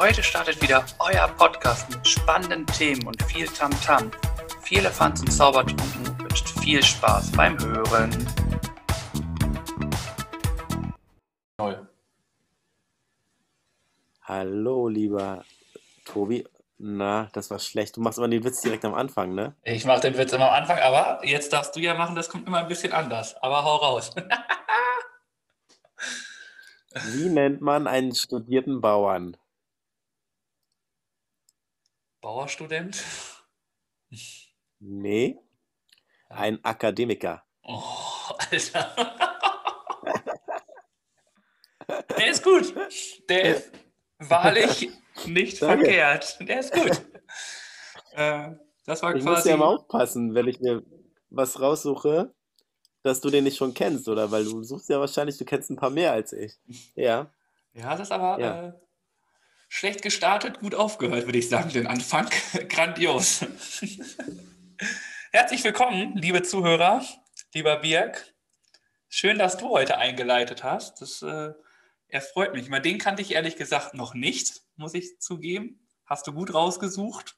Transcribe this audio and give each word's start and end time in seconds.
Heute 0.00 0.22
startet 0.22 0.62
wieder 0.62 0.86
euer 0.98 1.28
Podcast 1.28 1.90
mit 1.90 2.08
spannenden 2.08 2.66
Themen 2.68 3.06
und 3.06 3.22
viel 3.24 3.46
Tamtam. 3.46 4.10
-Tam. 4.10 4.62
Viel 4.62 4.78
Elefanz 4.78 5.20
und 5.20 5.30
Zaubertrunken 5.30 6.18
wünscht 6.20 6.58
viel 6.58 6.82
Spaß 6.82 7.32
beim 7.32 7.58
Hören. 7.58 8.10
Null. 11.58 11.86
Hallo, 14.22 14.88
lieber 14.88 15.44
Tobi. 16.06 16.48
Na, 16.78 17.28
das 17.34 17.50
war 17.50 17.58
schlecht. 17.58 17.98
Du 17.98 18.00
machst 18.00 18.16
immer 18.16 18.28
den 18.28 18.42
Witz 18.42 18.62
direkt 18.62 18.86
am 18.86 18.94
Anfang, 18.94 19.34
ne? 19.34 19.54
Ich 19.64 19.84
mache 19.84 20.00
den 20.00 20.16
Witz 20.16 20.32
immer 20.32 20.48
am 20.48 20.62
Anfang, 20.62 20.78
aber 20.78 21.20
jetzt 21.26 21.52
darfst 21.52 21.76
du 21.76 21.80
ja 21.80 21.92
machen, 21.92 22.16
das 22.16 22.30
kommt 22.30 22.46
immer 22.46 22.60
ein 22.60 22.68
bisschen 22.68 22.94
anders. 22.94 23.36
Aber 23.42 23.64
hau 23.64 23.76
raus. 23.76 24.14
Wie 27.12 27.28
nennt 27.28 27.60
man 27.60 27.86
einen 27.86 28.14
studierten 28.14 28.80
Bauern? 28.80 29.36
Bauerstudent? 32.20 33.02
Nee, 34.78 35.38
ein 36.28 36.62
Akademiker. 36.64 37.42
Oh, 37.62 37.82
Alter. 38.50 38.94
Der 42.18 42.30
ist 42.30 42.44
gut. 42.44 42.74
Der 43.28 43.56
ist 43.56 43.72
wahrlich 44.18 44.90
nicht 45.26 45.60
Danke. 45.60 45.84
verkehrt. 45.84 46.38
Der 46.40 46.60
ist 46.60 46.72
gut. 46.72 47.02
Äh, 48.12 48.50
das 48.86 49.02
war 49.02 49.14
Ich 49.14 49.24
muss 49.24 49.34
quasi. 49.34 49.48
ja 49.50 49.56
mal 49.56 49.74
aufpassen, 49.74 50.34
wenn 50.34 50.46
ich 50.48 50.60
mir 50.60 50.82
was 51.30 51.60
raussuche, 51.60 52.32
dass 53.02 53.20
du 53.20 53.30
den 53.30 53.44
nicht 53.44 53.56
schon 53.56 53.74
kennst, 53.74 54.08
oder? 54.08 54.30
Weil 54.30 54.44
du 54.44 54.62
suchst 54.62 54.88
ja 54.88 55.00
wahrscheinlich, 55.00 55.38
du 55.38 55.44
kennst 55.44 55.70
ein 55.70 55.76
paar 55.76 55.90
mehr 55.90 56.12
als 56.12 56.32
ich. 56.32 56.54
Ja. 56.94 57.32
Ja, 57.72 57.90
das 57.92 58.02
ist 58.08 58.12
aber 58.12 58.40
Ja. 58.40 58.68
äh, 58.68 58.72
schlecht 59.70 60.02
gestartet, 60.02 60.58
gut 60.58 60.74
aufgehört, 60.74 61.24
würde 61.26 61.38
ich 61.38 61.48
sagen, 61.48 61.72
den 61.72 61.86
Anfang. 61.86 62.28
Grandios. 62.68 63.46
Herzlich 65.30 65.62
willkommen, 65.62 66.16
liebe 66.16 66.42
Zuhörer, 66.42 67.02
lieber 67.54 67.76
Birg. 67.76 68.34
Schön, 69.08 69.38
dass 69.38 69.56
du 69.56 69.70
heute 69.70 69.96
eingeleitet 69.96 70.64
hast. 70.64 71.00
Das 71.00 71.22
äh, 71.22 71.52
erfreut 72.08 72.52
mich. 72.52 72.68
Mal 72.68 72.80
den 72.80 72.98
kannte 72.98 73.22
ich 73.22 73.32
ehrlich 73.32 73.56
gesagt 73.56 73.94
noch 73.94 74.12
nicht, 74.12 74.60
muss 74.76 74.92
ich 74.92 75.20
zugeben. 75.20 75.86
Hast 76.04 76.26
du 76.26 76.32
gut 76.32 76.52
rausgesucht. 76.52 77.36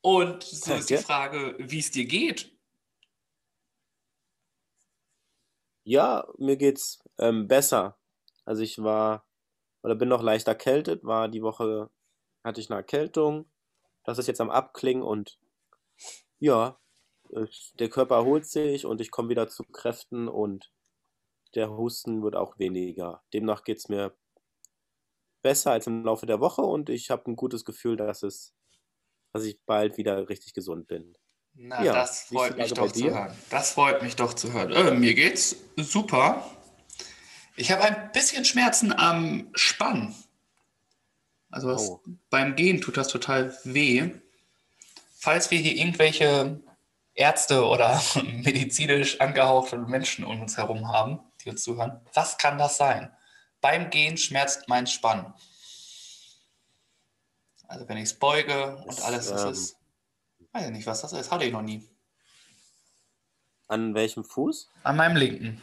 Und 0.00 0.44
so 0.44 0.74
ist 0.74 0.90
die. 0.90 0.96
Frage, 0.96 1.56
wie 1.58 1.80
es 1.80 1.90
dir 1.90 2.06
geht. 2.06 2.56
Ja, 5.82 6.28
mir 6.38 6.56
geht's 6.56 7.00
ähm, 7.18 7.48
besser. 7.48 7.98
Also 8.44 8.62
ich 8.62 8.80
war 8.80 9.26
oder 9.82 9.94
bin 9.94 10.08
noch 10.08 10.22
leicht 10.22 10.48
erkältet, 10.48 11.04
war 11.04 11.28
die 11.28 11.42
Woche, 11.42 11.90
hatte 12.44 12.60
ich 12.60 12.70
eine 12.70 12.78
Erkältung. 12.78 13.46
Das 14.04 14.18
ist 14.18 14.28
jetzt 14.28 14.40
am 14.40 14.50
Abklingen 14.50 15.02
und 15.04 15.38
ja, 16.38 16.78
es- 17.30 17.72
der 17.78 17.88
Körper 17.88 18.16
erholt 18.16 18.46
sich 18.46 18.86
und 18.86 19.00
ich 19.00 19.10
komme 19.10 19.28
wieder 19.28 19.48
zu 19.48 19.64
Kräften 19.64 20.28
und 20.28 20.72
der 21.54 21.70
Husten 21.76 22.22
wird 22.22 22.36
auch 22.36 22.58
weniger. 22.58 23.22
Demnach 23.34 23.64
geht's 23.64 23.88
mir 23.88 24.16
besser 25.42 25.72
als 25.72 25.86
im 25.86 26.04
Laufe 26.04 26.26
der 26.26 26.40
Woche 26.40 26.62
und 26.62 26.88
ich 26.88 27.10
habe 27.10 27.30
ein 27.30 27.36
gutes 27.36 27.64
Gefühl, 27.64 27.96
dass 27.96 28.22
es, 28.22 28.54
dass 29.32 29.44
ich 29.44 29.60
bald 29.66 29.98
wieder 29.98 30.28
richtig 30.28 30.54
gesund 30.54 30.88
bin. 30.88 31.16
Na, 31.54 31.84
Ja, 31.84 31.92
das 31.94 32.22
freut 32.24 32.56
mich 32.58 32.74
doch 32.74 32.92
zu 32.92 33.10
hören. 33.10 33.36
Das 33.50 33.72
freut 33.72 34.02
mich 34.02 34.16
doch 34.16 34.34
zu 34.34 34.52
hören. 34.52 34.72
Äh, 34.72 34.92
mir 34.92 35.14
geht's 35.14 35.56
super. 35.76 36.44
Ich 37.56 37.70
habe 37.70 37.82
ein 37.82 38.12
bisschen 38.12 38.44
Schmerzen 38.44 38.92
am 38.92 39.50
Spann. 39.54 40.14
Also 41.50 41.76
Oh. 41.76 42.00
beim 42.30 42.56
Gehen 42.56 42.80
tut 42.80 42.96
das 42.96 43.08
total 43.08 43.56
weh. 43.64 44.10
Falls 45.18 45.50
wir 45.50 45.58
hier 45.58 45.76
irgendwelche 45.76 46.60
Ärzte 47.14 47.64
oder 47.66 48.02
medizinisch 48.42 49.20
angehauchte 49.20 49.76
Menschen 49.78 50.24
um 50.24 50.40
uns 50.40 50.56
herum 50.56 50.88
haben, 50.88 51.20
die 51.44 51.50
uns 51.50 51.62
zuhören, 51.62 52.00
was 52.14 52.38
kann 52.38 52.56
das 52.58 52.78
sein? 52.78 53.14
Beim 53.60 53.90
Gehen 53.90 54.16
schmerzt 54.16 54.68
mein 54.68 54.86
Spann. 54.86 55.34
Also 57.68 57.88
wenn 57.88 57.98
ich 57.98 58.04
es 58.04 58.14
beuge 58.18 58.76
und 58.76 58.86
Das, 58.88 59.02
alles, 59.02 59.28
das 59.28 59.42
ähm, 59.44 59.50
ist, 59.52 59.76
weiß 60.52 60.64
ich 60.66 60.72
nicht, 60.72 60.86
was 60.86 61.02
das 61.02 61.12
ist, 61.12 61.30
hatte 61.30 61.44
ich 61.44 61.52
noch 61.52 61.62
nie. 61.62 61.88
An 63.68 63.94
welchem 63.94 64.24
Fuß? 64.24 64.68
An 64.82 64.96
meinem 64.96 65.16
linken. 65.16 65.62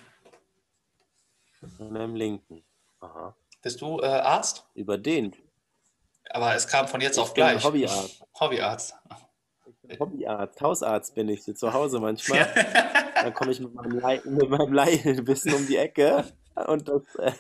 An 1.62 1.94
meinem 1.94 2.16
linken. 2.16 2.64
Aha. 3.02 3.36
Bist 3.62 3.82
du 3.82 4.00
äh, 4.00 4.06
Arzt? 4.06 4.66
Über 4.74 4.98
den. 4.98 5.36
Aber 6.30 6.56
es 6.56 6.68
kam 6.68 6.88
von 6.88 7.02
jetzt 7.02 7.18
Ich 7.18 7.22
auf 7.22 7.34
bin 7.34 7.44
gleich. 7.44 7.64
Hobbyarzt. 7.64 8.24
Hobbyarzt. 8.40 8.96
Hobbyarzt, 10.00 10.62
Hausarzt 10.62 11.16
bin 11.16 11.30
ich 11.30 11.44
hier 11.46 11.56
zu 11.56 11.74
Hause 11.74 12.00
manchmal. 12.00 12.48
Dann 13.16 13.34
komme 13.34 13.52
ich 13.52 13.60
mit 13.60 13.74
meinem, 13.74 14.00
Lei 14.00 14.22
mit 14.24 14.50
meinem 14.50 14.74
Laienwissen 14.74 15.54
um 15.54 15.66
die 15.66 15.78
Ecke 15.78 16.26
und 16.68 16.88
das 16.88 17.04
äh, 17.16 17.32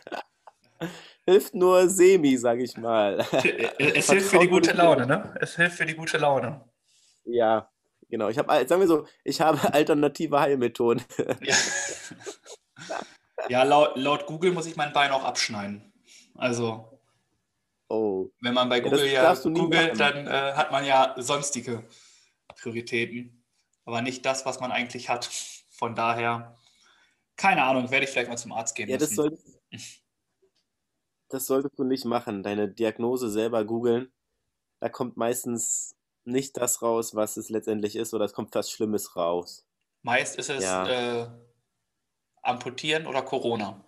hilft 1.25 1.53
nur 1.53 1.87
semi, 1.87 2.37
sag 2.37 2.59
ich 2.59 2.75
mal. 2.77 3.19
es 3.77 4.09
hilft 4.09 4.31
für 4.31 4.39
die 4.39 4.47
gute 4.47 4.73
Laune, 4.73 5.05
ne? 5.05 5.35
Es 5.39 5.55
hilft 5.55 5.77
für 5.77 5.85
die 5.85 5.95
gute 5.95 6.17
Laune. 6.17 6.61
Ja, 7.25 7.69
genau. 8.09 8.29
Ich 8.29 8.37
habe, 8.37 8.67
sagen 8.67 8.81
wir 8.81 8.87
so, 8.87 9.05
ich 9.23 9.39
habe 9.39 9.73
alternative 9.73 10.39
Heilmethoden. 10.39 11.03
Ja, 11.41 11.55
ja 13.47 13.63
laut, 13.63 13.95
laut 13.97 14.25
Google 14.25 14.51
muss 14.51 14.65
ich 14.65 14.75
mein 14.75 14.93
Bein 14.93 15.11
auch 15.11 15.23
abschneiden. 15.23 15.93
Also, 16.35 16.99
Oh, 17.91 18.29
wenn 18.41 18.53
man 18.53 18.69
bei 18.69 18.77
Ja, 18.77 18.83
das 18.83 18.91
Google 18.91 19.07
ja, 19.07 19.33
nie 19.49 19.59
googelt, 19.59 19.99
dann 19.99 20.27
äh, 20.27 20.53
hat 20.53 20.71
man 20.71 20.85
ja 20.85 21.15
sonstige 21.17 21.83
Prioritäten. 22.61 23.43
Aber 23.85 24.01
nicht 24.03 24.23
das, 24.25 24.45
was 24.45 24.59
man 24.59 24.71
eigentlich 24.71 25.09
hat. 25.09 25.25
Von 25.71 25.95
daher, 25.95 26.55
keine 27.35 27.63
Ahnung, 27.63 27.89
werde 27.89 28.05
ich 28.05 28.11
vielleicht 28.11 28.29
mal 28.29 28.37
zum 28.37 28.51
Arzt 28.51 28.75
gehen 28.75 28.89
ja, 28.89 28.97
das, 28.97 29.09
müssen. 29.11 29.15
solltest, 29.15 29.61
das 31.29 31.45
solltest 31.47 31.79
du 31.79 31.83
nicht 31.83 32.05
machen. 32.05 32.43
Deine 32.43 32.69
Diagnose 32.69 33.29
selber 33.29 33.65
googeln. 33.65 34.11
Da 34.79 34.89
kommt 34.89 35.17
meistens 35.17 35.95
nicht 36.25 36.57
das 36.57 36.81
raus, 36.83 37.15
was 37.15 37.37
es 37.37 37.49
letztendlich 37.49 37.95
ist, 37.95 38.13
oder 38.13 38.25
es 38.25 38.33
kommt 38.33 38.53
was 38.53 38.69
Schlimmes 38.69 39.15
raus. 39.15 39.65
Meist 40.03 40.37
ist 40.37 40.49
es 40.49 40.63
Ja. 40.63 41.23
äh, 41.23 41.29
Amputieren 42.41 43.07
oder 43.07 43.21
Corona. 43.21 43.83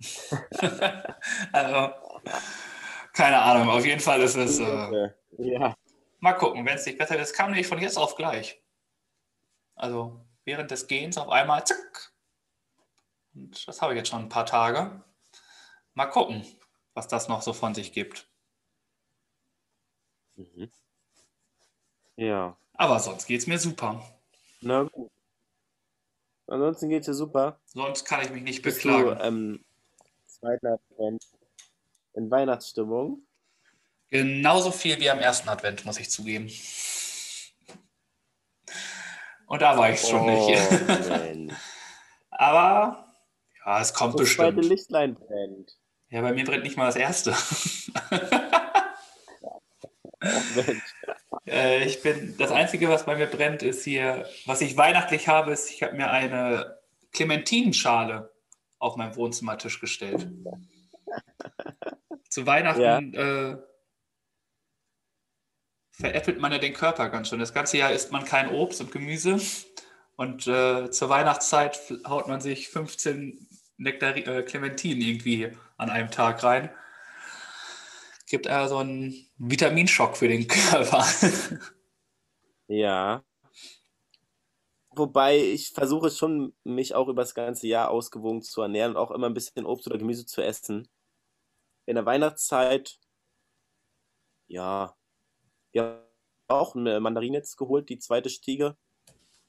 also, 1.52 1.94
keine 3.12 3.38
Ahnung, 3.40 3.68
auf 3.68 3.84
jeden 3.84 4.00
Fall 4.00 4.20
ist 4.22 4.36
es. 4.36 4.58
Äh, 4.58 5.10
ja. 5.38 5.76
mal 6.20 6.32
gucken, 6.34 6.64
wenn 6.64 6.76
es 6.76 6.86
nicht 6.86 6.98
besser 6.98 7.14
wird. 7.14 7.24
Es 7.24 7.32
kam 7.32 7.50
nämlich 7.50 7.66
von 7.66 7.80
jetzt 7.80 7.96
auf 7.96 8.14
gleich. 8.14 8.62
Also 9.74 10.24
während 10.44 10.70
des 10.70 10.86
Gehens 10.86 11.18
auf 11.18 11.28
einmal 11.28 11.66
zack. 11.66 12.12
Und 13.34 13.66
das 13.66 13.80
habe 13.80 13.92
ich 13.92 13.98
jetzt 13.98 14.08
schon 14.08 14.22
ein 14.22 14.28
paar 14.28 14.46
Tage. 14.46 15.02
Mal 15.94 16.06
gucken, 16.06 16.44
was 16.94 17.08
das 17.08 17.28
noch 17.28 17.42
so 17.42 17.52
von 17.52 17.74
sich 17.74 17.92
gibt. 17.92 18.28
Mhm. 20.36 20.70
Ja. 22.16 22.56
Aber 22.74 22.98
sonst 22.98 23.26
geht 23.26 23.40
es 23.40 23.46
mir 23.46 23.58
super. 23.58 24.02
Na 24.60 24.82
gut. 24.84 25.10
Ansonsten 26.50 26.88
geht's 26.88 27.06
dir 27.06 27.14
super. 27.14 27.60
Sonst 27.64 28.04
kann 28.04 28.22
ich 28.22 28.30
mich 28.30 28.42
nicht 28.42 28.62
Bist 28.62 28.82
beklagen. 28.82 29.16
du 29.18 29.24
ähm, 29.24 29.64
zweiten 30.26 30.66
Advent 30.66 31.24
in 32.14 32.30
Weihnachtsstimmung? 32.30 33.22
Genauso 34.08 34.72
viel 34.72 34.98
wie 34.98 35.08
am 35.08 35.20
ersten 35.20 35.48
Advent, 35.48 35.84
muss 35.86 35.98
ich 35.98 36.10
zugeben. 36.10 36.50
Und 39.46 39.62
da 39.62 39.78
war 39.78 39.90
ich 39.90 40.00
schon 40.00 40.26
nicht. 40.26 41.08
Mensch. 41.08 41.54
Aber 42.30 43.06
ja, 43.64 43.80
es 43.80 43.94
kommt 43.94 44.18
Das 44.18 44.34
zweite 44.34 44.56
bestimmt. 44.56 44.76
Lichtlein 44.76 45.14
brennt. 45.14 45.76
Ja, 46.08 46.22
bei 46.22 46.32
mir 46.32 46.44
brennt 46.44 46.64
nicht 46.64 46.76
mal 46.76 46.86
das 46.86 46.96
erste. 46.96 47.30
Mensch. 50.56 50.89
Äh, 51.50 51.84
ich 51.84 52.02
bin, 52.02 52.36
das 52.38 52.52
Einzige, 52.52 52.88
was 52.88 53.04
bei 53.04 53.16
mir 53.16 53.26
brennt, 53.26 53.62
ist 53.62 53.84
hier, 53.84 54.26
was 54.46 54.60
ich 54.60 54.76
weihnachtlich 54.76 55.28
habe, 55.28 55.52
ist, 55.52 55.70
ich 55.70 55.82
habe 55.82 55.96
mir 55.96 56.10
eine 56.10 56.78
Clementinenschale 57.12 58.32
auf 58.78 58.96
meinen 58.96 59.16
Wohnzimmertisch 59.16 59.80
gestellt. 59.80 60.28
Zu 62.28 62.46
Weihnachten 62.46 63.14
äh, 63.14 63.56
veräppelt 65.90 66.40
man 66.40 66.52
ja 66.52 66.58
den 66.58 66.72
Körper 66.72 67.08
ganz 67.08 67.28
schön. 67.28 67.40
Das 67.40 67.52
ganze 67.52 67.78
Jahr 67.78 67.92
isst 67.92 68.12
man 68.12 68.24
kein 68.24 68.48
Obst 68.50 68.80
und 68.80 68.92
Gemüse. 68.92 69.38
Und 70.16 70.46
äh, 70.46 70.90
zur 70.90 71.08
Weihnachtszeit 71.08 71.80
haut 72.06 72.28
man 72.28 72.40
sich 72.40 72.68
15 72.68 73.48
Nektari 73.78 74.20
äh, 74.20 74.42
Clementinen 74.42 75.00
irgendwie 75.00 75.52
an 75.76 75.90
einem 75.90 76.10
Tag 76.10 76.42
rein. 76.44 76.70
Gibt 78.30 78.46
also 78.46 78.76
einen 78.76 79.26
Vitaminschock 79.38 80.16
für 80.16 80.28
den 80.28 80.46
Körper. 80.48 81.04
Ja. 82.68 83.24
Wobei 84.90 85.36
ich 85.36 85.70
versuche 85.70 86.10
schon, 86.10 86.54
mich 86.62 86.94
auch 86.94 87.08
über 87.08 87.22
das 87.22 87.34
ganze 87.34 87.66
Jahr 87.66 87.90
ausgewogen 87.90 88.42
zu 88.42 88.62
ernähren 88.62 88.92
und 88.92 88.98
auch 88.98 89.10
immer 89.10 89.26
ein 89.26 89.34
bisschen 89.34 89.66
Obst 89.66 89.88
oder 89.88 89.98
Gemüse 89.98 90.26
zu 90.26 90.42
essen. 90.42 90.88
in 91.86 91.96
der 91.96 92.06
Weihnachtszeit, 92.06 93.00
ja, 94.46 94.94
wir 95.72 95.82
haben 95.82 95.98
auch 96.46 96.76
eine 96.76 97.00
Mandarine 97.00 97.38
jetzt 97.38 97.56
geholt, 97.56 97.88
die 97.88 97.98
zweite 97.98 98.30
Stiege. 98.30 98.76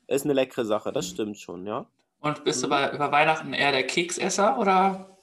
Ist 0.08 0.26
eine 0.26 0.34
leckere 0.34 0.66
Sache, 0.66 0.92
das 0.92 1.08
stimmt 1.08 1.38
schon, 1.38 1.68
ja. 1.68 1.86
Und 2.20 2.44
bist 2.44 2.64
du 2.64 2.70
bei, 2.70 2.92
über 2.92 3.12
Weihnachten 3.12 3.54
eher 3.54 3.72
der 3.72 3.86
Keksesser 3.86 4.58
oder 4.58 5.21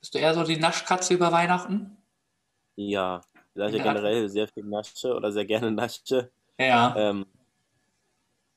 bist 0.00 0.14
du 0.14 0.18
eher 0.18 0.34
so 0.34 0.42
die 0.44 0.56
Naschkatze 0.56 1.14
über 1.14 1.32
Weihnachten? 1.32 1.96
Ja, 2.76 3.22
da 3.54 3.66
ich 3.66 3.74
ja 3.74 3.82
generell 3.82 4.28
sehr 4.28 4.48
viel 4.48 4.64
nasche 4.64 5.14
oder 5.14 5.32
sehr 5.32 5.44
gerne 5.44 5.70
nasche, 5.70 6.30
Ja. 6.58 6.94
ähm, 6.96 7.26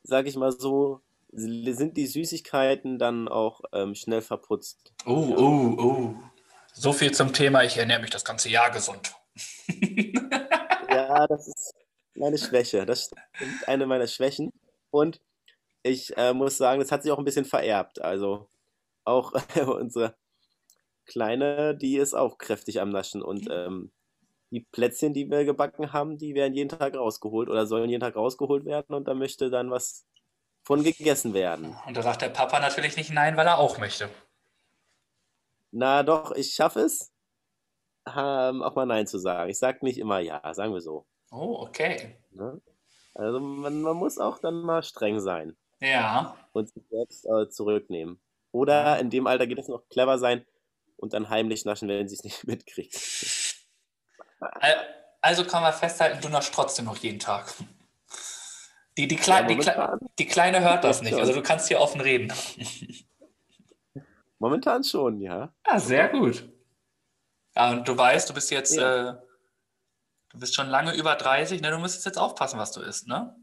sag 0.04 0.28
ich 0.28 0.36
mal 0.36 0.52
so, 0.52 1.02
sind 1.34 1.98
die 1.98 2.08
Süßigkeiten 2.08 3.00
dann 3.00 3.28
auch 3.28 3.62
ähm, 3.74 3.96
schnell 3.96 4.22
verputzt. 4.22 4.94
Oh, 5.06 5.34
oh, 5.38 5.76
oh. 5.82 6.16
So 6.74 6.94
viel 6.94 7.12
zum 7.14 7.34
Thema, 7.34 7.64
ich 7.64 7.78
ernähre 7.78 8.02
mich 8.02 8.10
das 8.12 8.26
ganze 8.26 8.50
Jahr 8.50 8.70
gesund. 8.72 9.14
Ja, 10.94 11.26
das 11.26 11.48
ist 11.48 11.74
meine 12.16 12.38
Schwäche. 12.38 12.86
Das 12.86 13.12
stimmt, 13.34 13.68
eine 13.68 13.86
meiner 13.86 14.08
Schwächen. 14.08 14.52
Und 14.90 15.22
ich 15.84 16.16
äh, 16.18 16.34
muss 16.34 16.58
sagen, 16.58 16.82
das 16.82 16.92
hat 16.92 17.04
sich 17.04 17.12
auch 17.14 17.18
ein 17.18 17.24
bisschen 17.24 17.46
vererbt. 17.46 18.02
Also 18.02 18.50
auch 19.06 19.32
unsere 19.80 20.16
Kleine, 21.06 21.76
die 21.76 21.98
ist 21.98 22.14
auch 22.14 22.38
kräftig 22.38 22.82
am 22.82 22.90
Naschen. 22.90 23.22
Und 23.22 23.48
ähm, 23.52 23.92
die 24.52 24.62
Plätzchen, 24.62 25.14
die 25.14 25.30
wir 25.30 25.46
gebacken 25.46 25.94
haben, 25.94 26.18
die 26.18 26.36
werden 26.36 26.54
jeden 26.54 26.70
Tag 26.70 26.96
rausgeholt 26.96 27.50
oder 27.50 27.66
sollen 27.66 27.90
jeden 27.90 28.02
Tag 28.02 28.16
rausgeholt 28.16 28.66
werden. 28.66 28.94
Und 28.96 29.08
da 29.08 29.14
möchte 29.14 29.50
dann 29.50 29.72
was 29.72 30.06
von 30.64 30.84
gegessen 30.84 31.34
werden. 31.34 31.76
Und 31.88 31.98
da 31.98 32.02
sagt 32.02 32.22
der 32.22 32.30
Papa 32.30 32.60
natürlich 32.60 32.98
nicht 32.98 33.12
nein, 33.12 33.38
weil 33.38 33.48
er 33.48 33.60
auch 33.60 33.78
möchte. 33.80 34.10
Na 35.72 36.04
doch, 36.04 36.34
ich 36.34 36.54
schaffe 36.54 36.82
es, 36.82 37.12
ähm, 38.06 38.62
auch 38.62 38.76
mal 38.76 38.86
Nein 38.86 39.08
zu 39.08 39.20
sagen. 39.20 39.50
Ich 39.50 39.60
sage 39.60 39.80
nicht 39.84 39.98
immer 39.98 40.20
Ja, 40.20 40.54
sagen 40.54 40.74
wir 40.74 40.82
so. 40.82 41.06
Oh, 41.32 41.66
okay. 41.68 42.18
Ne? 42.32 42.62
Also 43.14 43.40
man, 43.40 43.82
man 43.82 43.96
muss 43.96 44.18
auch 44.18 44.40
dann 44.40 44.56
mal 44.62 44.84
streng 44.84 45.20
sein. 45.20 45.56
Ja. 45.80 46.38
und 46.52 46.70
sich 46.70 46.84
selbst 46.92 47.26
äh, 47.26 47.50
zurücknehmen. 47.50 48.22
Oder 48.52 49.00
in 49.00 49.10
dem 49.10 49.26
Alter 49.26 49.48
geht 49.48 49.58
es 49.58 49.68
noch 49.68 49.88
clever 49.90 50.20
sein 50.20 50.46
und 51.02 51.14
dann 51.14 51.30
heimlich 51.30 51.66
naschen, 51.66 51.88
wenn 51.90 52.08
sie 52.08 52.16
es 52.16 52.24
nicht 52.24 52.44
mitkriegt. 52.48 52.96
Al- 54.40 54.96
Also 55.22 55.46
kann 55.46 55.62
man 55.64 55.74
festhalten, 55.74 56.22
du 56.22 56.30
naschst 56.30 56.54
trotzdem 56.54 56.86
noch 56.86 56.98
jeden 56.98 57.20
Tag. 57.20 57.54
Die, 58.98 59.08
die, 59.08 59.16
Ja, 59.16 59.22
Klei 59.22 59.44
die, 59.44 59.58
Kle 59.58 60.00
die 60.20 60.26
Kleine 60.28 60.62
hört 60.62 60.84
das 60.84 61.02
nicht, 61.04 61.14
also 61.16 61.34
du 61.34 61.42
kannst 61.42 61.68
hier 61.68 61.80
offen 61.80 62.02
reden. 62.02 62.32
momentan 64.40 64.84
schon, 64.84 65.20
ja. 65.22 65.54
Ja, 65.68 65.80
sehr 65.80 66.10
gut. 66.10 66.48
Ja, 67.56 67.72
und 67.72 67.88
du 67.88 67.98
weißt, 67.98 68.30
du 68.30 68.34
bist 68.34 68.50
jetzt, 68.52 68.76
Ja. 68.76 69.10
äh, 69.12 69.18
du 70.30 70.40
bist 70.40 70.56
schon 70.56 70.68
lange 70.68 70.94
über 70.96 71.16
30, 71.16 71.62
ne? 71.62 71.72
Du 71.72 71.78
müsstest 71.80 72.06
jetzt 72.06 72.18
aufpassen, 72.18 72.60
was 72.60 72.72
du 72.72 72.82
isst, 72.82 73.08
ne? 73.08 73.36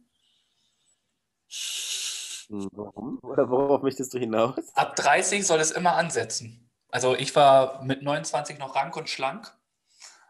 Hm, 2.48 2.68
Warum? 2.72 3.18
Oder 3.22 3.48
worauf 3.50 3.82
möchtest 3.82 4.12
du 4.14 4.18
hinaus? 4.18 4.54
Ab 4.74 4.96
30 4.96 5.46
soll 5.46 5.60
es 5.60 5.70
immer 5.70 5.94
ansetzen. 5.96 6.67
Also 6.90 7.14
ich 7.14 7.34
war 7.36 7.82
mit 7.82 8.02
29 8.02 8.58
noch 8.58 8.74
rank 8.74 8.96
und 8.96 9.08
schlank. 9.08 9.52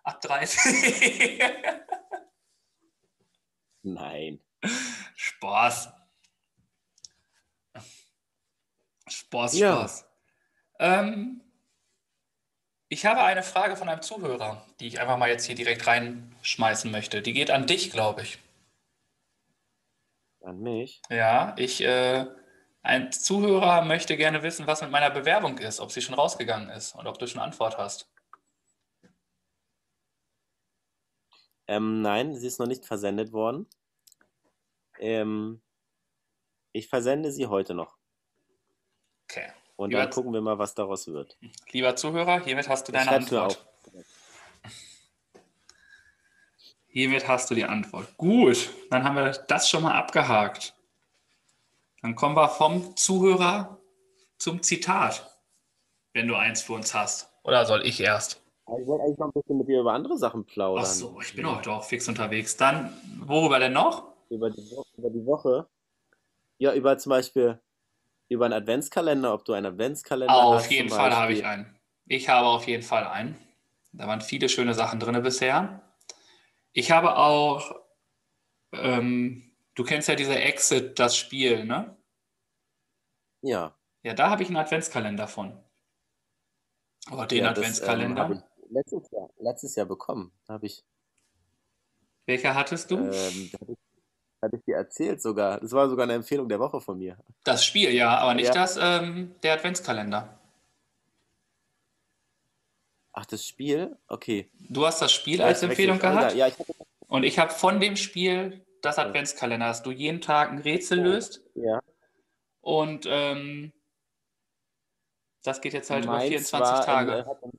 Ab 0.03 0.21
30. 0.21 1.41
Nein. 3.83 4.41
Spaß. 5.15 5.91
Spaß, 9.07 9.59
Ja. 9.59 9.77
Spaß. 9.77 10.05
Ähm, 10.81 11.41
ich 12.89 13.07
habe 13.07 13.23
eine 13.23 13.43
Frage 13.43 13.77
von 13.77 13.89
einem 13.89 14.03
Zuhörer, 14.03 14.65
die 14.81 14.87
ich 14.89 15.01
einfach 15.01 15.17
mal 15.19 15.29
jetzt 15.29 15.45
hier 15.45 15.55
direkt 15.55 15.87
reinschmeißen 15.87 16.91
möchte. 16.91 17.23
Die 17.23 17.33
geht 17.33 17.51
an 17.51 17.67
dich, 17.67 17.91
glaube 17.91 18.23
ich. 18.23 18.39
An 20.43 20.61
mich? 20.61 21.03
Ja, 21.11 21.55
ich, 21.59 21.83
äh, 21.83 22.27
ein 22.83 23.13
Zuhörer 23.13 23.85
möchte 23.85 24.17
gerne 24.17 24.43
wissen, 24.43 24.67
was 24.67 24.81
mit 24.81 24.91
meiner 24.91 25.11
Bewerbung 25.11 25.59
ist, 25.59 25.81
ob 25.81 25.93
sie 25.93 26.01
schon 26.01 26.15
rausgegangen 26.15 26.71
ist 26.71 26.95
und 26.95 27.07
ob 27.07 27.19
du 27.19 27.27
schon 27.27 27.41
Antwort 27.41 27.77
hast. 27.79 28.11
Ähm, 31.67 32.01
nein, 32.01 32.35
sie 32.35 32.47
ist 32.47 32.59
noch 32.59 32.67
nicht 32.67 32.87
versendet 32.87 33.33
worden. 33.33 33.67
Ähm, 34.99 35.61
ich 36.73 36.89
versende 36.89 37.31
sie 37.31 37.47
heute 37.47 37.75
noch. 37.75 37.99
Okay. 39.25 39.53
Und 39.77 39.91
Ja, 39.93 40.01
dann 40.01 40.11
gucken 40.11 40.33
wir 40.33 40.41
mal, 40.41 40.59
was 40.59 40.75
daraus 40.75 41.07
wird. 41.07 41.37
Lieber 41.71 41.95
Zuhörer, 41.95 42.43
hiermit 42.43 42.69
hast 42.69 42.89
du 42.89 42.93
deine 42.93 43.11
Antwort. 43.11 43.65
Hiermit 46.89 47.29
hast 47.29 47.51
du 47.51 47.55
die 47.55 47.65
Antwort. 47.65 48.17
Gut, 48.17 48.71
dann 48.91 49.05
haben 49.05 49.15
wir 49.15 49.31
das 49.31 49.69
schon 49.69 49.83
mal 49.83 49.93
abgehakt. 49.93 50.75
Dann 52.03 52.15
kommen 52.15 52.37
wir 52.37 52.49
vom 52.49 52.97
Zuhörer 52.97 53.81
zum 54.39 54.62
Zitat, 54.62 55.43
wenn 56.12 56.29
du 56.29 56.37
eins 56.37 56.62
für 56.62 56.75
uns 56.75 56.95
hast. 56.95 57.33
Oder 57.43 57.67
soll 57.67 57.85
ich 57.87 58.00
erst? 58.00 58.43
Ich 58.81 58.87
wollte 58.87 59.05
eigentlich 59.05 59.19
noch 59.19 59.27
ein 59.29 59.33
bisschen 59.33 59.59
mit 59.59 59.69
dir 59.69 59.81
über 59.81 59.93
andere 59.95 60.19
Sachen 60.19 60.45
plaudern. 60.45 60.85
Ach 60.87 60.91
so, 60.91 61.19
ich 61.21 61.35
bin 61.35 61.50
heute 61.50 61.73
auch 61.73 61.85
fix 61.85 62.06
unterwegs. 62.06 62.56
Dann, 62.56 62.93
worüber 63.25 63.59
denn 63.59 63.73
noch? 63.73 64.12
Über 64.29 64.50
die, 64.50 64.71
Woche, 64.71 64.87
über 64.97 65.11
die 65.11 65.25
Woche. 65.25 65.67
Ja, 66.59 66.75
über 66.75 66.99
zum 66.99 67.11
Beispiel 67.11 67.61
über 68.29 68.45
einen 68.45 68.55
Adventskalender, 68.55 69.33
ob 69.33 69.45
du 69.45 69.55
einen 69.55 69.67
Adventskalender 69.67 70.35
Auf 70.35 70.56
hast. 70.56 70.71
jeden 70.71 70.89
zum 70.89 70.99
Fall 70.99 71.17
habe 71.17 71.33
ich 71.33 71.45
einen. 71.47 71.75
Ich 72.06 72.29
habe 72.29 72.47
auf 72.47 72.67
jeden 72.67 72.83
Fall 72.83 73.06
einen. 73.06 73.39
Da 73.93 74.06
waren 74.06 74.21
viele 74.21 74.49
schöne 74.49 74.75
Sachen 74.75 75.00
drin 75.00 75.21
bisher. 75.23 75.83
Ich 76.73 76.91
habe 76.91 77.17
auch, 77.17 77.75
ähm, 78.73 79.48
du 79.79 79.85
kennst 79.85 80.09
ja 80.09 80.17
diese 80.17 80.37
Exit, 80.37 80.99
das 80.99 81.17
Spiel, 81.17 81.65
ne? 81.65 81.97
Ja. 83.43 83.77
Ja, 84.03 84.13
da 84.13 84.29
habe 84.29 84.43
ich 84.43 84.49
einen 84.49 84.57
Adventskalender 84.57 85.29
von. 85.29 85.57
Aber 87.07 87.27
den 87.27 87.45
ja, 87.45 87.53
das, 87.53 87.59
ähm, 87.59 87.65
Adventskalender. 87.65 88.31
ich 88.33 88.71
letztes 88.71 89.11
Jahr, 89.13 89.31
letztes 89.39 89.75
Jahr 89.77 89.87
bekommen. 89.87 90.33
Da 90.47 90.55
habe 90.55 90.67
ich, 90.67 90.85
Welcher 92.27 92.55
hattest 92.57 92.91
du? 92.91 92.97
ähm, 92.97 93.51
habe 93.61 93.73
ich, 93.73 93.79
hatte 94.43 94.57
ich 94.57 94.65
dir 94.65 94.77
erzählt 94.77 95.23
sogar. 95.23 95.61
Das 95.61 95.73
war 95.73 95.89
sogar 95.89 96.05
eine 96.05 96.15
Empfehlung 96.15 96.49
der 96.49 96.59
Woche 96.59 96.81
von 96.81 96.99
mir. 96.99 97.17
Das 97.45 97.65
Spiel, 97.65 97.91
ja, 97.95 98.19
aber 98.19 98.35
nicht 98.35 98.49
Ja. 98.49 98.55
das, 98.55 98.77
ähm, 98.81 99.37
der 99.45 99.55
Adventskalender. 99.55 100.39
Ach, 103.12 103.26
das 103.26 103.47
Spiel? 103.47 103.97
Okay. 104.09 104.50
Du 104.69 104.85
hast 104.85 105.00
das 105.00 105.12
Spiel 105.12 105.38
Ja, 105.38 105.47
als 105.47 105.62
Empfehlung 105.62 105.99
gehabt 106.00 106.35
Ja, 106.35 106.49
ich 106.49 106.59
hatte, 106.59 106.75
und 107.07 107.23
ich 107.23 107.38
habe 107.38 107.52
von 107.52 107.81
dem 107.81 107.97
Spiel 107.97 108.64
das. 108.82 108.99
Adventskalender, 108.99 109.66
dass 109.66 109.82
du 109.82 109.90
jeden 109.90 110.20
Tag 110.20 110.50
ein 110.50 110.58
Rätsel 110.58 111.00
löst 111.00 111.42
ja. 111.54 111.80
und 112.61 113.06
ähm, 113.08 113.73
das 115.42 115.61
geht 115.61 115.73
jetzt 115.73 115.90
halt 115.90 116.04
über 116.04 116.14
Meins 116.14 116.28
24 116.28 116.52
war 116.61 116.85
Tage. 116.85 117.12
In, 117.18 117.26
hat 117.26 117.42
im, 117.42 117.50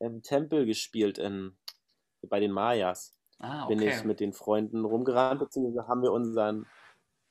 im 0.00 0.22
Tempel 0.22 0.66
gespielt 0.66 1.18
in, 1.18 1.56
bei 2.22 2.40
den 2.40 2.52
Mayas. 2.52 3.16
ah, 3.38 3.66
bin 3.66 3.78
okay. 3.78 3.96
ich 3.96 4.04
mit 4.04 4.20
den 4.20 4.32
Freunden 4.32 4.84
rumgerannt, 4.84 5.40
beziehungsweise 5.40 5.88
haben 5.88 6.02
wir 6.02 6.12
unseren, 6.12 6.66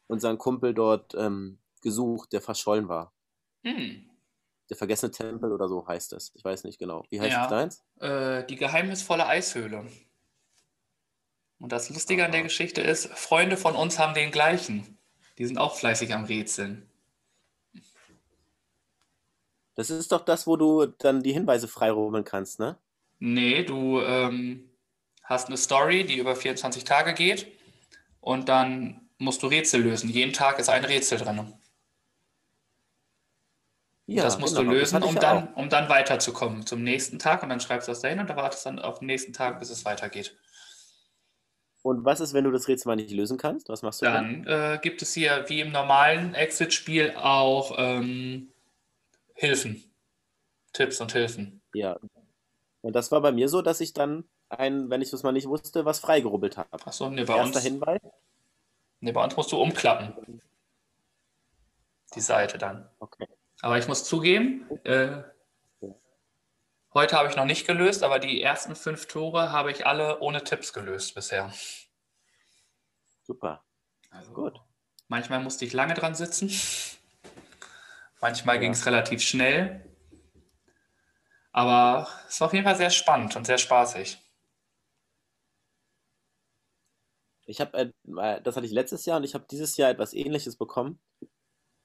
unseren 0.07 0.37
Kumpel 0.37 0.73
dort 0.73 1.13
ähm, 1.15 1.59
gesucht, 1.81 2.33
der 2.33 2.41
verschollen 2.41 2.87
war. 2.87 3.13
Hm. 3.63 4.09
Der 4.69 4.77
vergessene 4.77 5.11
Tempel 5.11 5.51
oder 5.51 5.67
so 5.67 5.87
heißt 5.87 6.13
es. 6.13 6.31
Ich 6.35 6.43
weiß 6.43 6.63
nicht 6.63 6.79
genau. 6.79 7.03
Wie 7.09 7.21
heißt 7.21 7.31
Ja. 7.31 7.47
deins? 7.47 7.85
Äh, 7.99 8.45
die 8.45 8.55
geheimnisvolle 8.55 9.25
Eishöhle. 9.25 9.85
Und 11.59 11.71
das 11.71 11.89
Lustige 11.89 12.23
an 12.23 12.31
der. 12.31 12.43
Geschichte 12.43 12.81
ist, 12.81 13.07
Freunde 13.07 13.57
von 13.57 13.75
uns 13.75 13.99
haben 13.99 14.13
den 14.13 14.31
gleichen. 14.31 14.97
Die 15.37 15.45
sind 15.45 15.57
auch 15.57 15.75
fleißig 15.75 16.13
am 16.13 16.25
Rätseln. 16.25 16.89
Das 19.75 19.89
ist 19.89 20.11
doch 20.11 20.21
das, 20.21 20.47
wo 20.47 20.55
du 20.55 20.87
dann 20.87 21.21
die 21.21 21.33
Hinweise 21.33 21.67
freirubbeln 21.67 22.23
kannst, 22.23 22.59
ne? 22.59 22.77
Nee, 23.19 23.63
du 23.63 24.01
ähm, 24.01 24.69
hast 25.23 25.47
eine 25.47 25.57
Story, 25.57 26.03
die 26.03 26.17
über 26.17 26.35
24 26.35 26.83
Tage 26.83 27.13
geht 27.13 27.47
und 28.21 28.49
dann 28.49 29.09
musst 29.19 29.43
du 29.43 29.47
Rätsel 29.47 29.81
lösen. 29.81 30.09
Jeden 30.09 30.33
Tag 30.33 30.59
ist 30.59 30.69
ein 30.69 30.85
Rätsel 30.85 31.19
drin. 31.19 31.53
Ja, 34.07 34.23
das 34.23 34.39
musst 34.39 34.55
genau, 34.55 34.71
du 34.71 34.77
lösen, 34.77 35.03
um 35.03 35.15
dann, 35.15 35.53
um 35.53 35.69
dann 35.69 35.89
weiterzukommen 35.89 36.65
zum 36.65 36.81
nächsten 36.81 37.19
Tag 37.19 37.43
und 37.43 37.49
dann 37.49 37.59
schreibst 37.59 37.87
du 37.87 37.91
das 37.91 38.01
dahin 38.01 38.19
und 38.19 38.29
dann 38.29 38.37
wartest 38.37 38.65
dann 38.65 38.79
auf 38.79 38.99
den 38.99 39.07
nächsten 39.07 39.33
Tag, 39.33 39.59
bis 39.59 39.69
es 39.69 39.83
weitergeht. 39.83 40.37
Und 41.87 42.03
was 42.03 42.19
ist, 42.19 42.33
wenn 42.33 42.43
du 42.43 42.51
das 42.51 42.67
Rätsel 42.67 42.89
mal 42.89 42.97
nicht 42.97 43.11
lösen 43.11 43.37
kannst? 43.37 43.69
Was 43.69 43.81
machst 43.81 44.01
du 44.01 44.07
dann? 44.07 44.43
Dann 44.43 44.73
äh, 44.73 44.79
gibt 44.81 45.01
es 45.01 45.13
hier 45.13 45.45
wie 45.47 45.61
im 45.61 45.71
normalen 45.71 46.35
Exit-Spiel 46.35 47.13
auch 47.15 47.75
ähm, 47.77 48.49
Hilfen. 49.33 49.81
Tipps 50.73 50.99
und 50.99 51.13
Hilfen. 51.13 51.61
Ja. 51.73 51.97
Und 52.81 52.93
das 52.93 53.09
war 53.13 53.21
bei 53.21 53.31
mir 53.31 53.47
so, 53.47 53.61
dass 53.61 53.79
ich 53.79 53.93
dann 53.93 54.25
ein, 54.49 54.89
wenn 54.89 55.01
ich 55.01 55.11
das 55.11 55.23
mal 55.23 55.31
nicht 55.31 55.47
wusste, 55.47 55.85
was 55.85 55.99
freigerubbelt 55.99 56.57
habe. 56.57 56.67
Achso, 56.85 57.09
nee, 57.09 57.23
bei 57.23 57.37
Erster 57.37 57.55
uns, 57.55 57.63
Hinweis. 57.63 58.01
nee, 58.99 59.13
bei 59.13 59.23
uns 59.23 59.37
musst 59.37 59.53
du 59.53 59.57
umklappen. 59.57 60.41
Die 62.15 62.21
Seite 62.21 62.57
dann. 62.57 62.89
Okay. 62.99 63.27
Aber 63.61 63.77
ich 63.77 63.87
muss 63.87 64.03
zugeben, 64.03 64.65
äh, 64.83 65.21
Heute 66.97 67.15
habe 67.15 67.29
ich 67.29 67.35
noch 67.35 67.45
nicht 67.45 67.67
gelöst, 67.67 68.01
aber 68.01 68.17
die 68.17 68.41
ersten 68.41 68.75
fünf 68.75 69.05
Tore 69.05 69.51
habe 69.51 69.69
ich 69.69 69.85
alle 69.85 70.19
ohne 70.19 70.43
Tipps 70.43 70.73
gelöst 70.73 71.13
bisher. 71.13 71.53
Super. 73.21 73.63
Also 74.09 74.33
Gut. 74.33 74.59
Manchmal 75.07 75.39
musste 75.43 75.63
ich 75.63 75.73
lange 75.73 75.93
dran 75.93 76.15
sitzen. 76.15 76.49
Manchmal 78.19 78.55
Ja. 78.55 78.61
ging 78.61 78.71
es 78.71 78.87
relativ 78.87 79.21
schnell. 79.21 79.95
Aber 81.51 82.07
es 82.27 82.41
war 82.41 82.47
auf 82.47 82.53
jeden 82.53 82.65
Fall 82.65 82.77
sehr 82.77 82.89
spannend 82.89 83.35
und 83.35 83.45
sehr 83.45 83.59
spaßig. 83.59 84.17
Ich 87.45 87.61
habe, 87.61 87.77
äh, 87.77 88.41
das 88.41 88.55
hatte 88.55 88.65
ich 88.65 88.71
letztes 88.71 89.05
Jahr 89.05 89.17
und 89.17 89.23
ich 89.23 89.35
habe 89.35 89.45
dieses 89.51 89.77
Jahr 89.77 89.91
etwas 89.91 90.15
Ähnliches 90.15 90.57
bekommen. 90.57 90.99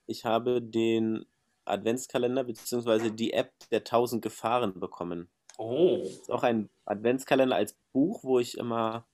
Ich 0.07 0.25
habe 0.25 0.62
den 0.62 1.26
Adventskalender 1.64 2.45
bzw. 2.45 3.11
die 3.11 3.33
App 3.33 3.52
der 3.71 3.81
1000 3.85 4.23
Gefahren 4.23 4.81
bekommen. 4.81 5.31
Oh, 5.59 6.02
Das 6.19 6.28
ist 6.28 6.31
auch 6.33 6.42
ein 6.42 6.71
Adventskalender 6.87 7.57
als 7.57 7.78
Buch, 7.92 8.25
wo 8.25 8.38
ich 8.38 8.57
immer 8.59 9.07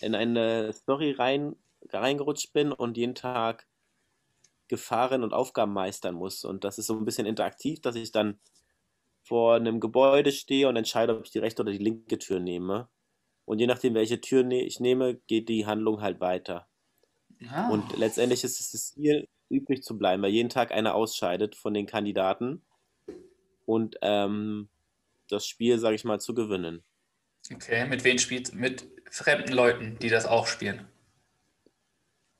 in 0.00 0.14
eine 0.14 0.72
Story 0.72 1.12
rein, 1.12 1.56
reingerutscht 1.90 2.52
bin 2.52 2.72
und 2.72 2.96
jeden 2.96 3.14
Tag 3.14 3.66
Gefahren 4.68 5.22
und 5.22 5.32
Aufgaben 5.32 5.72
meistern 5.72 6.14
muss. 6.14 6.44
Und 6.44 6.64
das 6.64 6.78
ist 6.78 6.86
so 6.86 6.96
ein 6.96 7.04
bisschen 7.04 7.26
interaktiv, 7.26 7.80
dass 7.80 7.96
ich 7.96 8.12
dann 8.12 8.38
vor 9.22 9.54
einem 9.56 9.80
Gebäude 9.80 10.32
stehe 10.32 10.68
und 10.68 10.76
entscheide, 10.76 11.16
ob 11.16 11.24
ich 11.26 11.32
die 11.32 11.38
rechte 11.38 11.62
oder 11.62 11.72
die 11.72 11.78
linke 11.78 12.18
Tür 12.18 12.40
nehme. 12.40 12.88
Und 13.46 13.60
je 13.60 13.66
nachdem, 13.66 13.94
welche 13.94 14.20
Tür 14.20 14.44
ne 14.44 14.64
ich 14.64 14.80
nehme, 14.80 15.16
geht 15.16 15.48
die 15.48 15.66
Handlung 15.66 16.02
halt 16.02 16.20
weiter. 16.20 16.67
Ja. 17.40 17.68
Und 17.68 17.96
letztendlich 17.96 18.44
ist 18.44 18.60
es 18.60 18.72
das 18.72 18.94
Ziel, 18.94 19.28
übrig 19.48 19.82
zu 19.82 19.96
bleiben, 19.96 20.22
weil 20.22 20.30
jeden 20.30 20.50
Tag 20.50 20.72
einer 20.72 20.94
ausscheidet 20.94 21.54
von 21.54 21.74
den 21.74 21.86
Kandidaten 21.86 22.62
und 23.66 23.96
ähm, 24.02 24.68
das 25.28 25.46
Spiel, 25.46 25.78
sage 25.78 25.94
ich 25.94 26.04
mal, 26.04 26.20
zu 26.20 26.34
gewinnen. 26.34 26.82
okay. 27.52 27.86
Mit 27.86 28.04
wem 28.04 28.18
spielt 28.18 28.54
Mit 28.54 28.86
fremden 29.10 29.52
Leuten, 29.52 29.98
die 30.00 30.08
das 30.08 30.26
auch 30.26 30.46
spielen. 30.46 30.86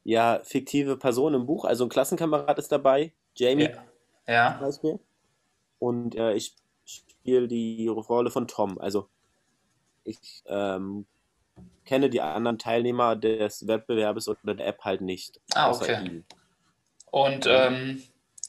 Ja, 0.04 0.40
fiktive 0.42 0.96
Person 0.96 1.34
im 1.34 1.46
Buch, 1.46 1.64
also 1.64 1.84
ein 1.84 1.90
Klassenkamerad 1.90 2.58
ist 2.58 2.72
dabei, 2.72 3.12
Jamie 3.34 3.64
Ja. 3.64 3.84
Ja. 4.26 4.52
zum 4.52 4.60
Beispiel. 4.66 5.00
Und 5.78 6.14
äh, 6.14 6.34
ich 6.34 6.56
spiele 6.84 7.48
die 7.48 7.88
Rolle 7.88 8.30
von 8.30 8.48
Tom. 8.48 8.78
Also 8.78 9.08
ich 10.04 10.42
ähm, 10.46 11.06
kenne 11.84 12.10
die 12.10 12.20
anderen 12.20 12.58
Teilnehmer 12.58 13.16
des 13.16 13.66
Wettbewerbes 13.66 14.28
oder 14.28 14.54
der 14.54 14.66
App 14.66 14.84
halt 14.84 15.00
nicht. 15.00 15.40
Ah, 15.54 15.68
außer 15.70 15.82
okay. 15.82 16.04
ihn. 16.04 16.24
Und 17.10 17.46
ähm, 17.46 18.02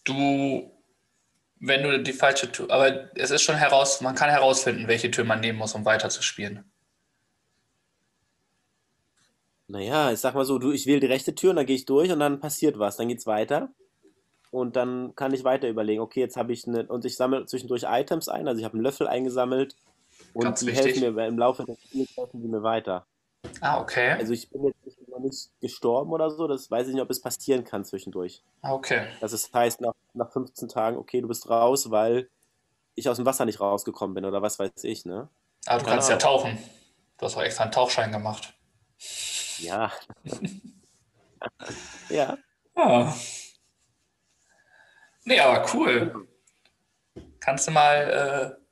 du, 0.04 0.72
wenn 1.60 1.84
du 1.84 2.04
die 2.04 2.13
falsche 2.13 2.51
Tür, 2.51 2.70
aber 2.70 3.16
es 3.16 3.32
ist 3.32 3.42
schon 3.42 3.56
heraus, 3.56 4.01
man 4.01 4.16
kann 4.16 4.30
herausfinden, 4.30 4.88
welche 4.88 5.10
Tür 5.10 5.24
man 5.24 5.39
nehmen 5.39 5.58
muss, 5.58 5.74
um 5.74 5.86
weiterzuspielen. 5.86 6.66
Naja, 9.68 10.12
ich 10.12 10.20
sag 10.20 10.34
mal 10.34 10.46
so, 10.46 10.58
du, 10.58 10.72
ich 10.72 10.88
wähle 10.88 11.00
die 11.00 11.08
rechte 11.08 11.36
Tür 11.36 11.51
und 11.51 11.58
dann 11.58 11.66
gehe 11.66 11.75
ich 11.75 11.86
durch 11.86 12.12
und 12.12 12.20
dann 12.20 12.39
passiert 12.39 12.80
was, 12.80 12.98
dann 12.98 13.08
geht's 13.08 13.28
weiter. 13.28 13.70
Und 14.51 14.75
dann 14.75 15.16
kann 15.16 15.34
ich 15.34 15.44
weiter 15.44 15.70
überlegen, 15.70 16.01
okay, 16.01 16.22
jetzt 16.22 16.38
habe 16.38 16.51
ich 16.51 16.68
eine, 16.68 16.88
und 16.88 17.06
ich 17.06 17.16
sammle 17.16 17.46
zwischendurch 17.46 17.84
Items 17.88 18.30
ein, 18.30 18.48
also 18.48 18.60
ich 18.60 18.66
habe 18.66 18.74
einen 18.74 18.84
Löffel 18.84 19.08
eingesammelt 19.08 19.75
und 20.33 20.43
Ganz 20.43 20.59
die 20.62 20.67
wichtig. 20.67 21.01
helfen 21.01 21.15
mir 21.15 21.27
im 21.27 21.38
Laufe 21.38 21.63
des 21.65 21.79
Spiels 21.81 22.15
helfen 22.17 22.41
die 22.41 22.48
mir 22.48 22.63
weiter. 22.63 23.05
Ah, 23.62 23.79
okay. 23.81 24.12
Also 24.12 24.33
ich 24.33 24.50
bin 24.50 24.63
jetzt 24.65 24.86
nicht- 24.86 25.07
noch 25.09 25.19
nicht 25.19 25.50
gestorben 25.59 26.12
oder 26.12 26.29
so, 26.29 26.48
das 26.48 26.69
weiß 26.69 26.88
ich 26.88 26.93
nicht, 26.93 27.01
ob 27.01 27.09
es 27.09 27.21
passieren 27.21 27.63
kann 27.63 27.83
zwischendurch. 27.83 28.43
Ah, 28.62 28.74
okay. 28.74 29.07
Dass 29.21 29.33
es 29.33 29.51
heißt, 29.53 29.81
nach, 29.81 29.93
nach 30.13 30.31
15 30.31 30.67
Tagen, 30.69 30.98
okay, 30.98 31.19
du 31.21 31.27
bist 31.27 31.50
raus, 31.50 31.89
weil 31.89 32.29
ich 32.95 33.09
aus 33.09 33.15
dem 33.17 33.25
Wasser 33.25 33.45
nicht 33.45 33.59
rausgekommen 33.59 34.13
bin 34.13 34.25
oder 34.25 34.41
was 34.41 34.59
weiß 34.59 34.83
ich, 34.83 35.05
ne? 35.05 35.29
Aber 35.65 35.79
du 35.79 35.86
Keine 35.86 35.95
kannst 35.95 36.09
ja 36.09 36.15
Ahnung. 36.17 36.19
tauchen. 36.41 36.57
Du 37.17 37.25
hast 37.25 37.36
auch 37.38 37.41
extra 37.41 37.63
einen 37.63 37.71
Tauchschein 37.71 38.12
gemacht. 38.12 38.53
Ja. 39.57 39.91
ja. 42.09 42.38
Ja. 42.77 43.15
Nee, 45.25 45.39
aber 45.39 45.65
cool. 45.74 46.27
Kannst 47.39 47.67
du 47.67 47.71
mal 47.71 48.55
äh, 48.55 48.68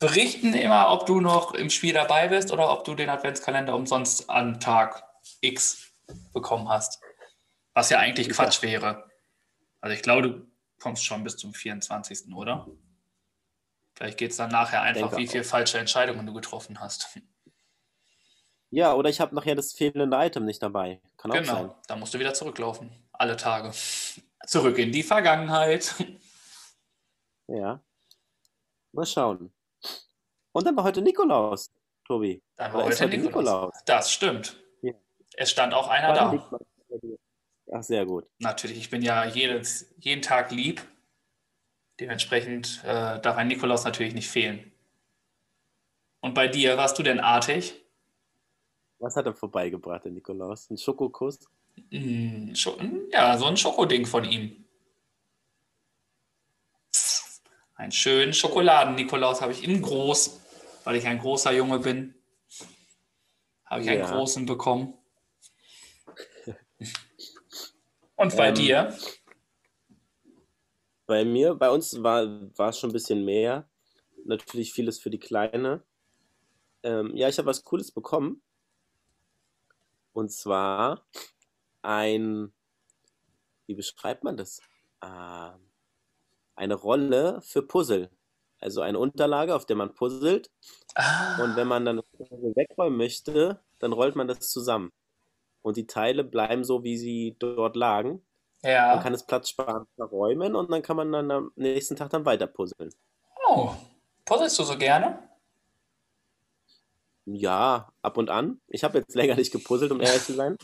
berichten 0.00 0.54
immer, 0.54 0.90
ob 0.90 1.06
du 1.06 1.20
noch 1.20 1.54
im 1.54 1.70
Spiel 1.70 1.92
dabei 1.94 2.28
bist 2.28 2.50
oder 2.50 2.72
ob 2.72 2.84
du 2.84 2.94
den 2.94 3.08
Adventskalender 3.08 3.76
umsonst 3.76 4.28
an 4.28 4.58
Tag 4.58 5.04
X 5.40 5.92
bekommen 6.32 6.68
hast? 6.68 7.00
Was 7.74 7.90
ja 7.90 7.98
eigentlich 7.98 8.26
Ja. 8.26 8.32
Quatsch 8.32 8.62
wäre. 8.62 9.08
Also 9.80 9.94
ich 9.94 10.02
glaube, 10.02 10.22
du 10.22 10.46
kommst 10.80 11.04
schon 11.04 11.22
bis 11.22 11.36
zum 11.36 11.54
24., 11.54 12.34
oder? 12.34 12.66
Vielleicht 13.94 14.18
geht 14.18 14.30
es 14.30 14.38
dann 14.38 14.50
nachher 14.50 14.82
einfach, 14.82 15.16
wie 15.16 15.28
viele 15.28 15.44
falsche 15.44 15.78
Entscheidungen 15.78 16.26
du 16.26 16.32
getroffen 16.32 16.80
hast. 16.80 17.20
Ja, 18.70 18.94
oder 18.94 19.10
ich 19.10 19.20
habe 19.20 19.34
nachher 19.34 19.54
das 19.54 19.72
fehlende 19.72 20.16
Item 20.16 20.46
nicht 20.46 20.62
dabei. 20.62 21.02
Kann 21.18 21.32
auch 21.32 21.44
sein. 21.44 21.44
Genau, 21.44 21.76
da 21.86 21.96
musst 21.96 22.14
du 22.14 22.18
wieder 22.18 22.32
zurücklaufen. 22.32 22.90
Alle 23.12 23.36
Tage. 23.36 23.72
Zurück 24.46 24.78
in 24.78 24.92
die 24.92 25.02
Vergangenheit. 25.02 25.94
Ja. 27.48 27.82
Mal 28.92 29.06
schauen. 29.06 29.52
Und 30.52 30.66
dann 30.66 30.76
war 30.76 30.84
heute 30.84 31.02
Nikolaus, 31.02 31.70
Tobi. 32.04 32.42
Dann 32.56 32.72
war 32.72 32.80
Oder 32.84 32.94
heute 32.94 33.04
heute 33.04 33.18
Nikolaus. 33.18 33.44
Nikolaus? 33.74 33.84
Das 33.86 34.12
stimmt. 34.12 34.56
Ja. 34.82 34.92
Es 35.34 35.50
stand 35.50 35.74
auch 35.74 35.88
einer 35.88 36.08
Wann 36.08 36.38
da. 36.38 36.58
Ach, 37.72 37.82
sehr 37.82 38.04
gut. 38.04 38.26
Natürlich, 38.38 38.78
ich 38.78 38.90
bin 38.90 39.02
ja 39.02 39.24
jedes, 39.24 39.94
jeden 39.98 40.22
Tag 40.22 40.50
lieb. 40.50 40.82
Dementsprechend 42.00 42.80
äh, 42.84 43.20
darf 43.20 43.36
ein 43.36 43.46
Nikolaus 43.48 43.84
natürlich 43.84 44.14
nicht 44.14 44.28
fehlen. 44.28 44.72
Und 46.20 46.34
bei 46.34 46.48
dir, 46.48 46.76
warst 46.76 46.98
du 46.98 47.02
denn 47.02 47.20
artig? 47.20 47.74
Was 48.98 49.16
hat 49.16 49.26
er 49.26 49.34
vorbeigebracht, 49.34 50.04
der 50.04 50.12
Nikolaus? 50.12 50.68
Ein 50.68 50.78
Schokokuss? 50.78 51.38
Hm, 51.90 52.52
Scho- 52.54 52.76
ja, 53.12 53.38
so 53.38 53.46
ein 53.46 53.56
Schokoding 53.56 54.04
von 54.04 54.24
ihm. 54.24 54.64
Einen 57.76 57.92
schönen 57.92 58.34
Schokoladen-Nikolaus 58.34 59.40
habe 59.40 59.52
ich 59.52 59.64
in 59.64 59.80
groß, 59.80 60.39
weil 60.90 60.96
ich 60.96 61.06
ein 61.06 61.20
großer 61.20 61.52
Junge 61.52 61.78
bin. 61.78 62.16
Habe 63.64 63.82
ich 63.82 63.88
einen 63.88 64.00
Ja. 64.00 64.10
großen 64.10 64.44
bekommen. 64.44 64.98
Und 68.16 68.36
bei 68.36 68.48
Ähm, 68.48 68.54
dir? 68.54 68.98
Bei 71.06 71.24
mir, 71.24 71.54
bei 71.54 71.70
uns 71.70 72.02
war, 72.02 72.26
war 72.58 72.70
es 72.70 72.80
schon 72.80 72.90
ein 72.90 72.92
bisschen 72.92 73.24
mehr. 73.24 73.70
Natürlich 74.24 74.72
vieles 74.72 74.98
für 74.98 75.10
die 75.10 75.20
Kleine. 75.20 75.84
Ähm, 76.82 77.14
ja, 77.14 77.28
ich 77.28 77.38
habe 77.38 77.46
was 77.46 77.62
Cooles 77.62 77.92
bekommen. 77.92 78.42
Und 80.12 80.32
zwar 80.32 81.06
ein, 81.82 82.52
wie 83.66 83.76
beschreibt 83.76 84.24
man 84.24 84.36
das? 84.36 84.60
Ähm, 85.04 85.70
eine 86.56 86.74
Rolle 86.74 87.40
für 87.42 87.62
Puzzle. 87.62 88.10
Also 88.60 88.82
eine 88.82 88.98
Unterlage, 88.98 89.54
auf 89.54 89.66
der 89.66 89.76
man 89.76 89.94
puzzelt. 89.94 90.50
Ah, 90.94 91.42
Und 91.42 91.56
wenn 91.56 91.66
man 91.66 91.84
dann 91.84 92.02
wegräumen 92.18 92.98
möchte, 92.98 93.60
dann 93.78 93.92
rollt 93.92 94.16
man 94.16 94.28
das 94.28 94.50
zusammen. 94.50 94.90
Und 95.62 95.76
die 95.76 95.86
Teile 95.86 96.24
bleiben 96.24 96.64
so, 96.64 96.84
wie 96.84 96.96
sie 96.96 97.36
dort 97.38 97.76
lagen. 97.76 98.22
Man 98.62 98.72
ja. 98.72 99.02
kann 99.02 99.14
es 99.14 99.24
platzsparend 99.24 99.88
verräumen 99.96 100.54
und 100.54 100.70
dann 100.70 100.82
kann 100.82 100.96
man 100.96 101.10
dann 101.12 101.30
am 101.30 101.52
nächsten 101.56 101.96
Tag 101.96 102.10
dann 102.10 102.26
weiter 102.26 102.46
puzzeln. 102.46 102.92
Oh, 103.48 103.70
puzzelst 104.26 104.58
du 104.58 104.64
so 104.64 104.76
gerne? 104.76 105.18
Ja, 107.24 107.92
ab 108.02 108.18
und 108.18 108.28
an. 108.28 108.60
Ich 108.68 108.84
habe 108.84 108.98
jetzt 108.98 109.14
länger 109.14 109.36
nicht 109.36 109.52
gepuzzelt, 109.52 109.92
um 109.92 110.00
ehrlich 110.00 110.24
zu 110.24 110.34
sein. 110.34 110.56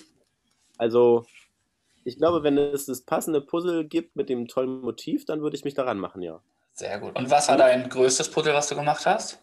Also, 0.78 1.24
ich 2.04 2.18
glaube, 2.18 2.42
wenn 2.42 2.58
es 2.58 2.86
das 2.86 3.02
passende 3.02 3.40
Puzzle 3.40 3.86
gibt 3.86 4.16
mit 4.16 4.28
dem 4.28 4.46
tollen 4.46 4.80
Motiv, 4.80 5.24
dann 5.24 5.40
würde 5.42 5.56
ich 5.56 5.64
mich 5.64 5.74
daran 5.74 5.98
machen, 5.98 6.22
ja. 6.22 6.42
Sehr 6.76 6.98
gut. 7.00 7.16
Und 7.16 7.30
was 7.30 7.48
war 7.48 7.56
dein 7.56 7.88
größtes 7.88 8.30
Puzzle, 8.30 8.52
was 8.54 8.68
du 8.68 8.74
gemacht 8.76 9.06
hast? 9.06 9.40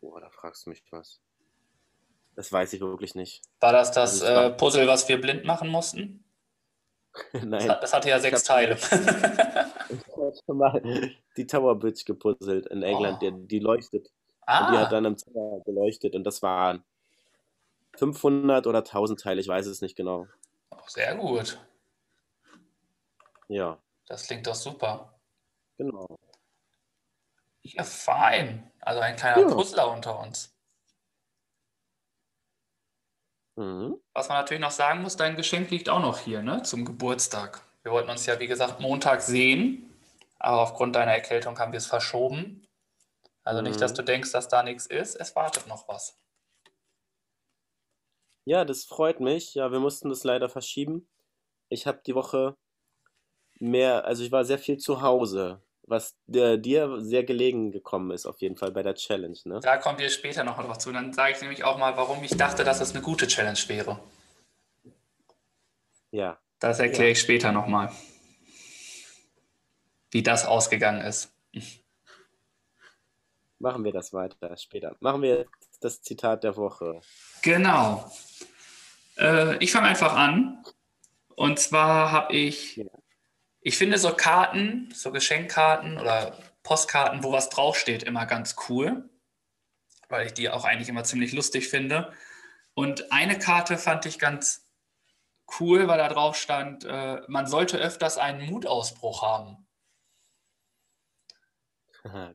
Boah, 0.00 0.20
da 0.20 0.30
fragst 0.30 0.64
du 0.66 0.70
mich 0.70 0.82
was. 0.90 1.20
Das 2.34 2.50
weiß 2.50 2.72
ich 2.72 2.80
wirklich 2.80 3.14
nicht. 3.14 3.42
War 3.60 3.72
das 3.72 3.92
das 3.92 4.22
Also 4.22 4.26
äh, 4.46 4.50
Puzzle, 4.56 4.88
was 4.88 5.06
wir 5.08 5.20
blind 5.20 5.44
machen 5.44 5.68
mussten? 5.68 6.18
Das, 7.34 7.42
Nein, 7.44 7.68
hat, 7.68 7.82
das 7.82 7.92
hatte 7.92 8.08
ja 8.08 8.18
sechs 8.18 8.42
Teile. 8.42 8.74
ich 8.76 8.90
habe 8.90 10.32
schon 10.46 10.56
mal 10.56 10.80
die 11.36 11.46
Tower 11.46 11.78
Bridge 11.78 12.04
gepuzzelt 12.06 12.66
in 12.68 12.82
England, 12.82 13.18
Oh. 13.22 13.30
die, 13.30 13.46
die 13.48 13.58
leuchtet. 13.58 14.08
Und 14.46 14.70
die 14.72 14.78
hat 14.78 14.86
ah, 14.86 14.90
dann 14.90 15.04
im 15.04 15.18
Zimmer 15.18 15.60
geleuchtet 15.66 16.14
und 16.14 16.24
das 16.24 16.40
waren 16.40 16.82
500 17.98 18.66
oder 18.66 18.78
1000 18.78 19.20
Teile, 19.20 19.42
ich 19.42 19.48
weiß 19.48 19.66
es 19.66 19.82
nicht 19.82 19.94
genau. 19.94 20.26
oh, 20.70 20.78
sehr 20.86 21.14
gut. 21.16 21.60
Ja, 23.48 23.78
Das 24.06 24.26
klingt 24.26 24.46
doch 24.46 24.54
super. 24.54 25.12
Genau. 25.82 26.18
Ja, 27.64 27.84
fein. 27.84 28.70
Also 28.80 29.00
ein 29.00 29.16
kleiner 29.16 29.42
Ja. 29.42 29.54
Puzzler 29.54 29.90
unter 29.90 30.18
uns. 30.18 30.54
Mhm. 33.56 34.00
Was 34.14 34.28
man 34.28 34.38
natürlich 34.38 34.60
noch 34.60 34.70
sagen 34.70 35.02
muss, 35.02 35.16
dein 35.16 35.36
Geschenk 35.36 35.70
liegt 35.70 35.88
auch 35.88 36.00
noch 36.00 36.18
hier, 36.18 36.42
ne? 36.42 36.62
Zum 36.62 36.84
Geburtstag. 36.84 37.62
Wir 37.82 37.92
wollten 37.92 38.10
uns 38.10 38.26
ja, 38.26 38.38
wie 38.40 38.46
gesagt, 38.46 38.80
Montag 38.80 39.20
sehen. 39.22 39.88
Aber 40.38 40.62
aufgrund 40.62 40.96
deiner 40.96 41.12
Erkältung 41.12 41.58
haben 41.58 41.72
wir 41.72 41.78
es 41.78 41.86
verschoben. 41.86 42.66
Also 43.44 43.60
nicht, 43.62 43.80
dass 43.80 43.92
Mhm. 43.92 43.96
du 43.96 44.02
denkst, 44.04 44.32
dass 44.32 44.48
da 44.48 44.62
nichts 44.62 44.86
ist. 44.86 45.14
Es 45.16 45.36
wartet 45.36 45.66
noch 45.68 45.86
was. 45.88 46.18
Ja, 48.44 48.64
das 48.64 48.84
freut 48.84 49.20
mich. 49.20 49.54
Ja, 49.54 49.70
wir 49.70 49.78
mussten 49.80 50.08
das 50.08 50.24
leider 50.24 50.48
verschieben. 50.48 51.08
Ich 51.68 51.86
habe 51.86 52.02
die 52.04 52.14
Woche 52.14 52.56
mehr, 53.60 54.04
also 54.04 54.24
ich 54.24 54.32
war 54.32 54.44
sehr 54.44 54.58
viel 54.58 54.78
zu 54.78 55.00
Hause, 55.02 55.62
was 55.84 56.16
dir, 56.26 56.56
dir 56.58 57.00
sehr 57.00 57.24
gelegen 57.24 57.70
gekommen 57.72 58.10
ist, 58.12 58.26
auf 58.26 58.40
jeden 58.40 58.56
Fall 58.56 58.70
bei 58.72 58.82
der 58.82 58.94
Challenge, 58.94 59.36
ne? 59.44 59.60
Da 59.60 59.76
kommen 59.78 59.98
wir 59.98 60.08
später 60.10 60.44
noch 60.44 60.56
drauf 60.62 60.78
zu. 60.78 60.92
Dann 60.92 61.12
sage 61.12 61.32
ich 61.34 61.40
nämlich 61.40 61.64
auch 61.64 61.78
mal, 61.78 61.96
warum 61.96 62.22
ich 62.22 62.36
dachte, 62.36 62.64
dass 62.64 62.80
es 62.80 62.92
eine 62.94 63.02
gute 63.02 63.26
Challenge 63.26 63.58
wäre. 63.66 63.98
Ja. 66.10 66.38
Das 66.58 66.78
erkläre 66.78 67.06
Ja. 67.06 67.12
ich 67.12 67.20
später 67.20 67.50
nochmal. 67.52 67.90
Wie 70.10 70.22
das 70.22 70.44
ausgegangen 70.44 71.00
ist. 71.00 71.32
Machen 73.58 73.84
wir 73.84 73.92
das 73.92 74.12
weiter 74.12 74.56
später. 74.56 74.96
Machen 75.00 75.22
wir 75.22 75.46
das 75.80 76.02
Zitat 76.02 76.44
der 76.44 76.56
Woche. 76.56 77.00
Genau. 77.42 78.10
Äh, 79.16 79.56
ich 79.58 79.72
fange 79.72 79.88
einfach 79.88 80.14
an. 80.14 80.62
Und 81.34 81.58
zwar 81.58 82.12
habe 82.12 82.34
ich, 82.34 82.76
Ja. 82.76 82.84
Ich 83.62 83.78
finde 83.78 83.98
so 83.98 84.12
Karten, 84.14 84.92
so 84.94 85.12
Geschenkkarten 85.12 85.98
oder 85.98 86.38
Postkarten, 86.62 87.22
wo 87.24 87.32
was 87.32 87.48
draufsteht, 87.48 88.02
immer 88.02 88.26
ganz 88.26 88.56
cool, 88.68 89.08
weil 90.08 90.26
ich 90.26 90.34
die 90.34 90.50
auch 90.50 90.64
eigentlich 90.64 90.88
immer 90.88 91.04
ziemlich 91.04 91.32
lustig 91.32 91.68
finde. 91.68 92.12
Und 92.74 93.12
eine 93.12 93.38
Karte 93.38 93.78
fand 93.78 94.06
ich 94.06 94.18
ganz 94.18 94.68
cool, 95.60 95.88
weil 95.88 95.98
da 95.98 96.08
drauf 96.08 96.36
stand, 96.36 96.84
äh, 96.84 97.20
man 97.28 97.46
sollte 97.46 97.78
öfters 97.78 98.18
einen 98.18 98.46
Mutausbruch 98.46 99.22
haben. 99.22 99.66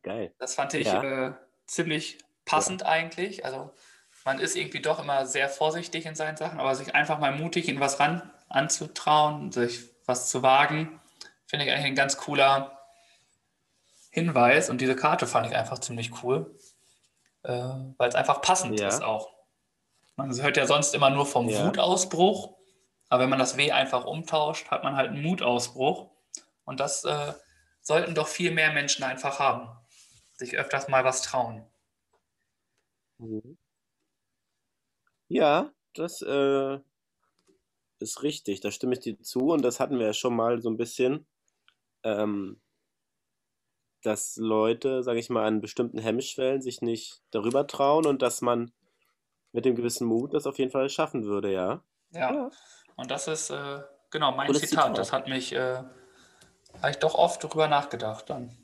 Geil. 0.03 0.33
Das 0.37 0.55
fand 0.55 0.73
ich 0.75 0.87
Ja. 0.87 1.27
äh, 1.27 1.33
ziemlich 1.65 2.19
passend 2.45 2.83
eigentlich. 2.83 3.43
Also 3.43 3.73
man 4.23 4.39
ist 4.39 4.55
irgendwie 4.55 4.81
doch 4.81 4.99
immer 4.99 5.25
sehr 5.25 5.49
vorsichtig 5.49 6.05
in 6.05 6.15
seinen 6.15 6.37
Sachen, 6.37 6.59
aber 6.59 6.75
sich 6.75 6.95
einfach 6.95 7.19
mal 7.19 7.33
mutig 7.33 7.67
in 7.67 7.79
was 7.79 7.99
ran 7.99 8.31
anzutrauen, 8.49 9.51
sich 9.51 9.89
was 10.05 10.29
zu 10.29 10.41
wagen, 10.41 11.01
finde 11.47 11.65
ich 11.65 11.71
eigentlich 11.71 11.85
ein 11.87 11.95
ganz 11.95 12.17
cooler 12.17 12.79
Hinweis. 14.11 14.69
Und 14.69 14.81
diese 14.81 14.95
Karte 14.95 15.27
fand 15.27 15.47
ich 15.47 15.55
einfach 15.55 15.79
ziemlich 15.79 16.23
cool, 16.23 16.55
äh, 17.43 17.51
weil 17.97 18.09
es 18.09 18.15
einfach 18.15 18.41
passend 18.41 18.79
Ja. 18.79 18.87
ist 18.87 19.03
auch. 19.03 19.33
Man 20.15 20.33
hört 20.41 20.57
ja 20.57 20.65
sonst 20.65 20.95
immer 20.95 21.09
nur 21.09 21.25
vom 21.25 21.47
Ja. 21.49 21.67
Wutausbruch, 21.67 22.57
aber 23.09 23.23
wenn 23.23 23.29
man 23.29 23.39
das 23.39 23.57
W 23.57 23.71
einfach 23.71 24.05
umtauscht, 24.05 24.69
hat 24.71 24.83
man 24.83 24.95
halt 24.95 25.11
einen 25.11 25.21
Mutausbruch. 25.21 26.09
Und 26.65 26.79
das 26.79 27.03
äh, 27.05 27.33
sollten 27.81 28.15
doch 28.15 28.27
viel 28.27 28.51
mehr 28.51 28.73
Menschen 28.73 29.03
einfach 29.03 29.39
haben. 29.39 29.69
Sich 30.35 30.57
öfters 30.57 30.87
mal 30.87 31.03
was 31.05 31.21
trauen. 31.21 31.65
Mhm. 33.19 33.57
Ja, 35.29 35.71
das 35.93 36.21
äh, 36.21 36.79
ist 37.99 38.23
richtig, 38.23 38.61
da 38.61 38.71
stimme 38.71 38.93
ich 38.93 38.99
dir 38.99 39.21
zu 39.21 39.51
und 39.51 39.61
das 39.61 39.79
hatten 39.79 39.99
wir 39.99 40.07
ja 40.07 40.13
schon 40.13 40.35
mal 40.35 40.61
so 40.61 40.69
ein 40.69 40.77
bisschen, 40.77 41.25
ähm, 42.07 42.59
dass 44.03 44.37
Leute, 44.37 45.03
sage 45.03 45.19
ich 45.19 45.29
mal, 45.29 45.45
an 45.45 45.61
bestimmten 45.61 45.99
Hemmschwellen 45.99 46.61
sich 46.61 46.81
nicht 46.81 47.21
darüber 47.31 47.67
trauen 47.67 48.05
und 48.05 48.21
dass 48.21 48.41
man 48.41 48.71
mit 49.51 49.65
dem 49.65 49.75
gewissen 49.75 50.07
Mut 50.07 50.33
das 50.33 50.47
auf 50.47 50.57
jeden 50.59 50.71
Fall 50.71 50.89
schaffen 50.89 51.25
würde, 51.25 51.51
ja. 51.51 51.83
Ja. 52.11 52.33
Ja. 52.33 52.51
Und 52.95 53.11
das 53.11 53.27
ist 53.27 53.49
äh, 53.49 53.81
genau 54.09 54.31
mein 54.31 54.53
Zitat. 54.53 54.69
Zitat. 54.69 54.97
Das 54.97 55.11
hat 55.11 55.27
mich, 55.27 55.53
äh, 55.53 55.83
habe 56.81 56.89
ich 56.89 56.97
doch 56.97 57.15
oft 57.15 57.43
drüber 57.43 57.67
nachgedacht 57.67 58.29
dann. 58.29 58.57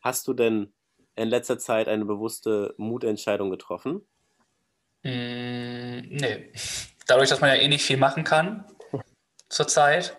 Hast 0.00 0.28
du 0.28 0.34
denn 0.34 0.72
in 1.16 1.28
letzter 1.28 1.58
Zeit 1.58 1.88
eine 1.88 2.04
bewusste 2.04 2.74
Mutentscheidung 2.78 3.50
getroffen? 3.50 4.06
Mm, 5.02 6.08
nee. 6.08 6.52
Dadurch, 7.06 7.28
dass 7.28 7.40
man 7.40 7.50
ja 7.50 7.56
eh 7.56 7.68
nicht 7.68 7.84
viel 7.84 7.96
machen 7.96 8.24
kann 8.24 8.64
zurzeit, 9.56 10.16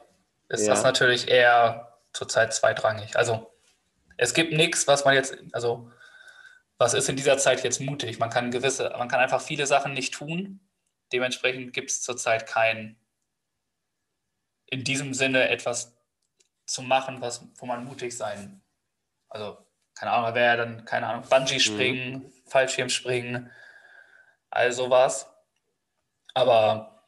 ist 0.50 0.66
Ja. 0.68 0.74
das 0.74 0.84
natürlich 0.84 1.30
eher 1.30 1.98
zurzeit 2.14 2.54
zweitrangig. 2.54 3.16
Also 3.16 3.54
es 4.18 4.34
gibt 4.34 4.54
nichts, 4.54 4.88
was 4.88 5.06
man 5.06 5.14
jetzt, 5.14 5.38
also 5.54 5.92
was 6.78 6.94
ist 6.94 7.10
in 7.10 7.16
dieser 7.16 7.38
Zeit 7.38 7.64
jetzt 7.64 7.80
mutig? 7.80 8.20
Man 8.20 8.30
kann 8.30 8.52
gewisse, 8.52 8.90
man 8.98 9.08
kann 9.08 9.20
einfach 9.20 9.42
viele 9.42 9.66
Sachen 9.66 9.94
nicht 9.94 10.14
tun. 10.14 10.60
Dementsprechend 11.14 11.74
gibt 11.74 11.90
es 11.90 12.02
zurzeit 12.02 12.46
kein, 12.48 13.00
in 14.66 14.84
diesem 14.84 15.14
Sinne 15.14 15.50
etwas 15.50 15.96
zu 16.66 16.82
machen, 16.82 17.22
was, 17.22 17.48
wo 17.56 17.66
man 17.66 17.86
mutig 17.86 18.16
sein. 18.16 18.62
Also, 19.30 19.58
keine 19.96 20.12
Ahnung, 20.12 20.36
wäre 20.36 20.46
ja 20.48 20.56
dann, 20.58 20.86
keine 20.86 21.08
Ahnung, 21.08 21.28
Bungee 21.30 21.60
springen, 21.60 22.32
Fallschirmspringen, 22.48 23.52
all 24.50 24.72
sowas. 24.72 25.32
Aber 26.34 27.04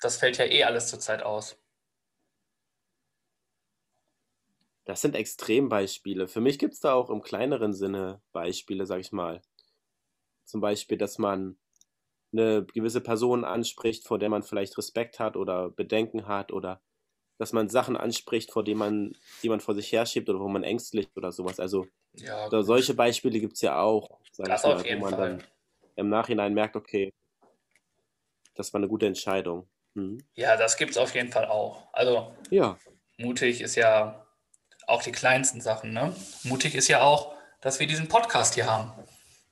das 0.00 0.16
fällt 0.16 0.38
ja 0.38 0.44
eh 0.46 0.64
alles 0.64 0.88
zurzeit 0.88 1.22
aus. 1.22 1.56
Das 4.84 5.00
sind 5.00 5.16
Extrembeispiele. 5.16 6.28
Für 6.28 6.40
mich 6.40 6.58
gibt 6.58 6.74
es 6.74 6.80
da 6.80 6.94
auch 6.94 7.10
im 7.10 7.22
kleineren 7.22 7.72
Sinne 7.72 8.22
Beispiele, 8.32 8.86
sag 8.86 9.00
ich 9.00 9.12
mal. 9.12 9.42
Zum 10.44 10.60
Beispiel, 10.60 10.98
dass 10.98 11.18
man 11.18 11.58
eine 12.32 12.64
gewisse 12.66 13.00
Person 13.00 13.44
anspricht, 13.44 14.06
vor 14.06 14.18
der 14.18 14.30
man 14.30 14.42
vielleicht 14.42 14.78
Respekt 14.78 15.20
hat 15.20 15.36
oder 15.36 15.70
Bedenken 15.70 16.26
hat 16.28 16.52
oder 16.52 16.82
dass 17.38 17.52
man 17.52 17.68
Sachen 17.68 17.96
anspricht, 17.96 18.52
vor 18.52 18.64
denen 18.64 18.78
man, 18.78 19.12
die 19.42 19.48
man 19.50 19.60
vor 19.60 19.74
sich 19.74 19.92
herschiebt 19.92 20.28
oder 20.30 20.40
wo 20.40 20.48
man 20.48 20.64
ängstlich 20.64 21.10
oder 21.16 21.32
sowas. 21.32 21.60
Also 21.60 21.86
Ja, 22.14 22.48
solche 22.50 22.94
Beispiele 22.94 23.40
gibt 23.40 23.54
es 23.54 23.62
ja 23.62 23.80
auch, 23.80 24.20
das 24.38 24.64
mal, 24.64 24.76
auf 24.76 24.84
wo 24.88 24.88
jeden 24.88 25.00
man 25.00 25.16
Fall. 25.16 25.38
dann 25.38 25.44
im 25.96 26.08
Nachhinein 26.08 26.54
merkt, 26.54 26.76
okay, 26.76 27.12
das 28.54 28.72
war 28.72 28.78
eine 28.78 28.88
gute 28.88 29.06
Entscheidung. 29.06 29.68
Mhm. 29.94 30.18
Ja, 30.34 30.56
das 30.56 30.76
gibt 30.76 30.92
es 30.92 30.96
auf 30.98 31.14
jeden 31.14 31.30
Fall 31.30 31.46
auch. 31.46 31.92
Also 31.92 32.34
Ja, 32.50 32.78
mutig 33.18 33.60
ist 33.62 33.76
ja 33.76 34.21
auch 34.92 35.02
die 35.02 35.12
kleinsten 35.12 35.60
Sachen, 35.60 35.92
ne? 35.92 36.14
Mutig 36.44 36.74
ist 36.74 36.88
ja 36.88 37.00
auch, 37.00 37.34
dass 37.62 37.80
wir 37.80 37.86
diesen 37.86 38.08
Podcast 38.08 38.54
hier 38.54 38.66
haben. 38.66 38.92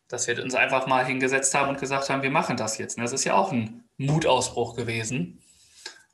Dass 0.08 0.26
wir 0.26 0.42
uns 0.42 0.54
einfach 0.54 0.86
mal 0.86 1.06
hingesetzt 1.06 1.54
haben 1.54 1.70
und 1.70 1.80
gesagt 1.80 2.10
haben, 2.10 2.22
wir 2.22 2.30
machen 2.30 2.56
das 2.56 2.76
jetzt. 2.78 2.98
ne? 2.98 3.04
Das 3.04 3.12
ist 3.12 3.24
ja 3.24 3.34
auch 3.34 3.50
ein 3.50 3.88
Mutausbruch 3.96 4.76
gewesen. 4.76 5.42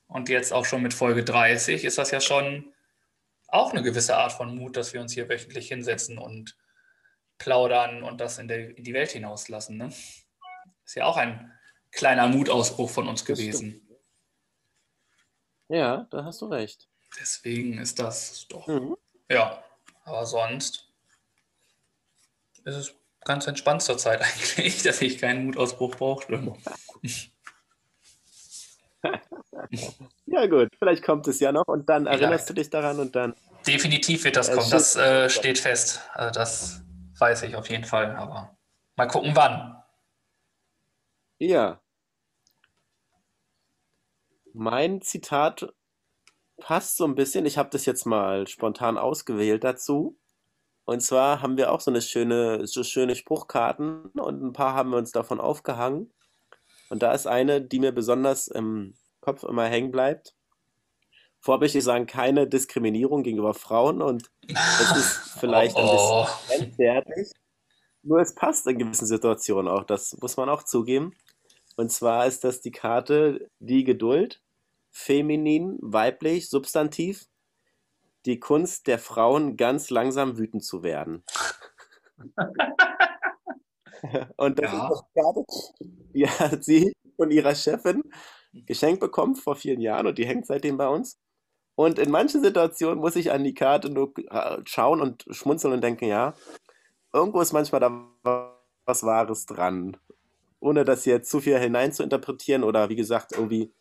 Und 0.07 0.29
jetzt 0.29 0.53
auch 0.53 0.65
schon 0.65 0.83
mit 0.83 0.95
Folge 0.95 1.25
30 1.25 1.85
ist 1.85 1.99
das 1.99 2.13
ja 2.13 2.21
schon 2.21 2.73
auch 3.49 3.73
eine 3.73 3.83
gewisse 3.83 4.17
Art 4.17 4.33
von 4.33 4.55
Mut, 4.55 4.77
dass 4.77 4.93
wir 4.93 5.01
uns 5.01 5.13
hier 5.13 5.29
wöchentlich 5.29 5.69
hinsetzen 5.69 6.19
und 6.19 6.57
plaudern 7.39 8.03
und 8.05 8.21
das 8.21 8.39
in, 8.39 8.47
der, 8.49 8.77
in 8.77 8.85
die 8.85 8.95
Welt 8.95 9.11
hinauslassen. 9.11 9.77
Ne? 9.77 9.89
Ist 10.85 10.95
ja 10.95 11.05
auch 11.05 11.17
ein 11.17 11.53
kleiner 11.91 12.29
Mutausbruch 12.29 12.91
von 12.91 13.09
uns 13.09 13.25
gewesen. 13.25 13.89
ja, 15.69 16.07
da 16.11 16.25
hast 16.25 16.43
du 16.43 16.47
recht. 16.47 16.89
Deswegen 17.21 17.79
ist 17.79 17.99
das 17.99 18.47
doch. 18.49 18.69
Mhm. 18.69 18.97
Ja, 19.29 19.63
aber 20.05 20.27
sonst 20.27 20.89
ist 22.65 22.75
es 22.75 22.95
ganz 23.25 23.47
entspannt 23.47 23.83
zur 23.83 23.99
Zeit 23.99 24.21
eigentlich, 24.23 24.83
dass 24.83 25.03
ich 25.03 25.19
keinen 25.19 25.47
Mutausbruch 25.47 25.97
brauchte. 25.97 26.55
Ja, 30.27 30.47
gut, 30.47 30.69
vielleicht 30.79 31.05
kommt 31.05 31.27
es 31.29 31.41
ja 31.41 31.53
noch 31.53 31.67
und 31.67 31.89
dann 31.89 32.07
erinnerst 32.07 32.47
Vielleicht. 32.47 32.49
du 32.51 32.55
dich 32.55 32.71
daran 32.71 32.99
und 32.99 33.15
dann. 33.15 33.35
Definitiv 33.67 34.25
wird 34.25 34.37
das 34.37 34.53
kommen, 34.53 34.69
das 34.71 34.97
äh, 34.97 35.31
steht 35.31 35.59
fest. 35.59 36.03
Also 36.13 36.33
das 36.33 36.83
weiß 37.19 37.43
ich 37.45 37.57
auf 37.57 37.69
jeden 37.71 37.85
Fall, 37.85 38.15
aber 38.17 38.57
mal 38.97 39.07
gucken 39.07 39.35
wann. 39.35 39.83
Ja. 41.39 41.81
Mein 44.53 45.01
Zitat 45.03 45.73
passt 46.59 46.97
so 46.97 47.05
ein 47.05 47.15
bisschen. 47.15 47.47
Ich 47.47 47.59
habe 47.59 47.71
das 47.71 47.87
jetzt 47.87 48.07
mal 48.07 48.47
spontan 48.47 48.99
ausgewählt 48.99 49.65
dazu. 49.65 50.17
Und 50.85 51.01
zwar 51.01 51.43
haben 51.43 51.57
wir 51.57 51.73
auch 51.73 51.81
so 51.81 51.91
eine 51.91 52.01
schöne, 52.01 52.67
so 52.67 52.85
schöne 52.85 53.17
Spruchkarten 53.17 54.05
und 54.13 54.43
ein 54.43 54.53
paar 54.53 54.75
haben 54.75 54.91
wir 54.91 54.99
uns 54.99 55.11
davon 55.11 55.41
aufgehangen. 55.41 56.13
Und 56.91 57.03
da 57.03 57.13
ist 57.13 57.27
eine, 57.27 57.61
die 57.61 57.81
mir 57.81 57.93
besonders 57.93 58.47
im 58.47 58.95
Kopf 59.21 59.43
immer 59.43 59.65
hängen 59.67 59.91
bleibt. 59.91 60.37
Vorbildlich 61.41 61.83
sagen, 61.83 62.07
keine 62.07 62.47
Diskriminierung 62.47 63.25
gegenüber 63.25 63.55
Frauen 63.55 64.01
und 64.01 64.31
das 64.49 64.97
ist 64.97 65.17
vielleicht 65.41 65.77
ein 65.77 65.83
bisschen 65.83 65.99
Oh, 65.99 66.27
grenzwertig. 66.47 67.33
Nur 68.03 68.21
es 68.21 68.35
passt 68.37 68.67
in 68.69 68.79
gewissen 68.79 69.07
Situationen 69.07 69.69
auch, 69.69 69.83
das 69.83 70.17
muss 70.21 70.37
man 70.37 70.49
auch 70.49 70.63
zugeben. 70.63 71.13
Und 71.77 71.91
zwar 71.91 72.27
ist 72.27 72.45
das 72.45 72.61
die 72.61 72.71
Karte 72.71 73.51
die 73.59 73.83
Geduld, 73.83 74.41
feminin, 74.97 75.79
weiblich, 75.83 76.49
Substantiv, 76.49 77.27
die 78.27 78.41
Kunst 78.41 78.87
der 78.89 78.99
Frauen, 78.99 79.57
ganz 79.57 79.91
langsam 79.91 80.37
wütend 80.39 80.65
zu 80.65 80.83
werden. 80.83 81.25
Und 84.37 84.59
das 84.59 84.73
Ja. 84.73 84.89
ist 84.91 85.05
die 86.15 86.29
hat 86.29 86.65
sie 86.65 86.93
von 87.17 87.31
ihrer 87.31 87.55
Chefin 87.55 88.03
geschenkt 88.67 89.01
bekommen 89.01 89.37
vor 89.37 89.57
vielen 89.57 89.81
Jahren 89.81 90.07
und 90.07 90.19
die 90.19 90.27
hängt 90.27 90.47
seitdem 90.47 90.77
bei 90.79 90.89
uns. 90.89 91.19
Und 91.77 91.99
in 91.99 92.11
manchen 92.11 92.43
Situationen 92.43 93.01
muss 93.01 93.17
ich 93.17 93.33
an 93.33 93.45
die 93.45 93.55
Karte 93.55 93.91
nur 93.91 94.13
äh, 94.31 94.59
schauen 94.67 95.01
und 95.01 95.27
schmunzeln 95.31 95.75
und 95.75 95.83
denken, 95.83 96.07
ja, 96.07 96.35
irgendwo 97.13 97.41
ist 97.43 97.53
manchmal 97.53 97.81
da 97.81 98.57
was 98.87 99.05
Wahres 99.05 99.47
dran. 99.47 99.97
Ohne 100.61 100.85
das 100.85 101.05
jetzt 101.07 101.31
zu 101.31 101.41
viel 101.41 101.59
hinein 101.59 101.93
zu 101.93 102.03
interpretieren 102.05 102.65
oder 102.65 102.89
wie 102.91 102.97
gesagt 102.97 103.33
irgendwie 103.33 103.73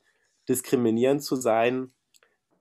diskriminierend 0.49 1.23
zu 1.23 1.35
sein. 1.35 1.93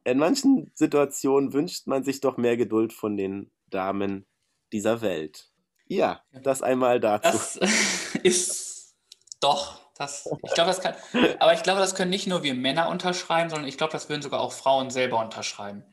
In 0.04 0.18
manchen 0.18 0.70
Situationen 0.74 1.52
wünscht 1.52 1.86
man 1.86 2.04
sich 2.04 2.20
doch 2.20 2.36
mehr 2.36 2.56
Geduld 2.56 2.92
von 2.92 3.16
den 3.16 3.50
Damen 3.70 4.26
dieser 4.72 5.00
Welt. 5.00 5.50
Ja, 5.86 6.22
das 6.32 6.62
einmal 6.62 7.00
dazu. 7.00 7.32
Das 7.32 7.56
ist 8.22 8.96
doch, 9.40 9.80
das, 9.96 10.28
ich 10.42 10.54
glaube, 10.54 10.68
das 10.68 10.80
kann, 10.80 10.94
aber 11.38 11.52
ich 11.54 11.62
glaube, 11.62 11.80
das 11.80 11.94
können 11.94 12.10
nicht 12.10 12.26
nur 12.26 12.42
wir 12.42 12.54
Männer 12.54 12.88
unterschreiben, 12.88 13.50
sondern 13.50 13.68
ich 13.68 13.78
glaube, 13.78 13.92
das 13.92 14.08
würden 14.08 14.22
sogar 14.22 14.40
auch 14.40 14.52
Frauen 14.52 14.90
selber 14.90 15.20
unterschreiben. 15.20 15.84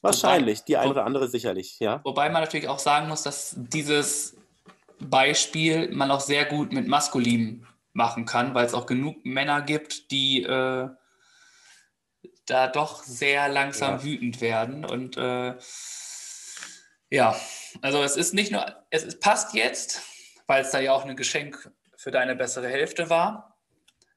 Wahrscheinlich, 0.00 0.62
die 0.62 0.76
eine 0.76 0.90
oder 0.90 1.04
andere 1.04 1.28
sicherlich, 1.28 1.80
ja. 1.80 2.00
Wobei 2.04 2.30
man 2.30 2.42
natürlich 2.42 2.68
auch 2.68 2.78
sagen 2.78 3.08
muss, 3.08 3.24
dass 3.24 3.54
dieses 3.56 4.36
Beispiel 5.00 5.90
man 5.90 6.10
auch 6.10 6.20
sehr 6.20 6.44
gut 6.44 6.72
mit 6.72 6.86
maskulin 6.86 7.66
machen 7.98 8.24
kann, 8.24 8.54
weil 8.54 8.64
es 8.64 8.74
auch 8.74 8.86
genug 8.86 9.26
Männer 9.26 9.60
gibt, 9.60 10.10
die 10.12 10.44
äh, 10.44 10.88
da 12.46 12.68
doch 12.68 13.02
sehr 13.02 13.48
langsam 13.48 13.98
ja. 13.98 14.04
wütend 14.04 14.40
werden. 14.40 14.86
Und 14.86 15.18
äh, 15.18 15.56
ja, 17.10 17.36
also 17.82 18.02
es 18.02 18.16
ist 18.16 18.32
nicht 18.32 18.52
nur, 18.52 18.64
es 18.90 19.02
ist, 19.02 19.20
passt 19.20 19.52
jetzt, 19.52 20.00
weil 20.46 20.62
es 20.62 20.70
da 20.70 20.78
ja 20.78 20.92
auch 20.92 21.04
ein 21.04 21.16
Geschenk 21.16 21.70
für 21.96 22.12
deine 22.12 22.36
bessere 22.36 22.68
Hälfte 22.68 23.10
war. 23.10 23.58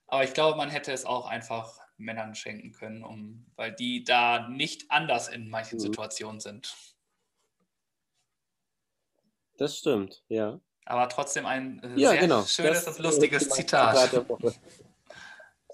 Aber 0.07 0.23
ich 0.23 0.33
glaube, 0.33 0.57
man 0.57 0.69
hätte 0.69 0.91
es 0.93 1.03
auch 1.03 1.25
einfach 1.27 1.79
Männern 1.97 2.35
schenken 2.35 2.73
können, 2.73 3.03
um, 3.03 3.51
weil 3.55 3.73
die 3.73 4.03
da 4.03 4.47
nicht 4.47 4.91
anders 4.91 5.27
in 5.27 5.49
manchen 5.49 5.77
mhm. 5.77 5.81
Situationen 5.81 6.39
sind. 6.39 6.75
Das 9.57 9.77
stimmt, 9.77 10.23
ja. 10.27 10.59
Aber 10.85 11.09
trotzdem 11.09 11.45
ein 11.45 11.81
äh, 11.83 11.99
ja, 11.99 12.09
sehr 12.09 12.19
genau. 12.19 12.43
schönes 12.43 12.87
und 12.87 12.99
lustiges 12.99 13.49
Zitat. 13.49 14.23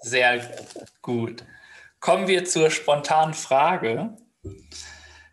Sehr 0.00 0.40
gut. 1.02 1.44
Kommen 2.00 2.28
wir 2.28 2.44
zur 2.44 2.70
spontanen 2.70 3.34
Frage. 3.34 4.16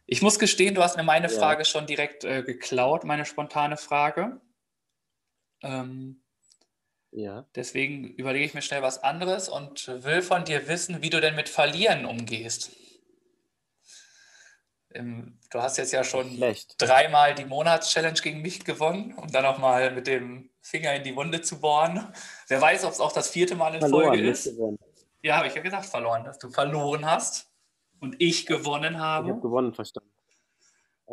Ich 0.08 0.22
muss 0.22 0.40
gestehen, 0.40 0.76
du 0.76 0.84
hast 0.84 0.98
mir 0.98 1.04
meine 1.04 1.32
ja. 1.32 1.38
Frage 1.38 1.66
schon 1.66 1.86
direkt 1.88 2.24
äh, 2.24 2.44
geklaut, 2.44 3.04
meine 3.04 3.26
spontane 3.26 3.78
Frage. 3.78 4.40
Ähm, 5.62 6.24
ja. 7.12 7.46
Deswegen 7.56 8.06
überlege 8.16 8.46
ich 8.46 8.54
mir 8.54 8.62
schnell 8.62 8.82
was 8.82 9.04
anderes 9.04 9.50
und 9.50 9.88
will 10.04 10.22
von 10.22 10.46
dir 10.46 10.68
wissen, 10.68 11.02
wie 11.02 11.10
du 11.10 11.22
denn 11.22 11.36
mit 11.36 11.50
Verlieren 11.50 12.06
umgehst. 12.06 12.72
Ähm, 14.96 15.38
du 15.52 15.62
hast 15.62 15.78
jetzt 15.78 15.92
ja 15.92 16.04
schon 16.04 16.32
Schlecht. 16.32 16.76
dreimal 16.78 17.36
die 17.36 17.46
Monatschallenge 17.46 18.20
gegen 18.22 18.42
mich 18.42 18.64
gewonnen, 18.64 19.14
um 19.14 19.32
dann 19.32 19.44
nochmal 19.44 19.92
mit 19.92 20.08
dem 20.08 20.50
Finger 20.62 20.96
in 20.96 21.04
die 21.04 21.16
Wunde 21.16 21.42
zu 21.42 21.60
bohren. 21.60 22.12
Wer 22.48 22.62
weiß, 22.62 22.86
ob 22.86 22.92
es 22.92 23.00
auch 23.00 23.12
das 23.12 23.30
vierte 23.30 23.56
Mal 23.56 23.76
in 23.76 23.82
verloren, 23.82 24.06
Folge 24.06 24.30
ist. 24.30 24.52
Ja, 25.22 25.38
habe 25.38 25.48
ich 25.48 25.56
ja 25.56 25.62
gesagt, 25.62 25.86
verloren, 25.86 26.24
dass 26.24 26.40
du 26.40 26.50
verloren 26.50 27.06
hast 27.06 27.52
und 28.00 28.16
ich 28.20 28.46
gewonnen 28.46 29.00
habe. 29.00 29.28
Ich 29.28 29.32
habe 29.32 29.42
gewonnen, 29.42 29.74
verstanden. 29.74 30.10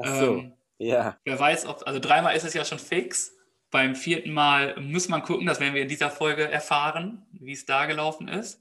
Ach 0.01 0.15
so, 0.15 0.37
ähm, 0.37 0.53
ja. 0.79 1.19
Wer 1.25 1.39
weiß, 1.39 1.67
ob, 1.67 1.87
also 1.87 1.99
dreimal 1.99 2.37
ist 2.37 2.45
es 2.45 2.55
ja 2.55 2.65
schon 2.65 2.79
fix. 2.79 3.37
Beim 3.71 3.95
vierten 3.95 4.33
Mal 4.33 4.79
muss 4.81 5.09
man 5.09 5.23
gucken, 5.23 5.47
das 5.47 5.61
werden 5.61 5.75
wir 5.75 5.83
in 5.83 5.89
dieser 5.89 6.11
Folge 6.11 6.51
erfahren, 6.51 7.27
wie 7.33 7.53
es 7.53 7.65
da 7.65 7.87
gelaufen 7.87 8.29
ist. 8.29 8.61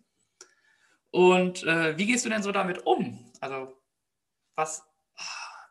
Und 1.09 1.63
äh, 1.63 1.97
wie 1.97 2.05
gehst 2.05 2.25
du 2.25 2.29
denn 2.29 2.43
so 2.43 2.53
damit 2.53 2.85
um? 2.85 3.19
Also, 3.41 3.73
was 4.55 4.85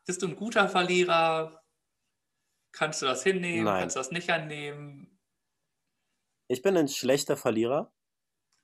bist 0.07 0.23
du 0.23 0.29
ein 0.29 0.37
guter 0.37 0.69
Verlierer? 0.69 1.63
Kannst 2.73 3.03
du 3.03 3.07
das 3.07 3.23
hinnehmen? 3.23 3.65
Nein. 3.65 3.81
Kannst 3.81 3.97
du 3.97 4.01
das 4.01 4.11
nicht 4.11 4.31
annehmen? 4.31 5.19
Ich 6.49 6.63
bin 6.63 6.77
ein 6.77 6.89
schlechter 6.89 7.37
Verlierer. 7.37 7.93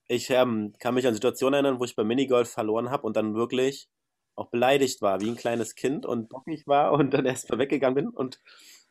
Ich 0.09 0.31
ähm, 0.31 0.73
kann 0.79 0.95
mich 0.95 1.07
an 1.07 1.15
Situationen 1.15 1.55
erinnern, 1.55 1.81
wo 1.81 1.85
ich 1.85 1.97
beim 1.97 2.07
Minigolf 2.07 2.51
verloren 2.51 2.91
habe 2.91 3.07
und 3.07 3.17
dann 3.17 3.35
wirklich 3.35 3.89
auch 4.37 4.51
beleidigt 4.51 5.03
war, 5.03 5.21
wie 5.21 5.31
ein 5.31 5.37
kleines 5.37 5.75
Kind 5.75 6.07
und 6.07 6.29
bockig 6.29 6.67
war 6.67 6.93
und 6.93 7.11
dann 7.13 7.27
erst 7.27 7.51
mal 7.51 7.59
weggegangen 7.59 7.95
bin 7.95 8.09
und 8.09 8.41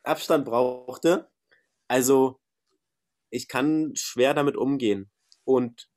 Abstand 0.02 0.44
brauchte. 0.44 1.30
Also, 1.88 2.40
ich 3.30 3.48
kann 3.48 3.92
schwer 3.96 4.34
damit 4.34 4.56
umgehen. 4.56 5.10
Und 5.44 5.88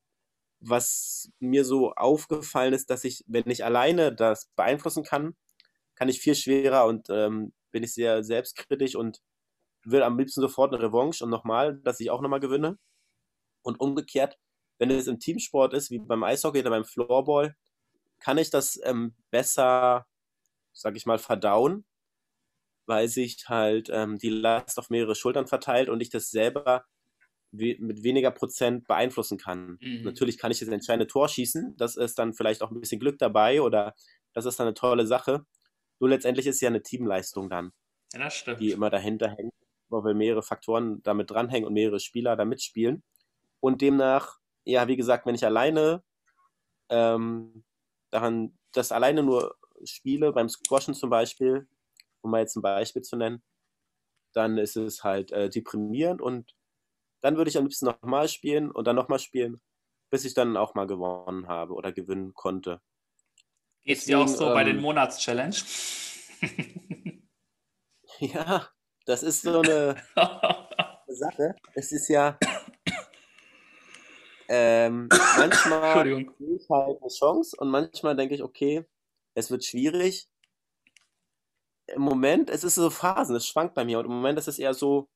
was 0.60 1.32
mir 1.40 1.66
so 1.66 1.94
aufgefallen 1.94 2.74
ist, 2.74 2.90
dass 2.90 3.04
ich, 3.04 3.24
wenn 3.28 3.50
ich 3.50 3.64
alleine 3.66 4.14
das 4.14 4.48
beeinflussen 4.56 5.04
kann, 5.04 5.36
kann 6.00 6.10
ich 6.10 6.22
viel 6.22 6.34
schwerer 6.34 6.86
und 6.86 7.10
ähm, 7.10 7.54
bin 7.72 7.84
ich 7.84 7.94
sehr 7.94 8.24
selbstkritisch 8.24 8.96
und 8.96 9.22
will 9.84 10.02
am 10.02 10.18
liebsten 10.18 10.42
sofort 10.42 10.74
eine 10.74 10.82
Revanche 10.82 11.24
und 11.24 11.30
nochmal, 11.30 11.78
dass 11.84 12.00
ich 12.00 12.10
auch 12.10 12.22
nochmal 12.22 12.40
gewinne. 12.40 12.80
Und 13.62 13.82
umgekehrt, 13.82 14.38
wenn 14.78 14.92
es 14.92 15.08
im 15.08 15.20
Teamsport 15.20 15.74
ist, 15.74 15.92
wie 15.92 16.00
beim 16.00 16.24
Eishockey 16.24 16.62
oder 16.62 16.70
beim 16.70 16.86
Floorball, 16.86 17.56
kann 18.20 18.38
ich 18.38 18.50
das 18.50 18.80
ähm, 18.84 19.14
besser, 19.30 20.06
sag 20.74 20.96
ich 20.96 21.06
mal, 21.06 21.20
verdauen, 21.20 21.86
weil 22.86 23.10
sich 23.10 23.44
halt 23.48 23.90
ähm, 23.92 24.18
die 24.18 24.30
Last 24.30 24.80
auf 24.80 24.90
mehrere 24.90 25.16
Schultern 25.16 25.48
verteilt 25.48 25.90
und 25.90 26.02
ich 26.02 26.10
das 26.10 26.30
selber 26.30 26.86
we 27.52 27.76
mit 27.80 28.04
weniger 28.04 28.32
Prozent 28.32 28.88
beeinflussen 28.88 29.38
kann. 29.38 29.78
Mhm. 29.82 30.04
Natürlich 30.04 30.38
kann 30.38 30.52
ich 30.52 30.60
das 30.60 30.70
entscheidende 30.70 31.08
Tor 31.08 31.28
schießen, 31.28 31.76
das 31.78 31.98
ist 31.98 32.20
dann 32.20 32.34
vielleicht 32.34 32.62
auch 32.62 32.72
ein 32.72 32.80
bisschen 32.80 33.00
Glück 33.00 33.18
dabei 33.18 33.62
oder 33.62 33.96
das 34.34 34.46
ist 34.46 34.60
dann 34.60 34.68
eine 34.68 34.76
tolle 34.76 35.08
Sache. 35.08 35.46
Nur 36.00 36.10
letztendlich 36.10 36.48
ist 36.48 36.56
es 36.56 36.62
ja 36.62 36.70
eine 36.70 36.82
Teamleistung 36.82 37.50
dann, 37.50 37.72
ja, 38.14 38.20
das 38.20 38.36
stimmt. 38.36 38.60
die 38.62 38.72
immer 38.72 38.90
dahinter 38.90 39.30
hängt, 39.30 39.54
weil 39.90 40.14
mehrere 40.14 40.44
Faktoren 40.44 41.02
damit 41.04 41.32
dranhängen 41.32 41.68
und 41.68 41.74
mehrere 41.74 42.00
Spieler 42.00 42.36
da 42.36 42.46
mitspielen. 42.46 43.04
Und 43.60 43.82
demnach 43.82 44.40
ja, 44.70 44.88
wie 44.88 44.98
gesagt, 44.98 45.26
wenn 45.26 45.36
ich 45.36 45.46
alleine 45.46 46.04
ähm, 46.90 47.64
daran, 48.12 48.58
das 48.74 48.92
alleine 48.92 49.24
nur 49.24 49.56
spiele, 49.84 50.32
beim 50.34 50.50
Squashen 50.50 50.94
zum 50.94 51.10
Beispiel, 51.10 51.68
um 52.22 52.32
mal 52.32 52.42
jetzt 52.42 52.56
ein 52.56 52.62
Beispiel 52.62 53.02
zu 53.02 53.16
nennen, 53.16 53.44
dann 54.34 54.58
ist 54.58 54.76
es 54.78 55.04
halt 55.04 55.32
äh, 55.32 55.50
deprimierend 55.50 56.22
und 56.22 56.56
dann 57.22 57.38
würde 57.38 57.50
ich 57.50 57.58
am 57.58 57.66
liebsten 57.66 57.86
nochmal 57.86 58.28
spielen 58.30 58.72
und 58.72 58.86
dann 58.88 58.96
nochmal 58.96 59.20
spielen, 59.20 59.62
bis 60.12 60.26
ich 60.26 60.34
dann 60.34 60.58
auch 60.58 60.76
mal 60.76 60.88
gewonnen 60.88 61.48
habe 61.48 61.74
oder 61.74 61.92
gewinnen 61.92 62.34
konnte. 62.34 62.82
Geht 63.84 63.98
es 63.98 64.06
dir 64.06 64.20
auch 64.20 64.28
so 64.28 64.48
ähm, 64.48 64.54
bei 64.54 64.64
den 64.64 64.78
ähm, 64.78 64.82
Monatschallenge? 64.82 65.56
ja, 68.20 68.70
das 69.06 69.24
ist 69.24 69.42
so 69.42 69.60
eine 69.62 69.96
Sache. 71.08 71.56
Es 71.74 71.92
ist 71.92 72.08
ja, 72.10 72.38
ähm, 74.52 75.08
manchmal 75.38 76.04
sehe 76.04 76.56
ich 76.56 76.68
halt 76.72 77.00
eine 77.02 77.12
Chance 77.12 77.56
und 77.60 77.70
manchmal 77.70 78.16
denke 78.16 78.34
ich, 78.34 78.42
okay, 78.42 78.84
es 79.36 79.52
wird 79.52 79.64
schwierig. 79.64 80.28
Im 81.86 82.02
Moment, 82.02 82.50
es 82.50 82.64
ist 82.64 82.76
so 82.76 82.90
Phasen, 82.90 83.36
es 83.36 83.46
schwankt 83.46 83.76
bei 83.76 83.86
mir 83.86 84.00
und 84.00 84.06
im 84.06 84.12
Moment 84.12 84.40
ist 84.40 84.48
es 84.48 84.58
eher 84.58 84.74
so, 84.74 85.08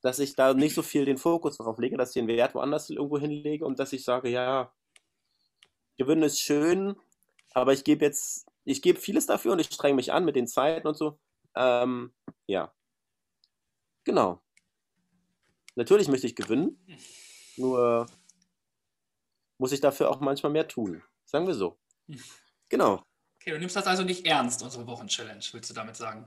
dass 0.00 0.18
ich 0.18 0.34
da 0.34 0.54
nicht 0.54 0.74
so 0.74 0.82
viel 0.82 1.04
den 1.04 1.18
Fokus 1.18 1.58
darauf 1.58 1.78
lege, 1.78 1.98
dass 1.98 2.10
ich 2.10 2.14
den 2.14 2.28
Wert 2.28 2.54
woanders 2.54 2.88
irgendwo 2.88 3.18
hinlege 3.18 3.66
und 3.66 3.78
dass 3.78 3.92
ich 3.92 4.02
sage, 4.02 4.30
ja, 4.30 4.72
Gewinnen 5.98 6.22
ist 6.22 6.40
schön, 6.40 6.96
aber 7.54 7.72
ich 7.72 7.84
gebe 7.84 8.04
jetzt, 8.04 8.46
ich 8.64 8.82
gebe 8.82 9.00
vieles 9.00 9.26
dafür 9.26 9.52
und 9.52 9.58
ich 9.58 9.66
strenge 9.66 9.96
mich 9.96 10.12
an 10.12 10.24
mit 10.24 10.36
den 10.36 10.46
Zeiten 10.46 10.86
und 10.86 10.96
so. 10.96 11.18
Ähm, 11.54 12.12
ja. 12.46 12.72
Genau. 14.04 14.40
Natürlich 15.74 16.08
möchte 16.08 16.26
ich 16.26 16.34
gewinnen, 16.34 16.84
nur 17.56 18.06
muss 19.58 19.72
ich 19.72 19.80
dafür 19.80 20.10
auch 20.10 20.20
manchmal 20.20 20.52
mehr 20.52 20.66
tun. 20.66 21.02
Sagen 21.24 21.46
wir 21.46 21.54
so. 21.54 21.78
Genau. 22.68 23.02
Okay, 23.40 23.52
du 23.52 23.58
nimmst 23.58 23.76
das 23.76 23.86
also 23.86 24.02
nicht 24.02 24.26
ernst, 24.26 24.62
unsere 24.62 24.86
Wochenchallenge, 24.86 25.44
willst 25.52 25.70
du 25.70 25.74
damit 25.74 25.96
sagen? 25.96 26.24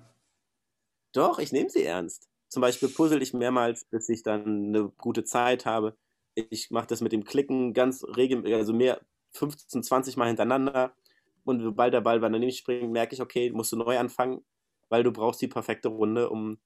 Doch, 1.14 1.40
ich 1.40 1.52
nehme 1.52 1.70
sie 1.70 1.84
ernst. 1.84 2.30
Zum 2.50 2.62
Beispiel 2.62 2.90
puzzle 2.90 3.22
ich 3.22 3.34
mehrmals, 3.34 3.86
bis 3.86 4.10
ich 4.10 4.24
dann 4.24 4.68
eine 4.68 4.90
gute 4.98 5.24
Zeit 5.24 5.66
habe. 5.66 5.98
Ich 6.36 6.72
mache 6.72 6.88
das 6.88 7.02
mit 7.02 7.12
dem 7.12 7.24
Klicken 7.24 7.74
ganz 7.74 8.04
regelmäßig, 8.04 8.56
also 8.56 8.74
mehr 8.74 9.02
15, 9.34 9.84
20 9.84 10.18
Mal 10.18 10.28
hintereinander. 10.28 10.96
Und 11.44 11.62
sobald 11.62 11.94
der 11.94 12.02
Ball 12.02 12.20
daneben 12.20 12.52
springt, 12.52 12.92
merke 12.92 13.16
ich, 13.16 13.22
okay, 13.22 13.50
musst 13.52 13.72
du 13.72 13.78
neu 13.78 13.98
anfangen, 13.98 14.46
weil 14.90 15.04
du 15.04 15.12
brauchst 15.12 15.42
die 15.42 15.48
perfekte 15.48 15.90
Runde, 15.90 16.30
um 16.30 16.60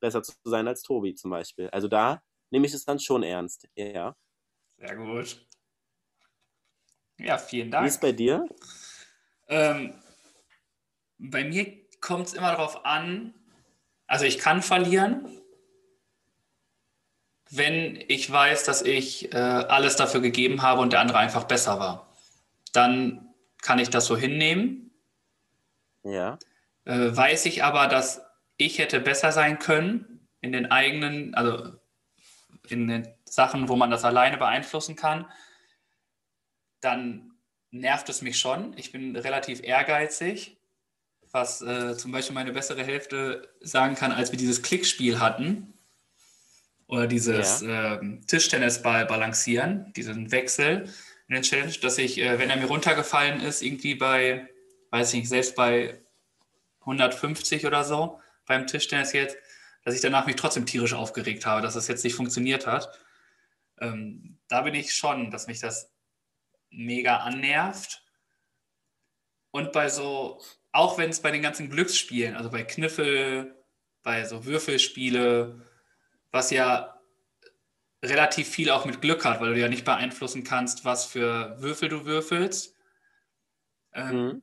besser 0.00 0.22
zu 0.22 0.34
sein 0.44 0.68
als 0.68 0.82
Tobi 0.82 1.14
zum 1.14 1.30
Beispiel. 1.30 1.68
Also 1.70 1.88
da 1.88 2.22
nehme 2.50 2.66
ich 2.66 2.74
es 2.74 2.84
dann 2.84 2.98
schon 2.98 3.22
ernst. 3.22 3.68
Ja. 3.74 4.16
Sehr 4.78 4.96
gut. 4.96 5.46
Ja, 7.18 7.38
vielen 7.38 7.70
Dank. 7.70 7.84
Wie 7.84 7.88
ist 7.88 8.00
bei 8.00 8.12
dir? 8.12 8.46
Ähm, 9.48 9.94
bei 11.18 11.44
mir 11.44 11.66
kommt 12.00 12.26
es 12.26 12.34
immer 12.34 12.50
darauf 12.50 12.84
an, 12.84 13.34
also 14.06 14.24
ich 14.24 14.38
kann 14.38 14.62
verlieren, 14.62 15.40
wenn 17.50 18.02
ich 18.08 18.30
weiß, 18.30 18.64
dass 18.64 18.82
ich 18.82 19.32
äh, 19.32 19.36
alles 19.36 19.96
dafür 19.96 20.20
gegeben 20.20 20.62
habe 20.62 20.80
und 20.80 20.92
der 20.92 21.00
andere 21.00 21.18
einfach 21.18 21.44
besser 21.44 21.78
war. 21.78 22.12
dann 22.72 23.33
kann 23.64 23.78
ich 23.78 23.88
das 23.88 24.04
so 24.06 24.16
hinnehmen. 24.16 24.92
Ja. 26.04 26.38
Äh, 26.84 27.16
weiß 27.16 27.46
ich 27.46 27.64
aber, 27.64 27.88
dass 27.88 28.20
ich 28.58 28.78
hätte 28.78 29.00
besser 29.00 29.32
sein 29.32 29.58
können 29.58 30.28
in 30.42 30.52
den 30.52 30.70
eigenen, 30.70 31.34
also 31.34 31.72
in 32.68 32.86
den 32.86 33.08
Sachen, 33.24 33.68
wo 33.68 33.74
man 33.74 33.90
das 33.90 34.04
alleine 34.04 34.36
beeinflussen 34.36 34.96
kann, 34.96 35.26
dann 36.82 37.32
nervt 37.70 38.08
es 38.10 38.20
mich 38.20 38.38
schon. 38.38 38.76
Ich 38.76 38.92
bin 38.92 39.16
relativ 39.16 39.62
ehrgeizig, 39.62 40.58
was 41.32 41.62
äh, 41.62 41.96
zum 41.96 42.12
Beispiel 42.12 42.34
meine 42.34 42.52
bessere 42.52 42.84
Hälfte 42.84 43.48
sagen 43.60 43.94
kann, 43.94 44.12
als 44.12 44.30
wir 44.30 44.38
dieses 44.38 44.62
Klickspiel 44.62 45.20
hatten 45.20 45.72
oder 46.86 47.06
dieses 47.06 47.62
Ja. 47.62 47.94
ähm, 47.94 48.26
Tischtennisball 48.26 49.06
balancieren, 49.06 49.90
diesen 49.96 50.30
Wechsel 50.30 50.92
in 51.28 51.34
den 51.34 51.42
Challenge, 51.42 51.72
dass 51.80 51.98
ich, 51.98 52.18
äh, 52.18 52.38
wenn 52.38 52.50
er 52.50 52.56
mir 52.56 52.66
runtergefallen 52.66 53.40
ist, 53.40 53.62
irgendwie 53.62 53.94
bei, 53.94 54.48
weiß 54.90 55.14
ich 55.14 55.20
nicht, 55.20 55.28
selbst 55.28 55.56
bei 55.56 56.00
150 56.80 57.66
oder 57.66 57.84
so 57.84 58.20
beim 58.46 58.66
Tischtennis 58.66 59.12
jetzt, 59.12 59.36
dass 59.84 59.94
ich 59.94 60.00
danach 60.00 60.26
mich 60.26 60.36
trotzdem 60.36 60.66
tierisch 60.66 60.94
aufgeregt 60.94 61.46
habe, 61.46 61.62
dass 61.62 61.74
das 61.74 61.88
jetzt 61.88 62.04
nicht 62.04 62.14
funktioniert 62.14 62.66
hat. 62.66 62.90
Ähm, 63.80 64.38
da 64.48 64.62
bin 64.62 64.74
ich 64.74 64.94
schon, 64.94 65.30
dass 65.30 65.46
mich 65.46 65.60
das 65.60 65.90
mega 66.70 67.18
annervt. 67.18 68.02
Und 69.50 69.72
bei 69.72 69.88
so, 69.88 70.40
auch 70.72 70.98
wenn 70.98 71.10
es 71.10 71.20
bei 71.20 71.30
den 71.30 71.42
ganzen 71.42 71.70
Glücksspielen, 71.70 72.36
also 72.36 72.50
bei 72.50 72.64
Kniffel, 72.64 73.54
bei 74.02 74.24
so 74.24 74.44
Würfelspiele, 74.44 75.62
was 76.30 76.50
ja 76.50 76.93
relativ 78.04 78.48
viel 78.48 78.70
auch 78.70 78.84
mit 78.84 79.00
Glück 79.00 79.24
hat, 79.24 79.40
weil 79.40 79.54
du 79.54 79.60
ja 79.60 79.68
nicht 79.68 79.84
beeinflussen 79.84 80.44
kannst, 80.44 80.84
was 80.84 81.04
für 81.04 81.60
Würfel 81.60 81.88
du 81.88 82.04
würfelst. 82.04 82.74
Ähm, 83.92 84.16
Mhm. 84.26 84.42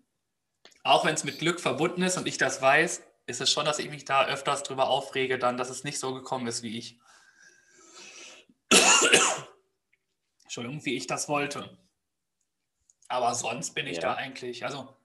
auch 0.84 1.06
wenn 1.06 1.14
es 1.16 1.24
mit 1.24 1.40
Glück 1.40 1.60
verbunden 1.60 2.02
ist 2.04 2.18
und 2.18 2.28
ich 2.28 2.38
das 2.38 2.62
weiß, 2.62 3.04
ist 3.28 3.42
es 3.42 3.52
schon, 3.52 3.66
dass 3.66 3.80
ich 3.80 3.90
mich 3.90 4.06
da 4.06 4.26
öfters 4.26 4.64
drüber 4.64 4.90
aufrege, 4.90 5.38
dann, 5.38 5.58
dass 5.58 5.70
es 5.70 5.84
nicht 5.84 6.00
so 6.00 6.14
gekommen 6.14 6.48
ist, 6.48 6.64
wie 6.64 6.78
ich. 6.78 7.00
Entschuldigung, 10.44 10.84
wie 10.86 10.96
ich 10.96 11.08
das 11.08 11.30
wollte. 11.30 11.78
Aber 13.08 13.34
sonst 13.36 13.74
bin 13.74 13.88
ich 13.88 13.98
Ja. 13.98 14.02
da 14.04 14.14
eigentlich, 14.16 14.66
also 14.66 14.96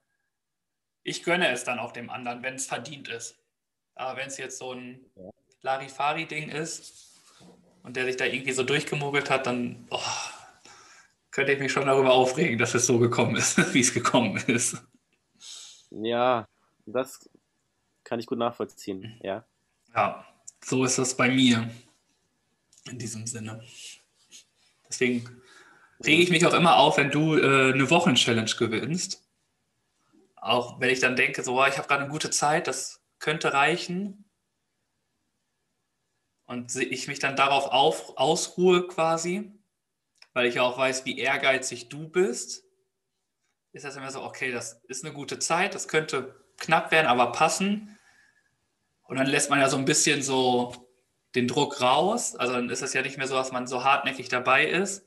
ich 1.03 1.23
gönne 1.23 1.49
es 1.51 1.63
dann 1.63 1.79
auch 1.79 1.91
dem 1.91 2.09
anderen, 2.09 2.43
wenn 2.43 2.55
es 2.55 2.65
verdient 2.65 3.07
ist. 3.07 3.37
Aber 3.95 4.17
wenn 4.17 4.27
es 4.27 4.37
jetzt 4.37 4.57
so 4.57 4.73
ein. 4.73 5.05
Larifari-Ding 5.61 6.49
ist 6.49 7.06
und 7.87 7.95
der 7.95 8.03
sich 8.03 8.17
da 8.17 8.25
irgendwie 8.25 8.51
so 8.51 8.63
durchgemogelt 8.63 9.29
hat, 9.29 9.47
dann 9.47 9.87
oh, 9.89 9.99
könnte 11.31 11.53
ich 11.53 11.59
mich 11.59 11.71
schon 11.71 11.85
darüber 11.85 12.11
aufregen, 12.11 12.57
dass 12.57 12.73
es 12.73 12.85
so 12.85 12.99
gekommen 12.99 13.37
ist, 13.37 13.57
wie 13.73 13.79
es 13.79 13.93
gekommen 13.93 14.35
ist. 14.47 14.83
Ja, 15.89 16.49
das 16.85 17.29
kann 18.03 18.19
ich 18.19 18.25
gut 18.25 18.39
nachvollziehen. 18.39 19.17
Ja. 19.23 19.45
Ja, 19.95 20.25
so 20.61 20.83
ist 20.83 20.97
das 20.97 21.15
bei 21.15 21.29
mir 21.29 21.69
in 22.89 22.99
diesem 22.99 23.25
Sinne. 23.25 23.63
Deswegen 24.89 25.41
rege 26.03 26.23
ich 26.23 26.29
mich 26.29 26.45
auch 26.45 26.53
immer 26.53 26.75
auf, 26.75 26.97
wenn 26.97 27.09
du 27.09 27.37
äh, 27.37 27.71
eine 27.73 27.89
Wochenchallenge 27.89 28.51
gewinnst. 28.59 29.23
Auch 30.35 30.81
wenn 30.81 30.89
ich 30.89 30.99
dann 30.99 31.15
denke, 31.15 31.41
so, 31.41 31.65
ich 31.65 31.77
habe 31.77 31.87
gerade 31.87 32.03
eine 32.03 32.11
gute 32.11 32.31
Zeit, 32.31 32.67
das 32.67 33.01
könnte 33.19 33.53
reichen. 33.53 34.25
Und 36.47 36.73
ich 36.75 37.07
mich 37.07 37.19
dann 37.19 37.35
darauf 37.35 37.67
auf, 37.67 38.17
ausruhe 38.17 38.87
quasi, 38.87 39.51
weil 40.33 40.47
ich 40.47 40.55
ja 40.55 40.63
auch 40.63 40.77
weiß, 40.77 41.05
wie 41.05 41.19
ehrgeizig 41.19 41.89
du 41.89 42.07
bist, 42.07 42.63
ist 43.73 43.85
das 43.85 43.97
immer 43.97 44.11
so, 44.11 44.23
okay, 44.23 44.51
das 44.51 44.81
ist 44.87 45.03
eine 45.03 45.13
gute 45.13 45.39
Zeit, 45.39 45.75
das 45.75 45.87
könnte 45.87 46.43
knapp 46.57 46.91
werden, 46.91 47.07
aber 47.07 47.33
passen. 47.33 47.97
Und 49.03 49.17
dann 49.17 49.27
lässt 49.27 49.49
man 49.49 49.59
ja 49.59 49.69
so 49.69 49.77
ein 49.77 49.85
bisschen 49.85 50.21
so 50.23 50.73
den 51.35 51.47
Druck 51.47 51.81
raus. 51.81 52.35
Also 52.35 52.53
dann 52.53 52.69
ist 52.69 52.81
es 52.81 52.93
ja 52.93 53.01
nicht 53.01 53.17
mehr 53.17 53.27
so, 53.27 53.35
dass 53.35 53.51
man 53.51 53.67
so 53.67 53.83
hartnäckig 53.83 54.29
dabei 54.29 54.65
ist. 54.65 55.05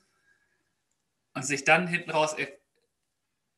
Und 1.34 1.44
sich 1.44 1.64
dann 1.64 1.88
hinten 1.88 2.10
raus 2.10 2.34
er 2.34 2.48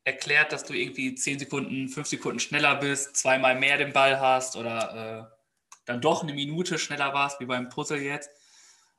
erklärt, 0.05 0.51
dass 0.51 0.63
du 0.63 0.73
irgendwie 0.73 1.15
10 1.15 1.39
Sekunden, 1.39 1.87
5 1.87 2.07
Sekunden 2.07 2.39
schneller 2.39 2.75
bist, 2.75 3.15
zweimal 3.15 3.55
mehr 3.57 3.77
den 3.77 3.93
Ball 3.93 4.19
hast 4.19 4.55
oder 4.55 5.29
äh, 5.31 5.42
dann 5.85 6.01
doch 6.01 6.23
eine 6.23 6.33
Minute 6.33 6.79
schneller 6.79 7.13
warst, 7.13 7.39
wie 7.39 7.45
beim 7.45 7.69
Puzzle 7.69 8.01
jetzt. 8.01 8.29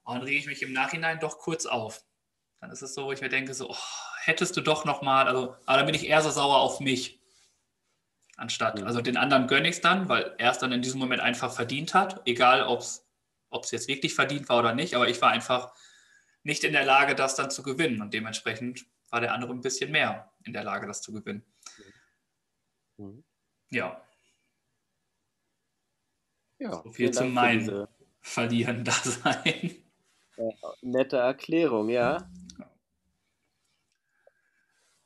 Und 0.03 0.17
dann 0.17 0.25
rege 0.25 0.39
ich 0.39 0.47
mich 0.47 0.63
im 0.63 0.73
Nachhinein 0.73 1.21
doch 1.21 1.39
kurz 1.39 1.67
auf. 1.67 2.05
Dann 2.61 2.71
ist 2.71 2.83
es 2.83 2.95
so, 2.95 3.07
wo 3.07 3.13
ich 3.13 3.21
mir 3.21 3.29
denke, 3.29 3.55
so, 3.55 3.71
oh, 3.71 3.77
hättest 4.23 4.57
du 4.57 4.61
doch 4.61 4.85
nochmal, 4.85 5.27
also, 5.29 5.57
aber 5.67 5.79
dann 5.79 5.87
bin 5.87 5.95
ich 5.95 6.07
eher 6.07 6.23
so 6.23 6.31
sauer 6.31 6.59
auf 6.59 6.81
mich 6.81 7.21
anstatt. 8.37 8.81
Mhm. 8.81 8.87
Also 8.87 9.01
den 9.01 9.17
anderen 9.17 9.47
gönne 9.47 9.69
ich 9.69 9.77
es 9.77 9.81
dann, 9.81 10.09
weil 10.09 10.35
er 10.39 10.51
es 10.51 10.59
dann 10.59 10.73
in 10.73 10.83
diesem 10.83 11.01
Moment 11.01 11.21
einfach 11.21 11.53
verdient 11.53 11.95
hat, 11.95 12.23
egal 12.27 12.63
ob 12.67 12.81
es 12.81 13.71
jetzt 13.71 13.89
wirklich 13.89 14.15
verdient 14.15 14.49
war 14.49 14.59
oder 14.59 14.75
nicht, 14.75 14.95
aber 14.95 15.09
ich 15.09 15.21
war 15.23 15.31
einfach 15.31 15.75
nicht 16.43 16.65
in 16.65 16.73
der 16.73 16.85
Lage, 16.85 17.15
das 17.15 17.35
dann 17.35 17.51
zu 17.51 17.63
gewinnen 17.63 18.03
und 18.03 18.13
dementsprechend 18.13 18.87
war 19.11 19.21
der 19.21 19.33
andere 19.33 19.53
ein 19.53 19.61
bisschen 19.61 19.91
mehr 19.91 20.33
in 20.45 20.53
der 20.53 20.65
Lage, 20.65 20.87
das 20.87 21.01
zu 21.01 21.13
gewinnen. 21.13 21.45
Mhm. 22.97 23.25
Ja, 23.71 24.03
Ja, 26.65 26.83
So 26.83 26.91
viel 26.93 27.11
zu 27.11 27.25
meinen. 27.27 27.87
verlieren 28.23 28.85
da 28.85 28.93
sein. 28.93 29.77
nette 30.81 31.19
Erklärung, 31.19 31.91
ja. 31.91 32.27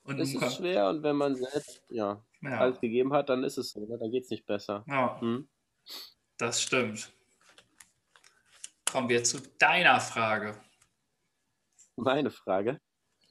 Und 0.04 0.20
Es 0.20 0.32
ist 0.32 0.56
schwer 0.56 0.88
und 0.88 1.02
wenn 1.02 1.16
man 1.16 1.34
selbst 1.34 1.82
ja, 1.90 2.22
ja, 2.40 2.58
alles 2.60 2.80
gegeben 2.80 3.12
hat, 3.12 3.28
dann 3.28 3.42
ist 3.44 3.58
es 3.58 3.70
so, 3.72 3.80
ne? 3.84 3.98
dann 3.98 4.10
geht 4.10 4.24
es 4.24 4.30
nicht 4.30 4.46
besser. 4.46 4.84
ja, 4.86 5.20
Hm? 5.20 5.48
das 6.38 6.62
stimmt. 6.62 7.12
Kommen 8.90 9.08
wir 9.08 9.22
zu 9.24 9.38
deiner 9.58 10.00
Frage. 10.00 10.54
Meine 11.96 12.30
Frage. 12.30 12.80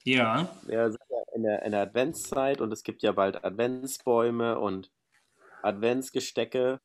Ja, 0.04 0.54
Wir 0.66 0.90
sind 0.90 1.00
ja 1.08 1.18
in 1.34 1.42
der, 1.42 1.62
in 1.64 1.72
der 1.72 1.80
Adventszeit 1.80 2.60
und 2.60 2.72
es 2.72 2.82
gibt 2.82 3.02
ja 3.02 3.12
bald 3.12 3.42
Adventsbäume 3.44 4.58
und 4.58 4.92
Adventsgestecke. 5.62 6.80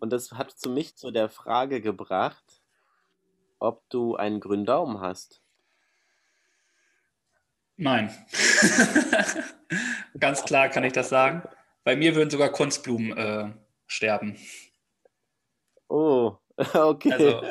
Und 0.00 0.10
das 0.12 0.32
hat 0.32 0.52
zu 0.52 0.70
mich 0.70 0.96
zu 0.96 1.10
der 1.10 1.28
Frage 1.28 1.80
gebracht, 1.80 2.62
ob 3.58 3.88
du 3.90 4.16
einen 4.16 4.40
grünen 4.40 4.66
Daumen 4.66 5.00
hast. 5.00 5.40
nein. 7.76 8.14
Ganz 10.18 10.44
klar 10.44 10.68
kann 10.68 10.84
ich 10.84 10.92
das 10.92 11.08
sagen. 11.08 11.42
Bei 11.84 11.94
mir 11.94 12.14
würden 12.14 12.30
sogar 12.30 12.50
Kunstblumen 12.50 13.16
äh, 13.16 13.52
sterben. 13.86 14.38
Oh, 15.88 16.36
okay. 16.74 17.12
Also 17.12 17.42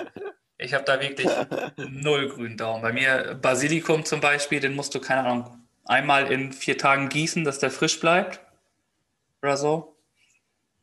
ich 0.57 0.73
habe 0.73 0.83
da 0.83 0.99
wirklich 1.01 1.29
null 1.77 2.29
grünen 2.29 2.57
Daumen. 2.57 2.81
Bei 2.81 2.93
mir 2.93 3.35
Basilikum 3.41 4.05
zum 4.05 4.21
Beispiel, 4.21 4.59
den 4.59 4.75
musst 4.75 4.95
du, 4.95 4.99
keine 4.99 5.21
Ahnung, 5.21 5.67
einmal 5.85 6.31
in 6.31 6.53
vier 6.53 6.77
Tagen 6.77 7.09
gießen, 7.09 7.43
dass 7.43 7.59
der 7.59 7.71
frisch 7.71 7.99
bleibt. 7.99 8.41
Oder 9.41 9.57
so. 9.57 9.95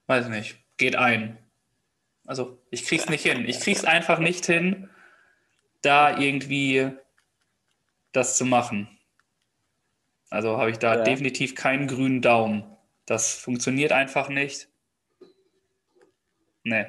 Weiß 0.06 0.28
nicht. 0.28 0.58
Geht 0.76 0.96
ein. 0.96 1.41
Also 2.24 2.58
ich 2.70 2.84
krieg's 2.86 3.08
nicht 3.08 3.22
hin. 3.22 3.44
Ich 3.48 3.60
krieg's 3.60 3.84
einfach 3.84 4.18
nicht 4.18 4.46
hin, 4.46 4.88
da 5.82 6.18
irgendwie 6.18 6.90
das 8.12 8.36
zu 8.36 8.44
machen. 8.44 8.88
Also 10.30 10.56
habe 10.56 10.70
ich 10.70 10.78
da 10.78 10.96
Ja. 10.96 11.02
definitiv 11.04 11.54
keinen 11.54 11.88
grünen 11.88 12.22
Daumen. 12.22 12.64
Das 13.06 13.34
funktioniert 13.34 13.92
einfach 13.92 14.28
nicht. 14.28 14.68
Nee. 16.64 16.86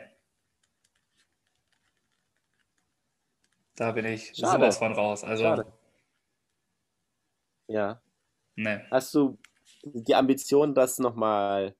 Da 3.75 3.91
bin 3.91 4.05
ich 4.05 4.35
Schade. 4.35 4.59
sowas 4.59 4.77
von 4.77 4.93
raus. 4.93 5.23
Also, 5.23 5.43
Schade. 5.43 5.73
Ja. 7.67 8.01
nee. 8.55 8.79
Hast 8.91 9.13
du 9.15 9.37
die 9.83 10.13
Ambition, 10.13 10.75
das 10.75 10.99
nochmal 10.99 11.75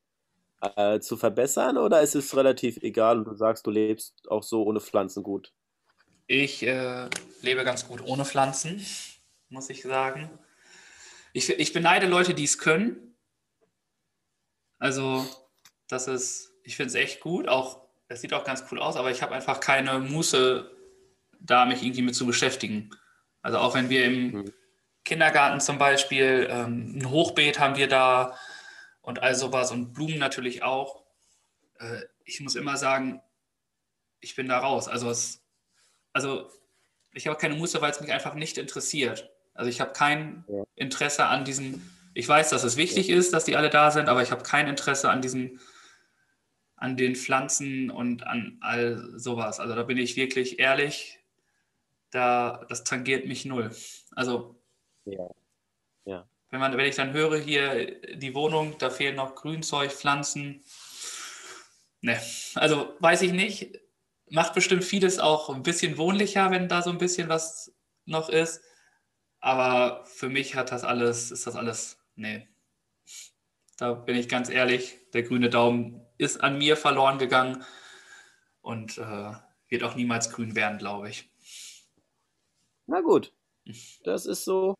äh, 0.75 0.99
zu 0.99 1.17
verbessern 1.17 1.77
oder 1.77 2.01
ist 2.01 2.15
es 2.15 2.35
relativ 2.35 2.77
egal 2.77 3.19
und 3.19 3.25
du 3.25 3.35
sagst, 3.35 3.65
du 3.67 3.71
lebst 3.71 4.29
auch 4.29 4.43
so 4.43 4.63
ohne 4.63 4.79
Pflanzen 4.81 5.23
gut? 5.23 5.53
Ich 6.27 6.63
äh, 6.63 7.09
lebe 7.41 7.63
ganz 7.63 7.87
gut 7.87 8.01
ohne 8.05 8.25
Pflanzen, 8.25 8.85
muss 9.49 9.69
ich 9.69 9.83
sagen. 9.83 10.29
Ich, 11.33 11.49
ich 11.49 11.73
beneide 11.73 12.07
Leute, 12.07 12.33
die 12.33 12.43
es 12.45 12.57
können. 12.57 13.15
Also, 14.79 15.25
das 15.87 16.07
ist, 16.07 16.51
ich 16.63 16.75
finde 16.75 16.89
es 16.89 16.95
echt 16.95 17.19
gut. 17.21 17.47
Auch, 17.47 17.87
es 18.07 18.21
sieht 18.21 18.33
auch 18.33 18.43
ganz 18.43 18.63
cool 18.71 18.79
aus, 18.79 18.95
aber 18.95 19.11
ich 19.11 19.21
habe 19.21 19.33
einfach 19.33 19.59
keine 19.59 19.99
Muße, 19.99 20.69
da 21.39 21.65
mich 21.65 21.83
irgendwie 21.83 22.01
mit 22.01 22.15
zu 22.15 22.25
beschäftigen. 22.25 22.91
Also, 23.41 23.59
auch 23.59 23.75
wenn 23.75 23.89
wir 23.89 24.05
im 24.05 24.33
Mhm. 24.33 24.53
Kindergarten 25.05 25.59
zum 25.61 25.77
Beispiel 25.77 26.47
ähm, 26.49 26.97
ein 26.99 27.09
Hochbeet 27.09 27.59
haben 27.59 27.77
wir 27.77 27.87
da 27.87 28.37
und 29.03 29.21
all 29.21 29.35
sowas 29.35 29.71
und 29.71 29.93
Blumen 29.93 30.17
natürlich 30.17 30.63
auch. 30.63 31.03
Äh, 31.77 32.01
ich 32.25 32.39
muss 32.39 32.55
immer 32.55 32.77
sagen, 32.77 33.21
ich 34.21 34.35
bin 34.35 34.47
da 34.47 34.57
raus. 34.57 34.87
Also, 34.87 35.09
es, 35.11 35.43
also 36.13 36.49
ich 37.13 37.27
habe 37.27 37.37
keine 37.37 37.55
Muße, 37.55 37.79
weil 37.81 37.91
es 37.91 38.01
mich 38.01 38.11
einfach 38.11 38.33
nicht 38.33 38.57
interessiert. 38.57 39.29
Also 39.53 39.69
ich 39.69 39.79
habe 39.79 39.93
kein. 39.93 40.43
Interesse 40.75 41.25
an 41.25 41.45
diesen 41.45 41.87
Ich 42.15 42.27
weiß, 42.27 42.49
dass 42.49 42.63
es 42.63 42.77
wichtig 42.77 43.09
ist, 43.09 43.33
dass 43.33 43.45
die 43.45 43.55
alle 43.55 43.69
da 43.69 43.91
sind, 43.91 44.09
aber 44.09 44.23
ich 44.23 44.31
habe 44.31 44.43
kein 44.43 44.67
Interesse 44.67 45.09
an 45.09 45.21
diesen, 45.21 45.59
an 46.75 46.97
den 46.97 47.15
Pflanzen 47.15 47.91
und 47.91 48.25
an 48.25 48.57
all 48.61 49.19
sowas. 49.19 49.59
Also 49.59 49.75
da 49.75 49.83
bin 49.83 49.97
ich 49.97 50.15
wirklich 50.15 50.59
ehrlich, 50.59 51.19
da, 52.09 52.65
das 52.69 52.83
tangiert 52.83 53.27
mich 53.27 53.45
null. 53.45 53.71
Also 54.11 54.55
Ja. 55.05 55.29
Wenn, 56.53 56.59
man, 56.59 56.77
wenn 56.77 56.85
ich 56.85 56.95
dann 56.95 57.13
höre, 57.13 57.39
hier 57.39 57.99
die 58.15 58.35
Wohnung, 58.35 58.77
da 58.77 58.91
fehlen 58.91 59.15
noch 59.15 59.33
Grünzeug, 59.33 59.91
Pflanzen. 59.91 60.63
Ne, 62.01 62.21
also 62.53 62.93
weiß 62.99 63.23
ich 63.23 63.31
nicht. 63.31 63.79
Macht 64.29 64.53
bestimmt 64.53 64.83
vieles 64.83 65.17
auch 65.17 65.49
ein 65.49 65.63
bisschen 65.63 65.97
wohnlicher, 65.97 66.51
wenn 66.51 66.67
da 66.67 66.83
so 66.83 66.91
ein 66.91 66.99
bisschen 66.99 67.27
was 67.27 67.73
noch 68.05 68.29
ist. 68.29 68.61
Aber 69.39 70.05
für 70.05 70.29
mich 70.29 70.53
hat 70.53 70.71
das 70.71 70.83
alles, 70.83 71.31
ist 71.31 71.47
das 71.47 71.55
alles, 71.55 71.97
nee. 72.13 72.47
Da 73.79 73.93
bin 73.93 74.15
ich 74.15 74.29
ganz 74.29 74.47
ehrlich, 74.47 74.99
der 75.11 75.23
grüne 75.23 75.49
Daumen 75.49 76.05
ist 76.19 76.37
an 76.43 76.59
mir 76.59 76.77
verloren 76.77 77.17
gegangen 77.17 77.65
und 78.61 78.99
äh, 78.99 79.31
wird 79.69 79.83
auch 79.83 79.95
niemals 79.95 80.29
grün 80.29 80.55
werden, 80.55 80.77
glaube 80.77 81.09
ich. 81.09 81.27
Na 82.85 83.01
gut, 83.01 83.33
das 84.03 84.27
ist 84.27 84.45
so. 84.45 84.75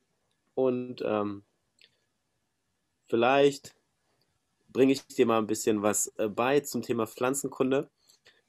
Und 0.53 1.01
ähm, 1.03 1.43
vielleicht 3.13 3.75
bringe 4.69 4.91
ich 4.91 5.05
dir 5.05 5.27
mal 5.27 5.37
ein 5.37 5.45
bisschen 5.45 5.83
was 5.83 6.07
äh, 6.17 6.27
bei 6.27 6.61
zum 6.61 6.81
Thema 6.81 7.05
Pflanzenkunde. 7.05 7.87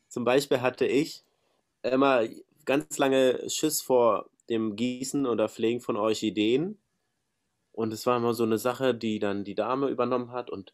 Zum 0.09 0.25
Beispiel 0.25 0.63
hatte 0.63 0.87
ich 0.87 1.23
immer 1.83 2.27
ganz 2.65 2.97
lange 2.97 3.51
Schiss 3.51 3.83
vor 3.83 4.31
dem 4.49 4.75
Gießen 4.75 5.27
oder 5.27 5.51
Pflegen 5.51 5.83
von 5.83 5.99
Orchideen. 5.99 6.79
Und 7.73 7.93
es 7.93 8.07
war 8.07 8.17
immer 8.17 8.33
so 8.33 8.45
eine 8.45 8.57
Sache, 8.57 8.95
die 8.95 9.19
dann 9.19 9.45
die 9.45 9.55
Dame 9.55 9.91
übernommen 9.91 10.33
hat 10.33 10.49
und 10.49 10.73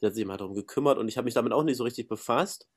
sie 0.00 0.06
hat 0.06 0.12
sich 0.12 0.24
immer 0.24 0.36
darum 0.36 0.54
gekümmert 0.54 0.98
und 0.98 1.08
ich 1.08 1.16
habe 1.16 1.24
mich 1.24 1.34
damit 1.34 1.54
auch 1.54 1.62
nicht 1.62 1.78
so 1.78 1.84
richtig 1.84 2.08
befasst. 2.08 2.68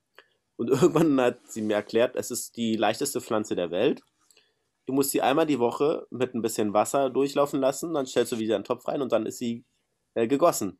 Und 0.56 0.69
irgendwann 0.69 1.19
hat 1.19 1.39
sie 1.52 1.62
mir 1.62 1.73
erklärt, 1.73 2.15
es 2.15 2.32
ist 2.32 2.56
die 2.56 2.78
leichteste 2.78 3.19
Pflanze 3.19 3.58
der 3.58 3.69
Welt. 3.69 4.02
Du 4.86 4.93
musst 4.93 5.12
sie 5.12 5.21
einmal 5.21 5.45
die 5.45 5.60
Woche 5.60 6.08
mit 6.10 6.34
ein 6.34 6.41
bisschen 6.41 6.73
Wasser 6.73 7.10
durchlaufen 7.10 7.60
lassen, 7.60 7.93
dann 7.93 8.06
stellst 8.06 8.32
du 8.32 8.39
wieder 8.39 8.56
einen 8.56 8.63
Topf 8.63 8.88
rein 8.88 9.02
und 9.02 9.12
dann 9.12 9.26
ist 9.26 9.39
sie 9.39 9.65
äh, 10.15 10.28
gegossen. 10.28 10.80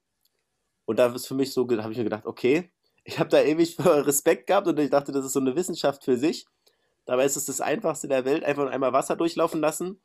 Und 0.86 1.00
da 1.00 1.14
ist 1.14 1.28
für 1.28 1.36
mich 1.36 1.54
so, 1.54 1.68
habe 1.70 1.92
ich 1.92 1.98
mir 1.98 2.04
gedacht, 2.04 2.26
okay, 2.26 2.72
ich 3.04 3.20
habe 3.20 3.30
da 3.30 3.42
ewig 3.42 3.78
Respekt 3.80 4.48
gehabt 4.48 4.68
und 4.68 4.80
ich 4.80 4.90
dachte, 4.90 5.12
das 5.12 5.26
ist 5.26 5.34
so 5.34 5.40
eine 5.40 5.56
Wissenschaft 5.56 6.04
für 6.04 6.18
sich. 6.18 6.46
Dabei 7.06 7.26
ist 7.26 7.36
es 7.36 7.46
das 7.46 7.60
einfachste 7.60 8.08
der 8.08 8.26
Welt, 8.26 8.44
einfach 8.44 8.70
einmal 8.70 8.94
Wasser 8.94 9.16
durchlaufen 9.18 9.60
lassen. 9.60 10.02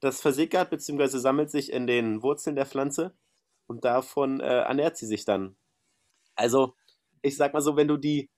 Das 0.00 0.20
versickert 0.20 0.70
bzw. 0.70 1.18
sammelt 1.18 1.50
sich 1.50 1.70
in 1.70 1.86
den 1.86 2.22
Wurzeln 2.22 2.56
der 2.56 2.66
Pflanze 2.66 3.14
und 3.66 3.84
davon 3.84 4.40
äh, 4.40 4.62
ernährt 4.62 4.96
sie 4.96 5.06
sich 5.06 5.24
dann. 5.24 5.56
Also, 6.34 6.74
ich 7.20 7.36
sag 7.36 7.52
mal 7.52 7.60
so, 7.60 7.76
wenn 7.76 7.88
du 7.88 7.98
die, 7.98 8.30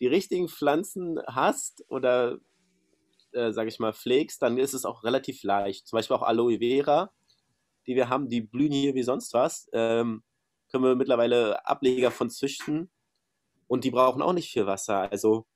die 0.00 0.08
richtigen 0.08 0.48
Pflanzen 0.48 1.20
hast 1.26 1.84
oder, 1.88 2.38
äh, 3.32 3.52
sag 3.52 3.68
ich 3.68 3.78
mal, 3.78 3.94
pflegst, 3.94 4.42
dann 4.42 4.58
ist 4.58 4.74
es 4.74 4.84
auch 4.84 5.04
relativ 5.04 5.42
leicht. 5.42 5.86
Zum 5.86 5.96
Beispiel 5.96 6.16
auch 6.16 6.22
Aloe 6.22 6.58
Vera, 6.58 7.12
die 7.86 7.94
wir 7.96 8.08
haben, 8.08 8.28
die 8.28 8.40
blühen 8.40 8.72
hier 8.72 8.94
wie 8.94 9.02
sonst 9.02 9.32
was. 9.34 9.68
Ähm, 9.72 10.22
können 10.70 10.84
wir 10.84 10.94
mittlerweile 10.96 11.64
Ableger 11.66 12.10
von 12.10 12.30
züchten 12.30 12.90
und 13.68 13.84
die 13.84 13.90
brauchen 13.90 14.22
auch 14.22 14.32
nicht 14.32 14.50
viel 14.50 14.66
Wasser. 14.66 15.10
Also, 15.10 15.46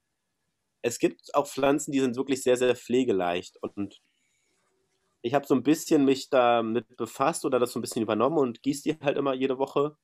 es 0.82 0.98
gibt 0.98 1.34
auch 1.34 1.46
Pflanzen, 1.46 1.92
die 1.92 2.00
sind 2.00 2.16
wirklich 2.16 2.42
sehr, 2.42 2.56
sehr 2.56 2.74
pflegeleicht 2.76 3.58
und 3.62 4.00
ich 5.22 5.34
habe 5.34 5.46
so 5.46 5.54
ein 5.54 5.62
bisschen 5.62 6.04
mich 6.06 6.30
damit 6.30 6.96
befasst 6.96 7.44
oder 7.44 7.58
das 7.58 7.72
so 7.72 7.78
ein 7.78 7.82
bisschen 7.82 8.02
übernommen 8.02 8.38
und 8.38 8.62
gieße 8.62 8.82
die 8.84 8.98
halt 9.04 9.18
immer 9.18 9.34
jede 9.34 9.58
Woche. 9.58 9.96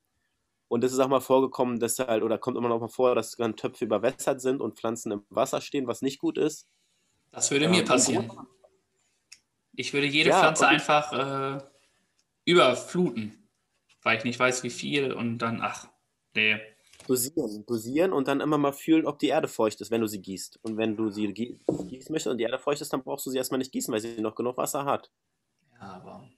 Und 0.68 0.84
es 0.84 0.92
ist 0.92 0.98
auch 0.98 1.08
mal 1.08 1.20
vorgekommen, 1.20 1.78
dass 1.78 1.98
halt, 1.98 2.22
oder 2.22 2.36
kommt 2.38 2.58
immer 2.58 2.68
noch 2.68 2.80
mal 2.80 2.88
vor, 2.88 3.14
dass 3.14 3.36
dann 3.36 3.56
Töpfe 3.56 3.84
überwässert 3.86 4.40
sind 4.40 4.60
und 4.60 4.76
Pflanzen 4.76 5.12
im 5.12 5.24
Wasser 5.30 5.60
stehen, 5.60 5.86
was 5.86 6.02
nicht 6.02 6.18
gut 6.18 6.36
ist. 6.36 6.68
Das 7.30 7.50
würde 7.50 7.68
mir 7.68 7.78
und- 7.80 7.88
passieren. 7.88 8.30
Ich 9.74 9.92
würde 9.94 10.06
jede 10.06 10.30
Ja, 10.30 10.40
Pflanze 10.40 10.66
einfach 10.68 11.12
äh, 11.12 11.62
überfluten, 12.46 13.46
weil 14.02 14.16
ich 14.16 14.24
nicht 14.24 14.38
weiß, 14.38 14.62
wie 14.62 14.70
viel 14.70 15.12
und 15.12 15.38
dann, 15.38 15.60
ach, 15.60 15.88
nee. 16.34 16.58
Dosieren, 17.06 17.64
dosieren 17.66 18.12
und 18.12 18.26
dann 18.26 18.40
immer 18.40 18.56
mal 18.58 18.72
fühlen, 18.72 19.06
ob 19.06 19.18
die 19.18 19.28
Erde 19.28 19.48
feucht 19.48 19.80
ist, 19.80 19.90
wenn 19.90 20.00
du 20.00 20.06
sie 20.06 20.22
gießt. 20.22 20.58
Und 20.62 20.76
wenn 20.78 20.96
du 20.96 21.10
sie 21.10 21.28
gie- 21.34 21.60
gießen 21.88 22.12
möchtest 22.12 22.28
und 22.28 22.38
die 22.38 22.44
Erde 22.44 22.58
feucht 22.58 22.80
ist, 22.80 22.92
dann 22.92 23.02
brauchst 23.04 23.26
du 23.26 23.30
sie 23.30 23.36
erstmal 23.36 23.58
nicht 23.58 23.70
gießen, 23.72 23.92
weil 23.92 24.00
sie 24.00 24.20
noch 24.20 24.34
genug 24.34 24.56
Wasser 24.56 24.84
hat. 24.86 25.12
Ja, 25.74 25.80
aber 25.92 26.28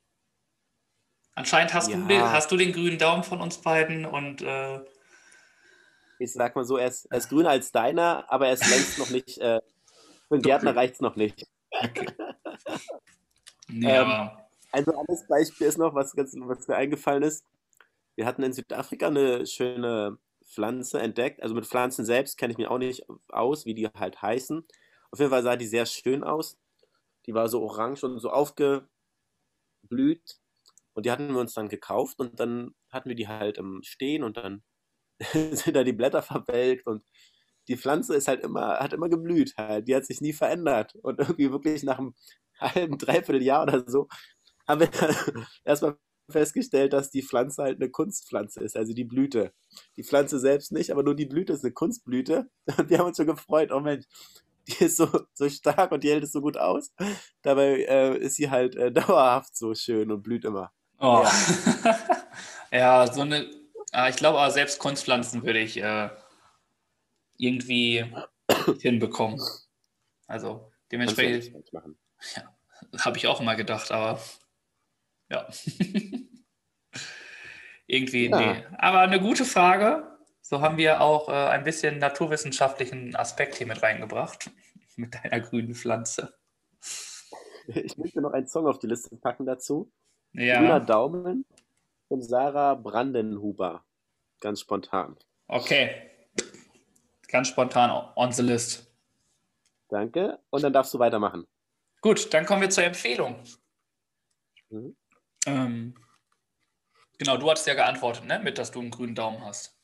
anscheinend 1.34 1.72
hast, 1.72 1.88
du, 1.88 1.92
Ja. 1.92 2.06
den, 2.06 2.20
hast 2.20 2.50
du 2.50 2.56
den 2.56 2.72
grünen 2.72 2.98
Daumen 2.98 3.22
von 3.22 3.40
uns 3.40 3.58
beiden 3.58 4.04
und 4.04 4.42
äh, 4.42 4.80
Ich 6.18 6.32
sag 6.32 6.56
mal 6.56 6.64
so, 6.64 6.76
er 6.76 6.88
ist, 6.88 7.06
er 7.06 7.18
ist 7.18 7.28
grüner 7.28 7.50
als 7.50 7.70
deiner, 7.70 8.24
aber 8.30 8.48
er 8.48 8.54
ist 8.54 8.68
längst 8.68 8.98
noch 8.98 9.10
nicht, 9.10 9.38
äh, 9.38 9.60
für 10.28 10.34
einen 10.34 10.42
Gärtner 10.42 10.74
reicht 10.76 10.94
es 10.94 11.00
noch 11.00 11.16
nicht. 11.16 11.46
nee, 13.68 13.86
Ähm, 13.86 14.06
aber 14.10 14.47
Ein 14.78 14.84
so 14.84 14.92
anderes 14.96 15.26
Beispiel 15.26 15.66
ist 15.66 15.76
noch, 15.76 15.92
was, 15.96 16.14
ganz, 16.14 16.36
was 16.38 16.68
mir 16.68 16.76
eingefallen 16.76 17.24
ist. 17.24 17.44
Wir 18.14 18.26
hatten 18.26 18.44
in 18.44 18.52
Südafrika 18.52 19.08
eine 19.08 19.44
schöne 19.44 20.18
Pflanze 20.46 21.00
entdeckt. 21.00 21.42
Also 21.42 21.56
mit 21.56 21.66
Pflanzen 21.66 22.04
selbst 22.04 22.38
kenne 22.38 22.52
ich 22.52 22.58
mich 22.58 22.68
auch 22.68 22.78
nicht 22.78 23.04
aus, 23.28 23.66
wie 23.66 23.74
die 23.74 23.88
halt 23.88 24.22
heißen. 24.22 24.64
Auf 25.10 25.18
jeden 25.18 25.32
Fall 25.32 25.42
sah 25.42 25.56
die 25.56 25.66
sehr 25.66 25.84
schön 25.84 26.22
aus. 26.22 26.56
Die 27.26 27.34
war 27.34 27.48
so 27.48 27.60
orange 27.60 28.04
und 28.04 28.20
so 28.20 28.30
aufgeblüht. 28.30 28.86
Und 30.94 31.06
die 31.06 31.10
hatten 31.10 31.32
wir 31.32 31.40
uns 31.40 31.54
dann 31.54 31.68
gekauft 31.68 32.20
und 32.20 32.38
dann 32.38 32.76
hatten 32.90 33.08
wir 33.08 33.16
die 33.16 33.26
halt 33.26 33.58
im 33.58 33.82
Stehen 33.82 34.22
und 34.22 34.36
dann 34.36 34.62
sind 35.32 35.74
da 35.74 35.82
die 35.82 35.92
Blätter 35.92 36.22
verwelkt 36.22 36.86
und 36.86 37.04
die 37.66 37.76
Pflanze 37.76 38.14
ist 38.14 38.28
halt 38.28 38.44
immer, 38.44 38.78
hat 38.78 38.92
immer 38.92 39.08
geblüht 39.08 39.54
halt. 39.58 39.88
Die 39.88 39.96
hat 39.96 40.06
sich 40.06 40.20
nie 40.20 40.32
verändert. 40.32 40.94
Und 41.02 41.18
irgendwie 41.18 41.50
wirklich 41.50 41.82
nach 41.82 41.98
einem 41.98 42.14
halben, 42.60 42.96
dreiviertel 42.96 43.42
Jahr 43.42 43.64
oder 43.64 43.84
so 43.88 44.08
haben 44.68 44.80
wir 44.80 44.90
erstmal 45.64 45.96
festgestellt, 46.30 46.92
dass 46.92 47.10
die 47.10 47.22
Pflanze 47.22 47.62
halt 47.62 47.80
eine 47.80 47.90
Kunstpflanze 47.90 48.62
ist, 48.62 48.76
also 48.76 48.92
die 48.92 49.04
Blüte. 49.04 49.52
Die 49.96 50.04
Pflanze 50.04 50.38
selbst 50.38 50.72
nicht, 50.72 50.90
aber 50.90 51.02
nur 51.02 51.16
die 51.16 51.26
Blüte 51.26 51.54
ist 51.54 51.64
eine 51.64 51.72
Kunstblüte. 51.72 52.50
Und 52.76 52.90
wir 52.90 52.98
haben 52.98 53.06
uns 53.06 53.16
schon 53.16 53.26
gefreut, 53.26 53.72
oh 53.72 53.80
Mensch, 53.80 54.04
die 54.66 54.84
ist 54.84 54.98
so, 54.98 55.08
so 55.32 55.48
stark 55.48 55.92
und 55.92 56.04
die 56.04 56.10
hält 56.10 56.24
es 56.24 56.32
so 56.32 56.42
gut 56.42 56.58
aus. 56.58 56.92
Dabei 57.40 57.84
äh, 57.84 58.18
ist 58.18 58.36
sie 58.36 58.50
halt 58.50 58.76
äh, 58.76 58.92
dauerhaft 58.92 59.56
so 59.56 59.74
schön 59.74 60.12
und 60.12 60.22
blüht 60.22 60.44
immer. 60.44 60.72
oh. 61.00 61.26
ja, 62.70 63.10
so 63.10 63.22
eine, 63.22 63.50
ah, 63.92 64.10
ich 64.10 64.16
glaube, 64.16 64.38
aber 64.38 64.50
selbst 64.50 64.78
Kunstpflanzen 64.78 65.42
würde 65.42 65.60
ich 65.60 65.78
äh, 65.78 66.10
irgendwie 67.38 68.04
hinbekommen. 68.80 69.40
Also 70.26 70.48
ja 70.48 70.70
dementsprechend 70.92 71.72
machen. 71.72 71.98
habe 72.98 73.16
ich 73.16 73.26
auch 73.26 73.40
immer 73.40 73.56
gedacht, 73.56 73.90
aber 73.90 74.20
ja. 75.30 75.48
Irgendwie, 77.86 78.28
Ja. 78.28 78.38
nee. 78.40 78.64
Aber 78.78 79.00
eine 79.00 79.20
gute 79.20 79.44
Frage. 79.44 80.06
So 80.42 80.60
haben 80.60 80.76
wir 80.78 81.00
auch 81.00 81.28
äh, 81.28 81.32
ein 81.32 81.64
bisschen 81.64 81.98
naturwissenschaftlichen 81.98 83.14
Aspekt 83.16 83.56
hier 83.56 83.66
mit 83.66 83.82
reingebracht. 83.82 84.50
Mit 84.96 85.14
deiner 85.14 85.38
grünen 85.38 85.76
Pflanze. 85.76 86.34
Ich 87.68 87.96
möchte 87.98 88.20
noch 88.20 88.32
einen 88.32 88.48
Song 88.48 88.66
auf 88.66 88.80
die 88.80 88.88
Liste 88.88 89.14
packen 89.14 89.46
dazu. 89.46 89.92
Grüner 90.32 90.44
Ja, 90.64 90.80
Daumen 90.80 91.44
von 92.08 92.20
Sarah 92.20 92.74
Brandenhuber. 92.74 93.84
Ganz 94.40 94.60
spontan. 94.60 95.16
okay. 95.46 96.10
Ganz 97.28 97.46
spontan 97.48 97.90
on 98.16 98.32
the 98.32 98.42
list. 98.42 98.90
Danke. 99.88 100.40
Und 100.50 100.62
dann 100.64 100.72
darfst 100.72 100.92
du 100.94 100.98
weitermachen. 100.98 101.46
Gut, 102.00 102.34
dann 102.34 102.44
kommen 102.44 102.62
wir 102.62 102.70
zur 102.70 102.82
Empfehlung. 102.84 103.36
Mhm. 104.70 104.96
Ähm, 105.48 105.94
genau, 107.18 107.36
du 107.36 107.50
hattest 107.50 107.66
ja 107.66 107.74
geantwortet, 107.74 108.24
ne? 108.24 108.38
Mit, 108.38 108.58
dass 108.58 108.70
du 108.70 108.80
einen 108.80 108.90
grünen 108.90 109.14
Daumen 109.14 109.44
hast. 109.44 109.76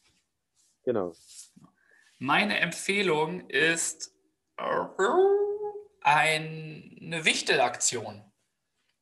Genau. 0.85 1.15
Meine 2.19 2.59
Empfehlung 2.61 3.49
ist 3.49 4.13
eine 6.03 7.25
Wichtelaktion, 7.25 8.23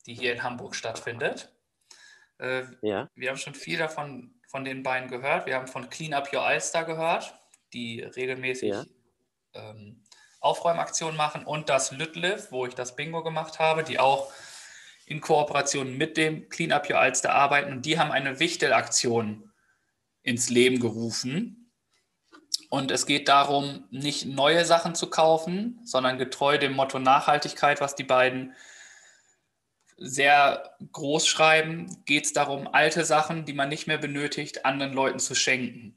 die 0.06 0.14
hier 0.14 0.32
in 0.32 0.42
Hamburg 0.42 0.74
stattfindet. 0.74 1.52
Äh, 2.38 2.64
Ja. 2.80 3.10
Wir 3.14 3.30
haben 3.30 3.36
schon 3.38 3.54
viel 3.54 3.78
davon 3.78 4.34
von 4.48 4.64
den 4.64 4.82
beiden 4.82 5.08
gehört. 5.08 5.46
Wir 5.46 5.56
haben 5.56 5.66
von 5.68 5.88
Clean 5.90 6.14
Up 6.14 6.32
Your 6.32 6.44
Ulster 6.46 6.84
gehört, 6.84 7.34
die 7.72 8.02
regelmäßig 8.02 8.70
Ja. 8.70 8.84
ähm, 9.54 10.04
Aufräumaktionen 10.40 11.16
machen 11.16 11.44
und 11.44 11.68
das 11.68 11.92
Lütliff, 11.92 12.50
wo 12.50 12.66
ich 12.66 12.74
das 12.74 12.96
Bingo 12.96 13.22
gemacht 13.22 13.58
habe, 13.58 13.84
die 13.84 13.98
auch 13.98 14.32
in 15.06 15.20
Kooperation 15.20 15.96
mit 15.96 16.16
dem 16.16 16.48
Clean 16.48 16.72
Up 16.72 16.88
Your 16.88 17.00
Ulster 17.00 17.34
arbeiten 17.34 17.72
und 17.72 17.86
die 17.86 17.98
haben 17.98 18.10
eine 18.10 18.38
Wichtelaktion 18.40 19.50
ins 20.22 20.48
Leben 20.48 20.80
gerufen. 20.80 21.70
Und 22.70 22.90
es 22.90 23.04
geht 23.06 23.28
darum, 23.28 23.86
nicht 23.90 24.26
neue 24.26 24.64
Sachen 24.64 24.94
zu 24.94 25.10
kaufen, 25.10 25.80
sondern 25.84 26.16
getreu 26.16 26.56
dem 26.56 26.72
Motto 26.72 26.98
Nachhaltigkeit, 26.98 27.80
was 27.80 27.94
die 27.94 28.04
beiden 28.04 28.54
sehr 29.98 30.74
groß 30.92 31.26
schreiben, 31.26 32.02
geht 32.06 32.24
es 32.24 32.32
darum, 32.32 32.66
alte 32.72 33.04
Sachen, 33.04 33.44
die 33.44 33.52
man 33.52 33.68
nicht 33.68 33.86
mehr 33.86 33.98
benötigt, 33.98 34.64
anderen 34.64 34.94
Leuten 34.94 35.18
zu 35.18 35.34
schenken. 35.34 35.96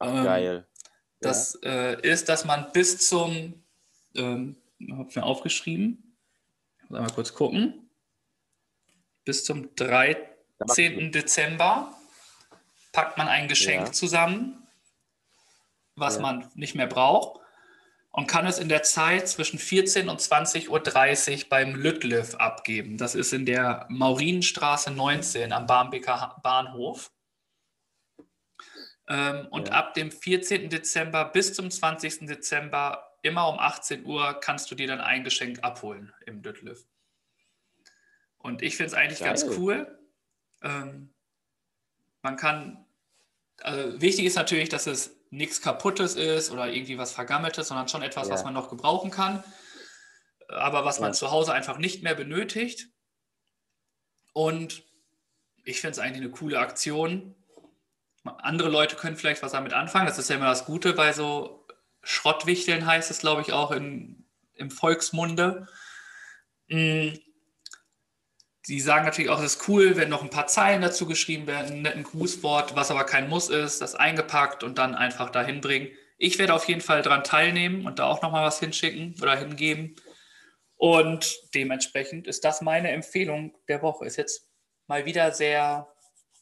Ähm, 0.00 0.24
Geil. 0.24 0.66
Das 1.20 1.58
ja. 1.62 1.70
äh, 1.70 2.00
ist, 2.08 2.28
dass 2.28 2.44
man 2.44 2.70
bis 2.72 3.08
zum, 3.08 3.64
ähm, 4.14 4.56
habe 4.92 5.06
ich 5.10 5.16
mir 5.16 5.24
aufgeschrieben, 5.24 6.07
einmal 6.96 7.12
kurz 7.12 7.34
gucken, 7.34 7.90
bis 9.24 9.44
zum 9.44 9.74
13. 9.76 11.12
Dezember 11.12 11.92
packt 12.92 13.18
man 13.18 13.28
ein 13.28 13.48
Geschenk 13.48 13.86
ja. 13.86 13.92
zusammen, 13.92 14.66
was 15.96 16.16
ja. 16.16 16.22
man 16.22 16.50
nicht 16.54 16.74
mehr 16.74 16.86
braucht 16.86 17.40
und 18.10 18.26
kann 18.26 18.46
es 18.46 18.58
in 18.58 18.68
der 18.68 18.82
Zeit 18.82 19.28
zwischen 19.28 19.58
14 19.58 20.08
und 20.08 20.20
20.30 20.20 20.68
Uhr 21.42 21.48
beim 21.48 21.74
Lüttliff 21.74 22.34
abgeben. 22.34 22.96
Das 22.96 23.14
ist 23.14 23.32
in 23.32 23.46
der 23.46 23.86
Maurinenstraße 23.90 24.90
19 24.90 25.52
am 25.52 25.66
Barmbeker 25.66 26.36
Bahnhof. 26.42 27.12
Ähm, 29.08 29.46
und 29.50 29.68
ja. 29.68 29.74
ab 29.74 29.94
dem 29.94 30.10
14. 30.10 30.68
Dezember 30.68 31.26
bis 31.26 31.54
zum 31.54 31.70
20. 31.70 32.26
Dezember 32.26 33.07
immer 33.22 33.48
um 33.48 33.58
18 33.58 34.04
Uhr 34.04 34.38
kannst 34.40 34.70
du 34.70 34.74
dir 34.74 34.86
dann 34.86 35.00
ein 35.00 35.24
Geschenk 35.24 35.62
abholen 35.62 36.12
im 36.26 36.42
Lüttliff. 36.42 36.86
Und 38.38 38.62
ich 38.62 38.76
finde 38.76 38.88
es 38.88 38.94
eigentlich 38.94 39.18
Geil. 39.18 39.28
ganz 39.28 39.44
cool. 39.58 39.98
Ähm, 40.62 41.12
man 42.22 42.36
kann, 42.36 42.86
also 43.60 44.00
wichtig 44.00 44.24
ist 44.24 44.36
natürlich, 44.36 44.68
dass 44.68 44.86
es 44.86 45.16
nichts 45.30 45.60
Kaputtes 45.60 46.14
ist 46.14 46.50
oder 46.50 46.68
irgendwie 46.68 46.98
was 46.98 47.12
Vergammeltes, 47.12 47.68
sondern 47.68 47.88
schon 47.88 48.02
etwas, 48.02 48.28
ja. 48.28 48.34
was 48.34 48.44
man 48.44 48.54
noch 48.54 48.70
gebrauchen 48.70 49.10
kann, 49.10 49.44
aber 50.48 50.84
was 50.84 51.00
man 51.00 51.12
zu 51.14 51.30
Hause 51.30 51.52
einfach 51.52 51.78
nicht 51.78 52.02
mehr 52.02 52.14
benötigt. 52.14 52.88
Und 54.32 54.84
ich 55.64 55.80
finde 55.80 55.92
es 55.92 55.98
eigentlich 55.98 56.22
eine 56.22 56.30
coole 56.30 56.58
Aktion. 56.58 57.34
Andere 58.24 58.68
Leute 58.68 58.96
können 58.96 59.16
vielleicht 59.16 59.42
was 59.42 59.52
damit 59.52 59.72
anfangen. 59.72 60.06
Das 60.06 60.18
ist 60.18 60.30
ja 60.30 60.36
immer 60.36 60.46
das 60.46 60.64
Gute 60.64 60.92
bei 60.92 61.12
so 61.12 61.57
Schrottwichteln, 62.08 62.86
heißt 62.86 63.10
es, 63.10 63.18
glaube 63.18 63.42
ich, 63.42 63.52
auch 63.52 63.70
in, 63.70 64.24
im 64.54 64.70
Volksmunde. 64.70 65.68
Sie 66.66 67.20
sagen 68.80 69.04
natürlich 69.04 69.28
auch, 69.28 69.40
es 69.40 69.56
ist 69.56 69.68
cool, 69.68 69.94
wenn 69.98 70.08
noch 70.08 70.22
ein 70.22 70.30
paar 70.30 70.46
Zeilen 70.46 70.80
dazu 70.80 71.06
geschrieben 71.06 71.46
werden, 71.46 71.70
ein 71.70 71.82
netten 71.82 72.04
Grußwort, 72.04 72.74
was 72.74 72.90
aber 72.90 73.04
kein 73.04 73.28
Muss 73.28 73.50
ist, 73.50 73.82
das 73.82 73.94
eingepackt 73.94 74.64
und 74.64 74.78
dann 74.78 74.94
einfach 74.94 75.28
dahin 75.28 75.60
bringen. 75.60 75.90
Ich 76.16 76.38
werde 76.38 76.54
auf 76.54 76.66
jeden 76.66 76.80
Fall 76.80 77.02
daran 77.02 77.24
teilnehmen 77.24 77.86
und 77.86 77.98
da 77.98 78.06
auch 78.06 78.22
nochmal 78.22 78.46
was 78.46 78.58
hinschicken 78.58 79.14
oder 79.20 79.36
hingeben. 79.36 79.94
Und 80.76 81.36
dementsprechend 81.54 82.26
ist 82.26 82.42
das 82.42 82.62
meine 82.62 82.90
Empfehlung 82.90 83.54
der 83.68 83.82
Woche. 83.82 84.06
Ist 84.06 84.16
jetzt 84.16 84.48
mal 84.86 85.04
wieder 85.04 85.32
sehr 85.32 85.92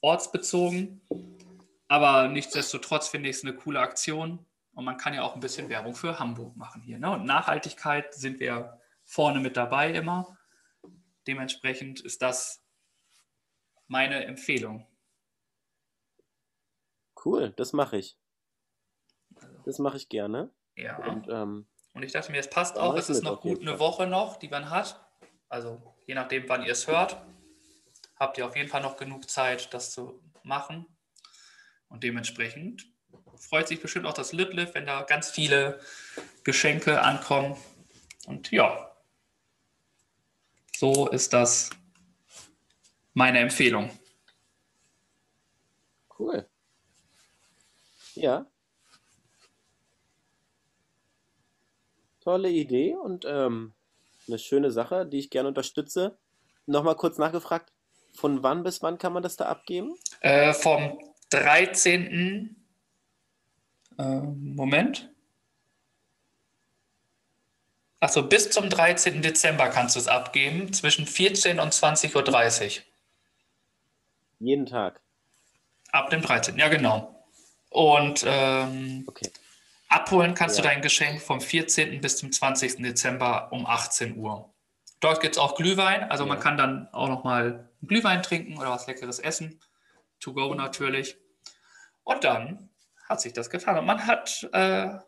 ortsbezogen, 0.01 1.03
aber 1.89 2.29
nichtsdestotrotz 2.29 3.09
finde 3.09 3.31
ich 3.31 3.37
es 3.37 3.43
eine 3.43 3.55
coole 3.55 3.81
Aktion 3.81 4.47
und 4.77 4.85
man 4.85 4.99
kann 4.99 5.14
ja 5.14 5.22
auch 5.22 5.35
ein 5.35 5.41
bisschen 5.41 5.70
Werbung 5.70 5.95
für 5.95 6.18
Hamburg 6.18 6.55
machen 6.55 6.83
hier. 6.83 6.99
Ne? 6.99 7.11
Und 7.11 7.24
Nachhaltigkeit 7.24 8.12
sind 8.12 8.41
wir 8.41 8.79
vorne 9.05 9.41
mit 9.41 9.57
dabei 9.57 9.91
immer. 9.91 10.37
Dementsprechend 11.27 12.01
ist 12.01 12.20
das 12.20 12.62
meine 13.87 14.27
Empfehlung. 14.27 14.87
Cool, 17.24 17.55
das 17.57 17.72
mache 17.72 17.97
ich. 17.97 18.18
Das 19.64 19.79
mache 19.79 19.97
ich 19.97 20.11
gerne. 20.11 20.51
Ja. 20.77 20.99
Und, 21.07 21.27
ähm, 21.31 21.66
und, 21.95 22.03
ich 22.03 22.12
dachte 22.12 22.31
mir, 22.31 22.39
es 22.39 22.51
passt 22.51 22.77
auch, 22.79 22.97
es 22.97 23.09
ist 23.09 23.22
noch 23.22 23.41
gut 23.41 23.62
eine 23.62 23.79
Woche 23.79 24.07
noch, 24.07 24.37
die 24.37 24.49
man 24.49 24.68
hat. 24.68 25.03
Also 25.49 25.97
je 26.07 26.14
nachdem, 26.14 26.47
wann 26.51 26.62
ihr 26.62 26.72
es 26.72 26.87
hört, 26.87 27.16
habt 28.16 28.37
ihr 28.37 28.47
auf 28.47 28.55
jeden 28.55 28.68
Fall 28.68 28.83
noch 28.83 28.99
genug 28.99 29.31
Zeit, 29.31 29.72
das 29.72 29.93
zu 29.93 30.22
machen. 30.43 30.85
Und 31.89 32.05
dementsprechend 32.05 32.95
freut 33.37 33.68
sich 33.68 33.80
bestimmt 33.80 34.07
auch 34.07 34.14
das 34.14 34.32
Litlif, 34.32 34.74
wenn 34.74 34.87
da 34.87 35.03
ganz 35.03 35.30
viele 35.30 35.80
Geschenke 36.45 37.03
ankommen. 37.03 37.57
Und 38.26 38.51
ja, 38.51 38.91
so 40.76 41.09
ist 41.09 41.32
das 41.32 41.70
meine 43.14 43.39
Empfehlung. 43.39 43.91
Cool. 46.18 46.49
Ja. 48.14 48.47
Tolle 52.20 52.51
Idee 52.51 52.95
und 52.97 53.24
ähm, 53.26 53.74
eine 54.26 54.39
schöne 54.39 54.70
Sache, 54.70 55.07
die 55.07 55.18
ich 55.18 55.30
gerne 55.30 55.49
unterstütze. 55.49 56.18
Nochmal 56.66 56.97
kurz 56.97 57.18
nachgefragt, 57.18 57.72
von 58.14 58.43
wann 58.43 58.64
bis 58.64 58.82
wann 58.82 58.99
kann 58.99 59.12
man 59.12 59.22
das 59.22 59.37
da 59.37 59.47
abgeben? 59.47 59.95
Äh, 60.20 60.53
vom 60.53 60.99
13. 61.30 62.66
Äh, 63.99 64.03
Moment. 64.03 65.11
Achso, 68.01 68.22
bis 68.22 68.51
zum 68.51 68.68
13. 68.68 69.22
Dezember 69.22 69.68
kannst 69.68 69.97
du 69.97 70.01
es 70.01 70.07
abgeben, 70.07 70.72
zwischen 70.72 71.07
14 71.07 71.59
und 71.59 71.72
20.30 71.72 72.78
Uhr. 72.78 72.82
Jeden 74.38 74.66
Tag. 74.66 75.01
Ab 75.92 76.11
dem 76.11 76.20
13. 76.20 76.59
Ja, 76.59 76.68
genau. 76.68 77.24
Und 77.70 78.24
ähm, 78.26 79.05
okay. 79.07 79.30
abholen 79.88 80.34
kannst 80.34 80.59
ja. 80.59 80.62
du 80.62 80.68
dein 80.68 80.82
Geschenk 80.82 81.22
vom 81.22 81.40
14. 81.40 82.01
bis 82.01 82.18
zum 82.18 82.30
20. 82.30 82.76
Dezember 82.82 83.49
um 83.51 83.66
18 83.66 84.16
Uhr. 84.16 84.51
Dort 85.01 85.20
gibt 85.20 85.36
es 85.36 85.38
auch 85.38 85.57
Glühwein, 85.57 86.11
also 86.11 86.24
ja. 86.24 86.28
man 86.28 86.40
kann 86.40 86.57
dann 86.57 86.88
auch 86.92 87.09
nochmal 87.09 87.68
Glühwein 87.82 88.22
trinken 88.22 88.59
oder 88.59 88.70
was 88.70 88.86
Leckeres 88.86 89.18
essen. 89.18 89.61
To 90.20 90.32
go 90.32 90.55
natürlich. 90.55 91.16
Und 92.05 92.24
dann 92.24 92.68
hat 93.09 93.21
sich 93.21 93.33
das 93.33 93.51
getan. 93.51 93.79
Und 93.79 93.87
man 93.87 94.07
hat, 94.07 94.49
äh, 94.53 94.99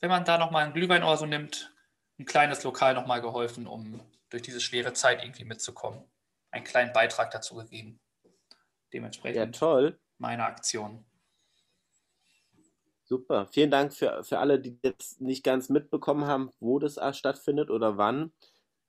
wenn 0.00 0.10
man 0.10 0.24
da 0.24 0.38
nochmal 0.38 0.64
einen 0.64 0.72
Glühwein 0.72 1.02
oder 1.02 1.16
so 1.16 1.26
nimmt, 1.26 1.74
ein 2.18 2.24
kleines 2.24 2.62
Lokal 2.64 2.94
nochmal 2.94 3.20
geholfen, 3.20 3.66
um 3.66 4.00
durch 4.30 4.42
diese 4.42 4.60
schwere 4.60 4.92
Zeit 4.92 5.22
irgendwie 5.22 5.44
mitzukommen. 5.44 6.04
Einen 6.50 6.64
kleinen 6.64 6.92
Beitrag 6.92 7.30
dazu 7.30 7.56
gegeben. 7.56 8.00
Dementsprechend 8.92 9.36
ja, 9.36 9.46
toll. 9.58 9.98
meine 10.18 10.44
Aktion. 10.44 11.04
Super. 13.04 13.46
Vielen 13.50 13.70
Dank 13.70 13.92
für, 13.92 14.22
für 14.22 14.38
alle, 14.38 14.60
die 14.60 14.78
jetzt 14.82 15.20
nicht 15.20 15.42
ganz 15.42 15.68
mitbekommen 15.68 16.26
haben, 16.26 16.50
wo 16.60 16.78
das 16.78 16.98
stattfindet 17.16 17.70
oder 17.70 17.96
wann. 17.96 18.32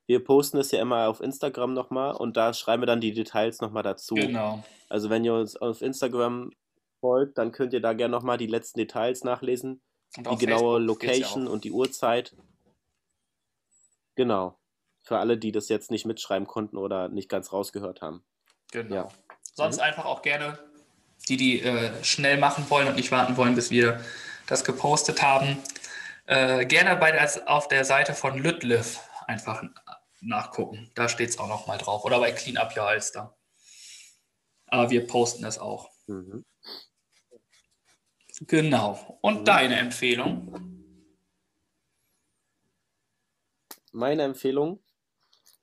Wir 0.06 0.24
posten 0.24 0.58
es 0.58 0.72
ja 0.72 0.82
immer 0.82 1.08
auf 1.08 1.22
Instagram 1.22 1.74
nochmal 1.74 2.16
und 2.16 2.38
da 2.38 2.54
schreiben 2.54 2.82
wir 2.82 2.88
dann 2.88 3.02
die 3.02 3.14
Details 3.14 3.62
nochmal 3.62 3.84
dazu. 3.84 4.16
Genau. 4.16 4.64
Also 4.90 5.10
wenn 5.10 5.24
ihr 5.24 5.34
uns 5.34 5.56
auf 5.56 5.82
Instagram 5.82 6.52
folgt, 7.02 7.38
dann 7.38 7.52
könnt 7.52 7.74
ihr 7.74 7.82
da 7.82 7.94
gerne 7.94 8.12
nochmal 8.12 8.38
die 8.38 8.48
letzten 8.48 8.80
Details 8.80 9.24
nachlesen. 9.24 9.82
Und 10.18 10.30
die 10.30 10.46
genaue 10.46 10.78
Facebook 10.78 11.04
Location 11.04 11.46
ja 11.46 11.52
und 11.52 11.64
die 11.64 11.72
Uhrzeit. 11.72 12.36
Genau. 14.16 14.60
Für 15.04 15.18
alle, 15.18 15.38
die 15.38 15.52
das 15.52 15.68
jetzt 15.70 15.92
nicht 15.92 16.06
mitschreiben 16.06 16.48
konnten 16.48 16.78
oder 16.78 17.10
nicht 17.10 17.28
ganz 17.28 17.52
rausgehört 17.52 18.02
haben. 18.02 18.24
Genau. 18.72 18.96
Ja. 18.96 19.08
Sonst 19.54 19.78
mhm. 19.78 19.84
einfach 19.84 20.06
auch 20.06 20.22
gerne 20.22 20.60
die, 21.28 21.38
die 21.38 21.62
äh, 21.62 22.04
schnell 22.04 22.38
machen 22.38 22.70
wollen 22.70 22.88
und 22.88 22.96
nicht 22.96 23.12
warten 23.12 23.38
wollen, 23.38 23.56
bis 23.56 23.72
wir 23.72 24.04
das 24.48 24.64
gepostet 24.64 25.22
haben. 25.22 25.58
Äh, 26.26 26.66
gerne 26.66 26.96
bei 26.98 27.12
der, 27.12 27.30
auf 27.48 27.68
der 27.68 27.86
Seite 27.86 28.14
von 28.14 28.38
Lütliff 28.38 29.00
einfach 29.28 29.64
nachgucken. 30.22 30.92
Da 30.96 31.10
steht 31.10 31.30
es 31.30 31.40
auch 31.40 31.48
nochmal 31.48 31.78
drauf. 31.78 32.04
Oder 32.04 32.20
bei 32.20 32.32
Clean 32.32 32.58
Up 32.58 32.76
Your 32.76 32.88
Alster. 32.88 33.38
Aber 34.68 34.90
wir 34.90 35.06
posten 35.08 35.46
es 35.46 35.60
auch. 35.60 35.90
Mhm. 36.08 36.46
Genau. 38.42 39.20
Und 39.22 39.42
mhm. 39.42 39.46
deine 39.46 39.80
Empfehlung? 39.80 40.72
meine 43.92 44.24
Empfehlung 44.24 44.80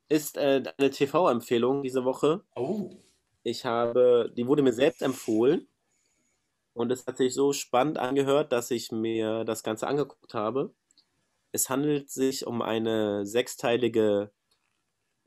ist 0.09 0.37
äh, 0.37 0.63
eine 0.77 0.91
TV-Empfehlung 0.91 1.83
diese 1.83 2.05
Woche. 2.05 2.43
Oh. 2.55 2.91
Ich 3.43 3.65
habe, 3.65 4.33
die 4.37 4.47
wurde 4.47 4.63
mir 4.63 4.73
selbst 4.73 5.03
empfohlen 5.03 5.69
und 6.75 6.93
es 6.93 7.07
hat 7.07 7.17
sich 7.17 7.35
so 7.35 7.53
spannend 7.53 7.99
angehört, 7.99 8.53
dass 8.53 8.71
ich 8.71 8.93
mir 8.93 9.45
das 9.45 9.63
Ganze 9.63 9.87
angeguckt 9.87 10.35
habe. 10.35 10.73
Es 11.53 11.71
handelt 11.71 12.11
sich 12.11 12.47
um 12.47 12.63
eine 12.63 13.27
sechsteilige 13.27 14.31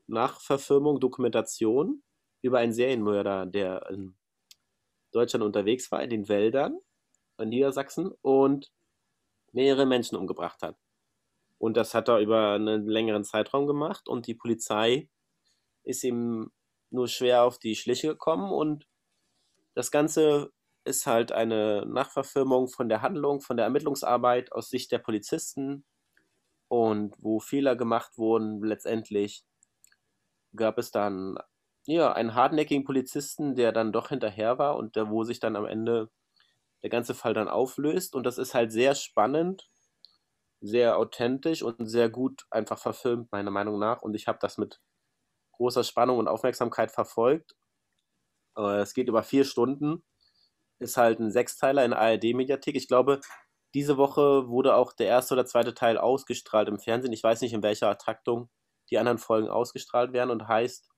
Nachverfilmung, 0.06 1.00
Dokumentation 1.00 2.02
über 2.42 2.58
einen 2.58 2.72
Serienmörder, 2.72 3.46
der 3.46 3.88
in 3.90 4.14
Deutschland 5.10 5.44
unterwegs 5.44 5.90
war, 5.90 6.02
in 6.02 6.10
den 6.10 6.28
Wäldern 6.28 6.78
in 7.42 7.50
Niedersachsen 7.50 8.12
und 8.22 8.72
mehrere 9.52 9.86
Menschen 9.86 10.16
umgebracht 10.16 10.62
hat. 10.62 10.76
Und 11.58 11.76
das 11.76 11.94
hat 11.94 12.08
er 12.08 12.18
über 12.18 12.54
einen 12.54 12.86
längeren 12.86 13.24
Zeitraum 13.24 13.66
gemacht 13.66 14.08
und 14.08 14.26
die 14.26 14.34
Polizei 14.34 15.08
ist 15.84 16.02
ihm 16.04 16.50
nur 16.90 17.08
schwer 17.08 17.44
auf 17.44 17.58
die 17.58 17.76
Schliche 17.76 18.08
gekommen 18.08 18.50
und 18.50 18.86
das 19.74 19.90
Ganze 19.90 20.52
ist 20.84 21.06
halt 21.06 21.32
eine 21.32 21.86
Nachverfilmung 21.86 22.68
von 22.68 22.88
der 22.88 23.02
Handlung, 23.02 23.40
von 23.40 23.56
der 23.56 23.64
Ermittlungsarbeit 23.66 24.52
aus 24.52 24.68
Sicht 24.70 24.90
der 24.92 24.98
Polizisten 24.98 25.84
und 26.68 27.14
wo 27.18 27.38
Fehler 27.38 27.76
gemacht 27.76 28.18
wurden 28.18 28.62
letztendlich. 28.62 29.44
gab 30.54 30.78
es 30.78 30.90
dann 30.90 31.38
ja, 31.86 32.12
einen 32.12 32.34
hartnäckigen 32.34 32.84
Polizisten, 32.84 33.54
der 33.54 33.72
dann 33.72 33.92
doch 33.92 34.08
hinterher 34.08 34.58
war 34.58 34.76
und 34.76 34.96
der, 34.96 35.10
wo 35.10 35.24
sich 35.24 35.40
dann 35.40 35.56
am 35.56 35.66
Ende 35.66 36.10
der 36.82 36.90
ganze 36.90 37.14
Fall 37.14 37.34
dann 37.34 37.48
auflöst. 37.48 38.14
Und 38.14 38.24
das 38.24 38.38
ist 38.38 38.54
halt 38.54 38.72
sehr 38.72 38.94
spannend, 38.94 39.70
sehr 40.60 40.98
authentisch 40.98 41.62
und 41.62 41.86
sehr 41.88 42.08
gut 42.10 42.46
einfach 42.50 42.78
verfilmt, 42.78 43.32
meiner 43.32 43.50
Meinung 43.50 43.78
nach. 43.78 44.02
Und 44.02 44.14
ich 44.14 44.28
habe 44.28 44.38
das 44.40 44.58
mit 44.58 44.80
großer 45.52 45.84
Spannung 45.84 46.18
und 46.18 46.28
Aufmerksamkeit 46.28 46.90
verfolgt. 46.92 47.54
Äh, 48.56 48.80
es 48.80 48.94
geht 48.94 49.08
über 49.08 49.22
vier 49.22 49.44
Stunden. 49.44 50.04
Ist 50.80 50.96
halt 50.96 51.20
ein 51.20 51.30
Sechsteiler 51.30 51.84
in 51.84 51.92
ARD-Mediathek. 51.92 52.76
Ich 52.76 52.88
glaube, 52.88 53.20
diese 53.74 53.96
Woche 53.96 54.48
wurde 54.48 54.74
auch 54.76 54.92
der 54.92 55.06
erste 55.06 55.34
oder 55.34 55.46
zweite 55.46 55.74
Teil 55.74 55.98
ausgestrahlt 55.98 56.68
im 56.68 56.78
Fernsehen. 56.78 57.12
Ich 57.12 57.22
weiß 57.22 57.40
nicht, 57.42 57.52
in 57.54 57.62
welcher 57.62 57.96
Taktung 57.98 58.50
die 58.90 58.98
anderen 58.98 59.18
Folgen 59.18 59.48
ausgestrahlt 59.48 60.12
werden 60.12 60.30
und 60.30 60.48
heißt 60.48 60.88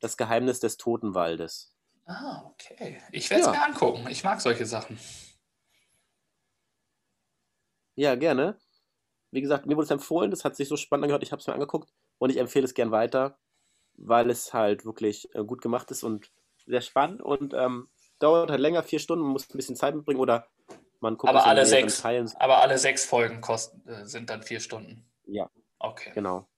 Das 0.00 0.16
Geheimnis 0.16 0.60
des 0.60 0.76
Totenwaldes. 0.78 1.71
Ah, 2.04 2.42
okay. 2.46 3.00
Ich 3.12 3.30
werde 3.30 3.42
es 3.42 3.46
ja. 3.46 3.52
mir 3.52 3.64
angucken. 3.64 4.06
Ich 4.08 4.24
mag 4.24 4.40
solche 4.40 4.66
Sachen. 4.66 4.98
Ja, 7.94 8.14
gerne. 8.14 8.58
Wie 9.30 9.40
gesagt, 9.40 9.66
mir 9.66 9.76
wurde 9.76 9.84
es 9.84 9.90
empfohlen, 9.90 10.30
das 10.30 10.44
hat 10.44 10.56
sich 10.56 10.68
so 10.68 10.76
spannend 10.76 11.04
angehört, 11.04 11.22
ich 11.22 11.32
habe 11.32 11.40
es 11.40 11.46
mir 11.46 11.54
angeguckt 11.54 11.90
und 12.18 12.30
ich 12.30 12.36
empfehle 12.36 12.64
es 12.64 12.74
gern 12.74 12.90
weiter, 12.90 13.38
weil 13.94 14.28
es 14.30 14.52
halt 14.52 14.84
wirklich 14.84 15.34
äh, 15.34 15.44
gut 15.44 15.62
gemacht 15.62 15.90
ist 15.90 16.02
und 16.02 16.30
sehr 16.66 16.82
spannend 16.82 17.22
und 17.22 17.54
ähm, 17.54 17.88
dauert 18.18 18.50
halt 18.50 18.60
länger, 18.60 18.82
vier 18.82 18.98
Stunden, 18.98 19.24
man 19.24 19.32
muss 19.32 19.48
ein 19.48 19.56
bisschen 19.56 19.76
Zeit 19.76 19.94
mitbringen 19.94 20.20
oder 20.20 20.48
man 21.00 21.16
guckt 21.16 21.30
aber 21.30 21.46
alle 21.46 21.66
sechs, 21.66 22.00
Teilen. 22.00 22.30
Aber 22.38 22.62
alle 22.62 22.78
sechs 22.78 23.04
Folgen 23.04 23.40
kosten, 23.40 23.86
äh, 23.88 24.06
sind 24.06 24.30
dann 24.30 24.42
vier 24.42 24.60
Stunden. 24.60 25.10
Ja. 25.24 25.50
Okay. 25.78 26.12
Genau. 26.14 26.48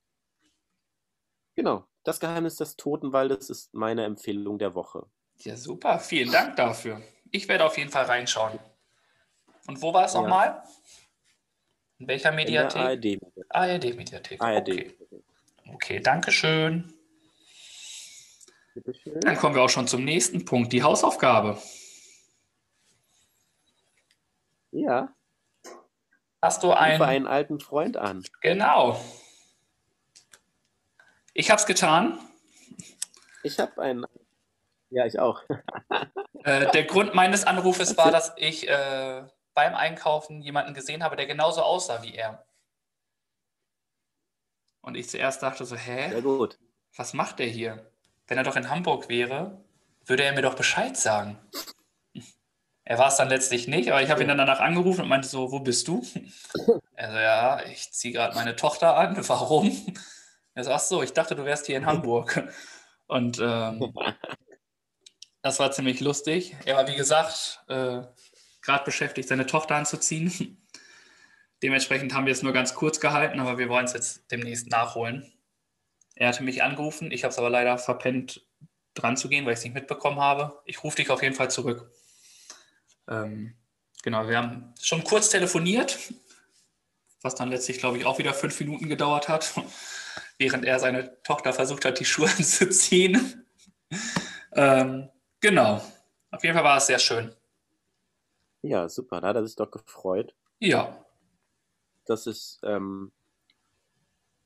Genau. 1.54 1.86
Das 2.02 2.20
Geheimnis 2.20 2.56
des 2.56 2.76
Totenwaldes 2.76 3.48
ist 3.48 3.72
meine 3.72 4.04
Empfehlung 4.04 4.58
der 4.58 4.74
Woche. 4.74 5.06
Ja, 5.38 5.56
super. 5.56 5.98
Vielen 5.98 6.32
Dank 6.32 6.56
dafür. 6.56 7.02
Ich 7.30 7.48
werde 7.48 7.64
auf 7.64 7.76
jeden 7.76 7.90
Fall 7.90 8.04
reinschauen. 8.04 8.58
Und 9.66 9.80
wo 9.82 9.92
war 9.92 10.04
es 10.04 10.14
nochmal? 10.14 10.46
Ja. 10.46 10.64
In 11.98 12.08
welcher 12.08 12.32
Mediathek? 12.32 13.20
ARD-Mediathek. 13.48 14.40
ARD. 14.40 14.68
Okay. 14.68 14.94
okay, 15.72 16.00
danke 16.00 16.32
schön. 16.32 16.92
Bitteschön. 18.74 19.20
Dann 19.20 19.36
kommen 19.36 19.54
wir 19.54 19.62
auch 19.62 19.70
schon 19.70 19.86
zum 19.86 20.04
nächsten 20.04 20.44
Punkt, 20.44 20.72
die 20.72 20.82
Hausaufgabe. 20.82 21.60
Ja. 24.72 25.14
Hast 26.42 26.62
du 26.62 26.72
einen, 26.72 27.00
einen 27.00 27.26
alten 27.26 27.60
Freund 27.60 27.96
an? 27.96 28.24
Genau. 28.40 29.00
Ich 31.32 31.50
habe 31.50 31.60
es 31.60 31.66
getan. 31.66 32.18
Ich 33.44 33.58
habe 33.58 33.80
einen. 33.80 34.04
Ja, 34.94 35.06
ich 35.06 35.18
auch. 35.18 35.42
äh, 36.44 36.70
der 36.70 36.84
Grund 36.84 37.14
meines 37.14 37.44
Anrufes 37.44 37.96
war, 37.96 38.12
dass 38.12 38.32
ich 38.36 38.68
äh, 38.68 39.24
beim 39.52 39.74
Einkaufen 39.74 40.40
jemanden 40.40 40.72
gesehen 40.72 41.02
habe, 41.02 41.16
der 41.16 41.26
genauso 41.26 41.62
aussah 41.62 42.02
wie 42.04 42.14
er. 42.14 42.46
Und 44.82 44.96
ich 44.96 45.08
zuerst 45.08 45.42
dachte 45.42 45.64
so, 45.64 45.74
hä? 45.74 46.10
Sehr 46.10 46.22
gut. 46.22 46.58
Was 46.96 47.12
macht 47.12 47.40
der 47.40 47.48
hier? 47.48 47.90
Wenn 48.28 48.38
er 48.38 48.44
doch 48.44 48.54
in 48.54 48.70
Hamburg 48.70 49.08
wäre, 49.08 49.64
würde 50.04 50.22
er 50.22 50.32
mir 50.32 50.42
doch 50.42 50.54
Bescheid 50.54 50.96
sagen. 50.96 51.38
Er 52.84 52.98
war 52.98 53.08
es 53.08 53.16
dann 53.16 53.30
letztlich 53.30 53.66
nicht, 53.66 53.90
aber 53.90 54.00
ich 54.02 54.10
habe 54.10 54.22
ihn 54.22 54.28
dann 54.28 54.38
danach 54.38 54.60
angerufen 54.60 55.00
und 55.00 55.08
meinte 55.08 55.26
so, 55.26 55.50
wo 55.50 55.60
bist 55.60 55.88
du? 55.88 56.04
Also 56.96 57.18
ja, 57.18 57.60
ich 57.64 57.92
ziehe 57.92 58.14
gerade 58.14 58.36
meine 58.36 58.54
Tochter 58.54 58.96
an. 58.96 59.16
Warum? 59.28 59.96
Er 60.54 60.62
so, 60.62 60.70
ach 60.70 60.78
so, 60.78 61.02
ich 61.02 61.12
dachte, 61.12 61.34
du 61.34 61.44
wärst 61.44 61.66
hier 61.66 61.76
in 61.76 61.86
Hamburg. 61.86 62.48
Und 63.08 63.40
ähm, 63.42 63.92
das 65.44 65.58
war 65.58 65.70
ziemlich 65.72 66.00
lustig. 66.00 66.56
Er 66.64 66.76
war, 66.76 66.88
wie 66.88 66.96
gesagt, 66.96 67.60
äh, 67.68 68.00
gerade 68.62 68.84
beschäftigt, 68.86 69.28
seine 69.28 69.44
Tochter 69.44 69.76
anzuziehen. 69.76 70.66
Dementsprechend 71.62 72.14
haben 72.14 72.24
wir 72.24 72.32
es 72.32 72.42
nur 72.42 72.54
ganz 72.54 72.74
kurz 72.74 72.98
gehalten, 72.98 73.38
aber 73.38 73.58
wir 73.58 73.68
wollen 73.68 73.84
es 73.84 73.92
jetzt 73.92 74.30
demnächst 74.30 74.70
nachholen. 74.70 75.30
Er 76.14 76.28
hatte 76.28 76.42
mich 76.42 76.62
angerufen, 76.62 77.10
ich 77.10 77.24
habe 77.24 77.32
es 77.32 77.38
aber 77.38 77.50
leider 77.50 77.76
verpennt, 77.76 78.40
dran 78.94 79.18
zu 79.18 79.28
gehen, 79.28 79.44
weil 79.44 79.52
ich 79.52 79.58
es 79.58 79.64
nicht 79.64 79.74
mitbekommen 79.74 80.18
habe. 80.18 80.62
Ich 80.64 80.82
rufe 80.82 80.96
dich 80.96 81.10
auf 81.10 81.22
jeden 81.22 81.34
Fall 81.34 81.50
zurück. 81.50 81.92
Ähm, 83.06 83.54
genau, 84.02 84.26
wir 84.26 84.38
haben 84.38 84.72
schon 84.80 85.04
kurz 85.04 85.28
telefoniert, 85.28 85.98
was 87.20 87.34
dann 87.34 87.50
letztlich, 87.50 87.80
glaube 87.80 87.98
ich, 87.98 88.06
auch 88.06 88.18
wieder 88.18 88.32
fünf 88.32 88.58
Minuten 88.60 88.88
gedauert 88.88 89.28
hat, 89.28 89.52
während 90.38 90.64
er 90.64 90.78
seine 90.78 91.22
Tochter 91.22 91.52
versucht 91.52 91.84
hat, 91.84 92.00
die 92.00 92.06
Schuhe 92.06 92.30
anzuziehen. 92.38 93.44
ähm, 94.52 95.10
genau, 95.44 95.80
auf 96.30 96.42
jeden 96.42 96.54
Fall 96.54 96.64
war 96.64 96.78
es 96.78 96.86
sehr 96.86 96.98
schön. 96.98 97.32
Ja, 98.62 98.88
super, 98.88 99.20
da 99.20 99.28
hat 99.28 99.36
er 99.36 99.46
sich 99.46 99.56
doch 99.56 99.70
gefreut. 99.70 100.34
Ja. 100.58 101.04
Das 102.06 102.26
ist 102.26 102.60
ähm, 102.64 103.12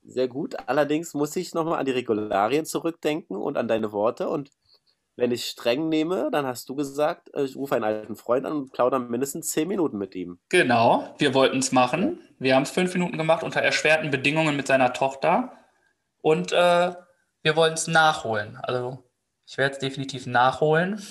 sehr 0.02 0.26
gut. 0.26 0.56
Allerdings 0.66 1.14
muss 1.14 1.36
ich 1.36 1.54
nochmal 1.54 1.78
an 1.78 1.86
die 1.86 1.92
Regularien 1.92 2.66
zurückdenken 2.66 3.36
und 3.36 3.56
an 3.56 3.68
deine 3.68 3.92
Worte. 3.92 4.28
Und 4.28 4.50
wenn 5.14 5.30
ich 5.30 5.46
streng 5.46 5.88
nehme, 5.88 6.30
dann 6.32 6.46
hast 6.46 6.68
du 6.68 6.74
gesagt, 6.74 7.32
äh, 7.34 7.44
ich 7.44 7.54
rufe 7.54 7.76
einen 7.76 7.84
alten 7.84 8.16
Freund 8.16 8.44
an 8.44 8.52
und 8.52 8.72
plaudere 8.72 9.00
mindestens 9.00 9.50
zehn 9.50 9.68
Minuten 9.68 9.98
mit 9.98 10.14
ihm. 10.16 10.40
Genau, 10.48 11.14
wir 11.18 11.32
wollten 11.34 11.58
es 11.58 11.70
machen. 11.70 12.20
Wir 12.38 12.56
haben 12.56 12.64
es 12.64 12.70
fünf 12.70 12.92
Minuten 12.94 13.18
gemacht 13.18 13.44
unter 13.44 13.60
erschwerten 13.60 14.10
Bedingungen 14.10 14.56
mit 14.56 14.66
seiner 14.66 14.92
Tochter. 14.92 15.52
Und 16.20 16.52
äh, 16.52 16.92
wir 17.42 17.56
wollen 17.56 17.74
es 17.74 17.86
nachholen. 17.86 18.56
Also 18.62 19.07
ich 19.48 19.56
werde 19.56 19.72
es 19.72 19.78
definitiv 19.78 20.26
nachholen. 20.26 21.02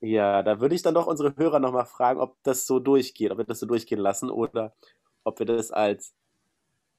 Ja, 0.00 0.42
da 0.42 0.60
würde 0.60 0.74
ich 0.74 0.82
dann 0.82 0.94
doch 0.94 1.06
unsere 1.06 1.36
Hörer 1.36 1.60
nochmal 1.60 1.86
fragen, 1.86 2.20
ob 2.20 2.42
das 2.42 2.66
so 2.66 2.80
durchgeht, 2.80 3.30
ob 3.30 3.38
wir 3.38 3.44
das 3.44 3.60
so 3.60 3.66
durchgehen 3.66 4.00
lassen 4.00 4.30
oder 4.30 4.74
ob 5.22 5.38
wir 5.38 5.46
das 5.46 5.70
als 5.70 6.12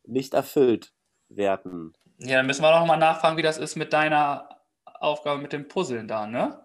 nicht 0.06 0.34
erfüllt 0.34 0.94
werten. 1.28 1.94
Ja, 2.20 2.38
dann 2.38 2.48
müssen 2.48 2.64
wir 2.64 2.72
noch 2.72 2.86
mal 2.86 2.96
nachfragen, 2.96 3.36
wie 3.36 3.42
das 3.42 3.58
ist 3.58 3.76
mit 3.76 3.92
deiner 3.92 4.48
Aufgabe 4.86 5.42
mit 5.42 5.52
dem 5.52 5.68
Puzzeln 5.68 6.08
da, 6.08 6.26
ne? 6.26 6.64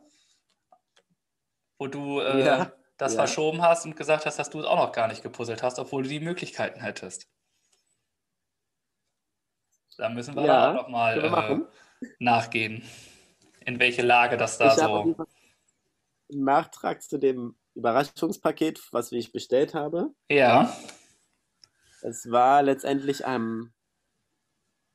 Wo 1.77 1.89
du 1.89 2.21
äh, 2.21 2.45
ja, 2.45 2.73
das 2.99 3.15
ja. 3.15 3.19
verschoben 3.19 3.63
hast 3.63 3.85
und 3.85 3.97
gesagt 3.97 4.27
hast, 4.27 4.39
dass 4.39 4.51
du 4.51 4.61
es 4.61 4.67
auch 4.67 4.77
noch 4.77 4.93
gar 4.93 5.09
nicht 5.09 5.25
gepuzzelt 5.25 5.65
hast, 5.65 5.81
obwohl 5.81 6.05
du 6.05 6.09
die 6.09 6.21
Möglichkeiten 6.21 6.81
hättest. 6.81 7.29
Da 9.99 10.09
müssen 10.09 10.37
wir 10.37 10.45
ja, 10.45 10.73
noch 10.73 10.89
mal 10.89 11.69
äh, 12.01 12.03
nachgehen, 12.21 12.83
in 13.65 13.79
welche 13.79 14.03
Lage 14.03 14.37
das 14.37 14.59
da 14.59 14.69
ich 14.69 14.73
so 14.75 15.17
Nachtrag 16.29 17.03
zu 17.03 17.19
dem 17.19 17.57
Überraschungspaket, 17.75 18.81
was 18.93 19.13
ich 19.13 19.33
bestellt 19.33 19.75
habe. 19.75 20.11
Ja. 20.29 20.73
Es 22.03 22.31
war 22.31 22.63
letztendlich 22.63 23.27
ein, 23.27 23.73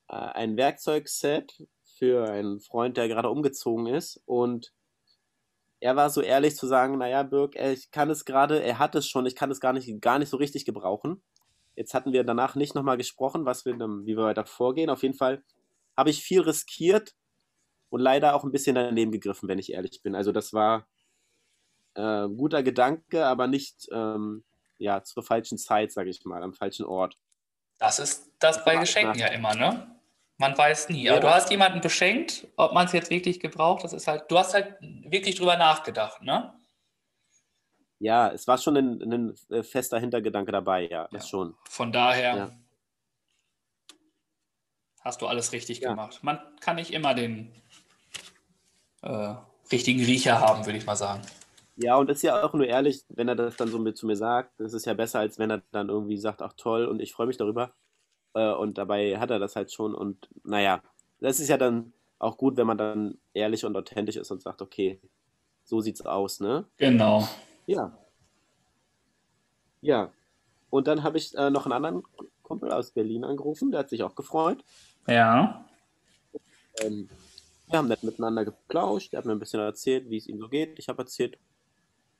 äh, 0.07 0.16
ein 0.16 0.57
Werkzeugset 0.57 1.63
für 1.84 2.30
einen 2.30 2.59
Freund, 2.59 2.97
der 2.97 3.07
gerade 3.07 3.30
umgezogen 3.30 3.88
ist. 3.88 4.22
Und 4.26 4.74
er 5.80 5.95
war 5.95 6.09
so 6.09 6.22
ehrlich 6.22 6.55
zu 6.55 6.68
sagen, 6.68 6.97
naja, 6.97 7.24
Birk, 7.24 7.55
ich 7.55 7.91
kann 7.91 8.09
es 8.09 8.26
gerade, 8.26 8.61
er 8.61 8.80
hat 8.80 8.95
es 8.95 9.07
schon, 9.07 9.26
ich 9.26 9.36
kann 9.36 9.51
es 9.51 9.59
gar 9.59 9.74
nicht, 9.74 10.01
gar 10.01 10.20
nicht 10.20 10.30
so 10.30 10.38
richtig 10.38 10.66
gebrauchen. 10.66 11.22
Jetzt 11.76 11.93
hatten 11.93 12.13
wir 12.13 12.24
danach 12.24 12.55
nicht 12.55 12.74
nochmal 12.74 12.97
gesprochen, 12.97 13.45
was 13.45 13.66
wir, 13.66 13.76
wie 13.76 14.18
wir 14.18 14.24
weiter 14.24 14.45
vorgehen. 14.45 14.89
Auf 14.89 15.03
jeden 15.03 15.18
Fall 15.18 15.43
habe 15.95 16.09
ich 16.09 16.24
viel 16.24 16.41
riskiert 16.41 17.13
und 17.96 18.02
leider 18.02 18.36
auch 18.36 18.43
ein 18.43 18.52
bisschen 18.52 18.76
daneben 18.76 19.14
gegriffen, 19.14 19.48
wenn 19.48 19.58
ich 19.58 19.72
ehrlich 19.72 20.02
bin. 20.04 20.16
Also 20.16 20.34
das 20.34 20.52
war 20.52 20.86
äh, 21.93 22.28
guter 22.28 22.62
Gedanke, 22.62 23.26
aber 23.26 23.48
nicht 23.48 23.88
ähm, 23.89 24.43
ja, 24.78 25.02
zur 25.02 25.24
falschen 25.24 25.58
Zeit, 25.58 25.93
sage 25.93 26.10
ich 26.10 26.26
mal, 26.26 26.43
am 26.43 26.54
falschen 26.54 26.86
Ort. 26.86 27.18
Das 27.80 28.00
ist 28.00 28.34
das 28.39 28.66
bei 28.66 28.76
Geschenken 28.76 29.18
ja 29.18 29.28
immer, 29.28 29.56
ne? 29.56 29.96
Man 30.36 30.58
weiß 30.58 30.89
nie. 30.89 31.08
Aber 31.08 31.20
ja. 31.20 31.22
du 31.22 31.34
hast 31.34 31.50
jemanden 31.52 31.80
beschenkt, 31.80 32.46
ob 32.58 32.74
man 32.74 32.86
es 32.88 32.91
jetzt 32.91 33.12
wirklich 33.12 33.39
gebraucht, 33.39 33.86
das 33.86 33.93
ist 33.93 34.08
halt, 34.08 34.30
du 34.30 34.38
hast 34.38 34.54
halt 34.54 34.76
wirklich 34.82 35.36
drüber 35.36 35.56
nachgedacht, 35.56 36.22
ne? 36.22 36.54
Ja, 38.00 38.30
es 38.30 38.46
war 38.46 38.58
schon 38.58 38.76
ein, 38.76 39.02
ein 39.02 39.36
äh, 39.52 39.64
fester 39.64 40.00
Hintergedanke 40.02 40.52
dabei, 40.52 40.89
ja, 40.89 41.08
das 41.14 41.24
ja. 41.24 41.30
schon. 41.30 41.56
Von 41.70 41.93
daher 41.93 42.36
ja. 42.36 42.52
hast 45.00 45.22
du 45.22 45.28
alles 45.28 45.54
richtig 45.54 45.80
gemacht. 45.80 46.20
Man 46.24 46.41
kann 46.60 46.76
nicht 46.76 46.91
immer 46.91 47.14
den 47.14 47.56
äh, 49.06 49.36
richtigen 49.72 50.03
Riecher 50.03 50.39
haben, 50.39 50.66
würde 50.66 50.78
ich 50.78 50.86
mal 50.86 50.95
sagen. 50.95 51.22
Ja, 51.78 51.97
und 51.97 52.10
ist 52.10 52.24
ja 52.24 52.43
auch 52.43 52.53
nur 52.53 52.66
ehrlich, 52.66 53.03
wenn 53.10 53.28
er 53.28 53.36
das 53.36 53.58
dann 53.58 53.68
so 53.68 53.80
mit 53.80 53.97
zu 53.97 54.06
mir 54.06 54.16
sagt. 54.16 54.51
Das 54.60 54.74
ist 54.74 54.86
ja 54.86 54.93
besser, 54.93 55.20
als 55.20 55.39
wenn 55.39 55.51
er 55.51 55.62
dann 55.72 55.89
irgendwie 55.89 56.18
sagt, 56.18 56.41
ach 56.41 56.53
toll, 56.56 56.86
und 56.86 57.01
ich 57.01 57.14
freue 57.14 57.28
mich 57.28 57.38
darüber. 57.38 57.72
Äh, 58.34 58.51
und 58.51 58.78
dabei 58.78 59.20
hat 59.20 59.32
er 59.32 59.39
das 59.39 59.56
halt 59.56 59.72
schon. 59.72 59.93
Und 59.93 60.30
naja, 60.43 60.82
das 61.20 61.39
ist 61.39 61.49
ja 61.49 61.58
dann 61.58 61.93
auch 62.20 62.38
gut, 62.38 62.58
wenn 62.58 62.68
man 62.68 62.78
dann 62.78 63.18
ehrlich 63.34 63.66
und 63.66 63.76
authentisch 63.76 64.16
ist 64.16 64.32
und 64.32 64.41
sagt, 64.41 64.62
okay, 64.62 64.99
so 65.64 65.82
sieht's 65.82 66.06
aus, 66.06 66.39
ne? 66.39 66.66
Genau. 66.78 67.28
Ja. 67.66 67.97
Ja. 69.82 70.12
Und 70.70 70.88
dann 70.88 71.03
habe 71.03 71.18
ich 71.18 71.36
äh, 71.36 71.49
noch 71.49 71.66
einen 71.66 71.74
anderen 71.74 72.03
Kumpel 72.41 72.72
aus 72.72 72.91
Berlin 72.91 73.24
angerufen, 73.24 73.72
der 73.72 73.82
hat 73.82 73.89
sich 73.89 74.03
auch 74.03 74.16
gefreut. 74.16 74.64
Ja. 75.08 75.66
ähm, 76.80 77.10
wir 77.68 77.78
haben 77.80 77.88
nett 77.88 78.03
miteinander 78.03 78.45
geplauscht. 78.45 79.13
Er 79.13 79.20
hat 79.20 79.26
mir 79.26 79.34
ein 79.34 79.39
bisschen 79.39 79.59
erzählt, 79.59 80.09
wie 80.09 80.18
es 80.18 80.28
ihm 80.28 80.39
so 80.39 80.49
geht. 80.49 80.78
Ich 80.78 80.89
habe 80.89 81.01
erzählt, 81.01 81.38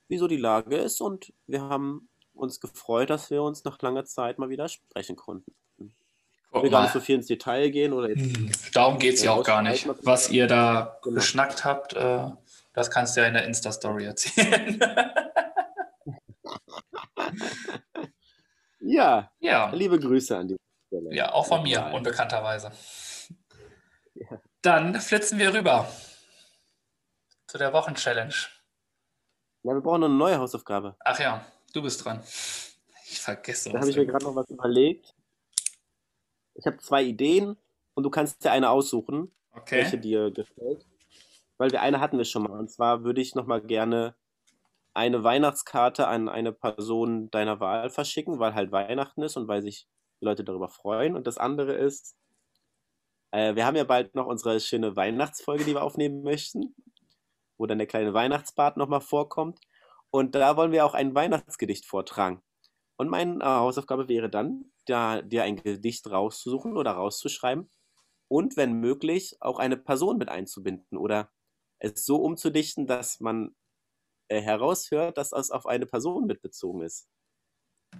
wieso 0.08 0.28
die 0.28 0.36
Lage 0.36 0.76
ist 0.76 1.00
und 1.00 1.32
wir 1.46 1.62
haben 1.62 2.08
uns 2.34 2.60
gefreut, 2.60 3.10
dass 3.10 3.30
wir 3.30 3.42
uns 3.42 3.64
nach 3.64 3.80
langer 3.80 4.04
Zeit 4.04 4.38
mal 4.38 4.48
wieder 4.48 4.68
sprechen 4.68 5.16
konnten. 5.16 5.54
Ich 5.78 6.62
will 6.62 6.70
gar 6.70 6.82
nicht 6.82 6.92
so 6.92 7.00
viel 7.00 7.16
ins 7.16 7.26
Detail 7.26 7.68
gehen 7.70 7.92
oder 7.92 8.08
jetzt. 8.08 8.36
Hm, 8.36 8.50
darum 8.72 8.98
geht 8.98 9.14
es 9.14 9.22
ja 9.22 9.32
auch 9.32 9.44
gar 9.44 9.62
nicht. 9.62 9.86
Was 10.02 10.30
ihr 10.30 10.46
da 10.46 10.98
genau. 11.02 11.16
geschnackt 11.16 11.64
habt, 11.66 11.92
äh, 11.92 12.30
das 12.72 12.90
kannst 12.90 13.16
du 13.16 13.20
ja 13.20 13.26
in 13.26 13.34
der 13.34 13.44
Insta-Story 13.44 14.06
erzählen. 14.06 14.80
ja, 18.80 19.30
ja, 19.38 19.70
liebe 19.74 19.98
Grüße 19.98 20.36
an 20.36 20.48
die 20.48 20.56
Stelle. 20.86 21.14
Ja, 21.14 21.32
auch 21.32 21.46
von 21.46 21.62
mir, 21.62 21.90
unbekannterweise. 21.92 22.70
Dann 24.66 25.00
flitzen 25.00 25.38
wir 25.38 25.54
rüber 25.54 25.88
zu 27.46 27.56
der 27.56 27.72
Wochenchallenge. 27.72 28.34
Ja, 29.62 29.74
wir 29.74 29.80
brauchen 29.80 30.00
noch 30.00 30.08
eine 30.08 30.16
neue 30.16 30.38
Hausaufgabe. 30.40 30.96
Ach 31.04 31.20
ja, 31.20 31.46
du 31.72 31.82
bist 31.82 32.04
dran. 32.04 32.20
Ich 33.08 33.20
vergesse. 33.20 33.70
Da 33.70 33.78
habe 33.78 33.88
ich 33.88 33.96
mir 33.96 34.06
gerade 34.06 34.24
noch 34.24 34.34
was 34.34 34.50
überlegt. 34.50 35.14
Ich 36.54 36.66
habe 36.66 36.78
zwei 36.78 37.04
Ideen 37.04 37.56
und 37.94 38.02
du 38.02 38.10
kannst 38.10 38.44
dir 38.44 38.50
eine 38.50 38.70
aussuchen, 38.70 39.32
okay. 39.52 39.82
welche 39.82 39.98
dir 39.98 40.32
gefällt. 40.32 40.84
Weil 41.58 41.70
wir 41.70 41.80
eine 41.80 42.00
hatten 42.00 42.18
wir 42.18 42.24
schon 42.24 42.42
mal. 42.42 42.58
Und 42.58 42.68
zwar 42.68 43.04
würde 43.04 43.20
ich 43.20 43.36
noch 43.36 43.46
mal 43.46 43.60
gerne 43.60 44.16
eine 44.94 45.22
Weihnachtskarte 45.22 46.08
an 46.08 46.28
eine 46.28 46.50
Person 46.50 47.30
deiner 47.30 47.60
Wahl 47.60 47.88
verschicken, 47.88 48.40
weil 48.40 48.54
halt 48.56 48.72
Weihnachten 48.72 49.22
ist 49.22 49.36
und 49.36 49.46
weil 49.46 49.62
sich 49.62 49.86
die 50.20 50.24
Leute 50.24 50.42
darüber 50.42 50.66
freuen. 50.66 51.14
Und 51.14 51.28
das 51.28 51.38
andere 51.38 51.74
ist, 51.74 52.16
äh, 53.30 53.54
wir 53.54 53.66
haben 53.66 53.76
ja 53.76 53.84
bald 53.84 54.14
noch 54.14 54.26
unsere 54.26 54.60
schöne 54.60 54.96
Weihnachtsfolge, 54.96 55.64
die 55.64 55.74
wir 55.74 55.82
aufnehmen 55.82 56.22
möchten, 56.22 56.74
wo 57.58 57.66
dann 57.66 57.78
der 57.78 57.86
kleine 57.86 58.14
Weihnachtsbart 58.14 58.76
nochmal 58.76 59.00
vorkommt. 59.00 59.60
Und 60.10 60.34
da 60.34 60.56
wollen 60.56 60.72
wir 60.72 60.86
auch 60.86 60.94
ein 60.94 61.14
Weihnachtsgedicht 61.14 61.86
vortragen. 61.86 62.42
Und 62.96 63.08
meine 63.08 63.42
äh, 63.42 63.46
Hausaufgabe 63.46 64.08
wäre 64.08 64.30
dann, 64.30 64.72
da, 64.86 65.20
dir 65.22 65.42
ein 65.44 65.56
Gedicht 65.56 66.10
rauszusuchen 66.10 66.76
oder 66.76 66.92
rauszuschreiben 66.92 67.70
und 68.28 68.56
wenn 68.56 68.80
möglich 68.80 69.36
auch 69.40 69.58
eine 69.58 69.76
Person 69.76 70.18
mit 70.18 70.28
einzubinden 70.28 70.98
oder 70.98 71.30
es 71.78 72.04
so 72.04 72.16
umzudichten, 72.16 72.86
dass 72.86 73.20
man 73.20 73.54
äh, 74.28 74.40
heraushört, 74.40 75.18
dass 75.18 75.32
es 75.32 75.50
auf 75.50 75.66
eine 75.66 75.86
Person 75.86 76.26
mitbezogen 76.26 76.82
ist. 76.82 77.08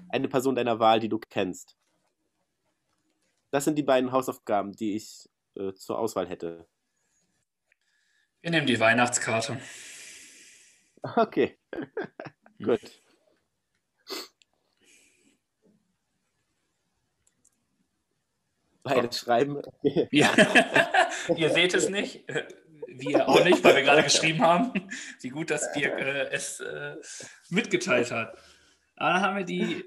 Eine 0.08 0.28
Person 0.28 0.56
deiner 0.56 0.80
Wahl, 0.80 1.00
die 1.00 1.08
du 1.08 1.18
kennst. 1.18 1.76
Das 3.56 3.64
sind 3.64 3.76
die 3.76 3.82
beiden 3.82 4.12
Hausaufgaben, 4.12 4.72
die 4.72 4.96
ich 4.96 5.30
äh, 5.54 5.72
zur 5.72 5.98
Auswahl 5.98 6.28
hätte. 6.28 6.66
Wir 8.42 8.50
nehmen 8.50 8.66
die 8.66 8.78
Weihnachtskarte. 8.78 9.58
Okay. 11.16 11.56
Gut. 12.58 12.80
Beide 18.82 19.10
schreiben. 19.10 19.62
ja. 20.10 20.30
ihr 21.36 21.48
seht 21.48 21.72
es 21.72 21.88
nicht, 21.88 22.24
wir 22.88 23.26
auch 23.26 23.42
nicht, 23.42 23.64
weil 23.64 23.76
wir 23.76 23.82
gerade 23.82 24.02
geschrieben 24.02 24.42
haben, 24.42 24.90
wie 25.20 25.30
gut 25.30 25.50
das 25.50 25.72
Dirk 25.72 25.98
äh, 25.98 26.28
es 26.30 26.60
äh, 26.60 26.96
mitgeteilt 27.48 28.10
hat. 28.10 28.36
Aber 28.96 29.10
dann 29.14 29.22
haben 29.22 29.36
wir 29.38 29.44
die 29.44 29.84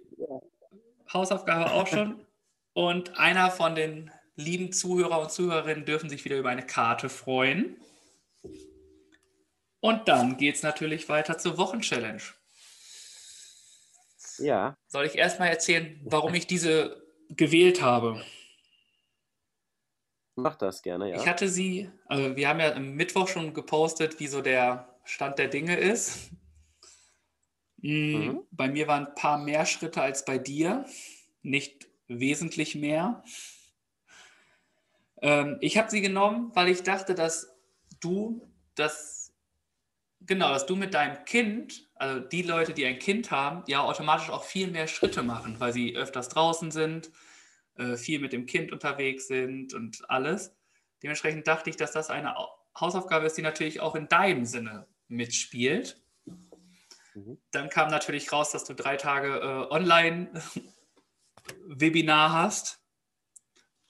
Hausaufgabe 1.14 1.72
auch 1.72 1.86
schon. 1.86 2.26
Und 2.74 3.18
einer 3.18 3.52
von 3.52 3.76
den 3.76 4.12
lieben 4.36 4.72
Zuhörer 4.72 5.20
und 5.20 5.32
Zuhörerinnen 5.32 5.86
dürfen 5.86 6.10
sich 6.10 6.24
wieder 6.26 6.38
über 6.38 6.50
eine 6.50 6.66
Karte 6.66 7.10
freuen. 7.10 7.78
Und 9.82 10.08
dann 10.08 10.38
geht 10.38 10.56
es 10.56 10.64
natürlich 10.64 11.10
weiter 11.10 11.38
zur 11.38 11.58
Wochenchallenge. 11.58 12.22
Ja. 14.38 14.78
Soll 14.88 15.06
ich 15.06 15.16
erstmal 15.16 15.50
erzählen, 15.50 16.00
warum 16.04 16.34
ich 16.34 16.48
diese 16.48 17.04
gewählt 17.30 17.82
habe? 17.82 18.24
Mach 20.36 20.56
das 20.56 20.82
gerne, 20.82 21.10
ja. 21.10 21.18
Ich 21.18 21.28
hatte 21.28 21.50
sie, 21.50 21.90
also 22.06 22.36
wir 22.36 22.48
haben 22.48 22.60
ja 22.60 22.74
am 22.74 22.94
Mittwoch 22.94 23.28
schon 23.28 23.54
gepostet, 23.54 24.20
wie 24.20 24.28
so 24.28 24.42
der 24.42 24.98
Stand 25.04 25.38
der 25.38 25.50
Dinge 25.50 25.78
ist. 25.78 26.32
Mm, 27.82 27.90
mhm. 27.90 28.48
Bei 28.52 28.70
mir 28.70 28.88
waren 28.88 29.08
ein 29.08 29.16
paar 29.16 29.38
mehr 29.38 29.66
Schritte 29.66 30.02
als 30.02 30.24
bei 30.24 30.38
dir, 30.38 30.86
nicht 31.42 31.89
wesentlich 32.10 32.76
mehr. 32.76 33.24
Ähm, 35.22 35.58
ich 35.62 35.78
habe 35.78 35.90
sie 35.90 36.02
genommen, 36.02 36.52
weil 36.56 36.68
ich 36.68 36.84
dachte, 36.84 37.16
dass 37.16 37.56
du 38.02 38.46
das, 38.76 39.34
genau, 40.22 40.50
dass 40.50 40.66
du 40.66 40.76
mit 40.76 40.94
deinem 40.94 41.24
Kind, 41.26 41.90
also 41.96 42.20
die 42.20 42.42
Leute, 42.42 42.74
die 42.74 42.86
ein 42.86 43.00
Kind 43.00 43.32
haben, 43.32 43.64
ja 43.68 43.82
automatisch 43.82 44.30
auch 44.30 44.44
viel 44.44 44.68
mehr 44.68 44.88
Schritte 44.88 45.24
machen, 45.24 45.60
weil 45.60 45.72
sie 45.72 45.96
öfters 45.96 46.30
draußen 46.30 46.72
sind, 46.72 47.12
äh, 47.76 47.96
viel 47.96 48.20
mit 48.20 48.34
dem 48.34 48.46
Kind 48.46 48.72
unterwegs 48.72 49.28
sind 49.28 49.74
und 49.74 50.10
alles. 50.10 50.56
Dementsprechend 51.04 51.48
dachte 51.48 51.70
ich, 51.70 51.78
dass 51.78 51.92
das 51.92 52.10
eine 52.10 52.36
Hausaufgabe 52.78 53.26
ist, 53.26 53.38
die 53.38 53.42
natürlich 53.42 53.80
auch 53.80 53.96
in 53.96 54.08
deinem 54.08 54.46
Sinne 54.46 54.88
mitspielt. 55.08 56.02
Mhm. 57.14 57.38
Dann 57.52 57.70
kam 57.70 57.90
natürlich 57.90 58.32
raus, 58.32 58.52
dass 58.52 58.66
du 58.66 58.74
drei 58.74 58.98
Tage 58.98 59.40
äh, 59.40 59.74
Online-Webinar 61.52 62.34
hast. 62.34 62.80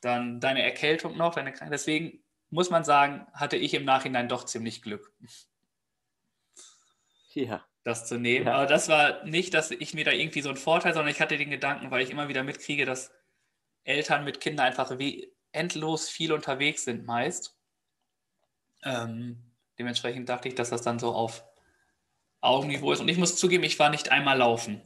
Dann 0.02 0.40
deine 0.40 0.64
Erkältung 0.64 1.18
noch. 1.18 1.36
Deine 1.36 1.54
Deswegen 1.70 2.24
muss 2.50 2.70
man 2.70 2.84
sagen, 2.84 3.28
hatte 3.34 3.58
ich 3.58 3.74
im 3.74 3.86
Nachhinein 3.86 4.30
doch 4.30 4.46
ziemlich 4.46 4.82
Glück. 4.82 5.14
Ja. 7.34 7.66
Das 7.84 8.08
zu 8.08 8.18
nehmen. 8.18 8.48
Ja. 8.48 8.56
Aber 8.56 8.66
das 8.66 8.90
war 8.90 9.24
nicht, 9.26 9.54
dass 9.54 9.72
ich 9.72 9.94
mir 9.94 10.04
da 10.04 10.12
irgendwie 10.12 10.42
so 10.42 10.50
einen 10.50 10.58
Vorteil, 10.58 10.94
sondern 10.94 11.12
ich 11.12 11.22
hatte 11.22 11.38
den 11.38 11.50
Gedanken, 11.50 11.92
weil 11.92 12.02
ich 12.02 12.12
immer 12.12 12.28
wieder 12.28 12.44
mitkriege, 12.44 12.86
dass 12.86 13.12
Eltern 13.84 14.26
mit 14.26 14.42
Kindern 14.42 14.68
einfach 14.68 14.92
endlos 15.52 16.10
viel 16.10 16.34
unterwegs 16.34 16.84
sind 16.84 17.06
meist. 17.06 17.56
Ähm, 18.84 19.42
dementsprechend 19.78 20.30
dachte 20.30 20.48
ich, 20.48 20.56
dass 20.56 20.70
das 20.70 20.82
dann 20.82 21.00
so 21.00 21.14
auf 21.14 21.44
Augenniveau 22.42 22.92
ist. 22.92 23.00
Und 23.00 23.10
ich 23.10 23.18
muss 23.18 23.36
zugeben, 23.36 23.64
ich 23.64 23.80
war 23.80 23.90
nicht 23.90 24.12
einmal 24.12 24.38
laufen. 24.38 24.82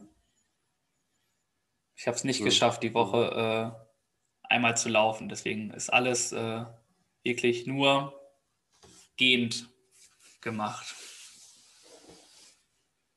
Ich 1.95 2.07
habe 2.07 2.15
es 2.15 2.23
nicht 2.23 2.41
mhm. 2.41 2.45
geschafft, 2.45 2.83
die 2.83 2.93
Woche 2.93 3.75
äh, 3.77 4.53
einmal 4.53 4.77
zu 4.77 4.89
laufen. 4.89 5.29
Deswegen 5.29 5.71
ist 5.71 5.89
alles 5.91 6.31
äh, 6.31 6.65
wirklich 7.23 7.67
nur 7.67 8.13
gehend 9.15 9.69
gemacht. 10.41 10.95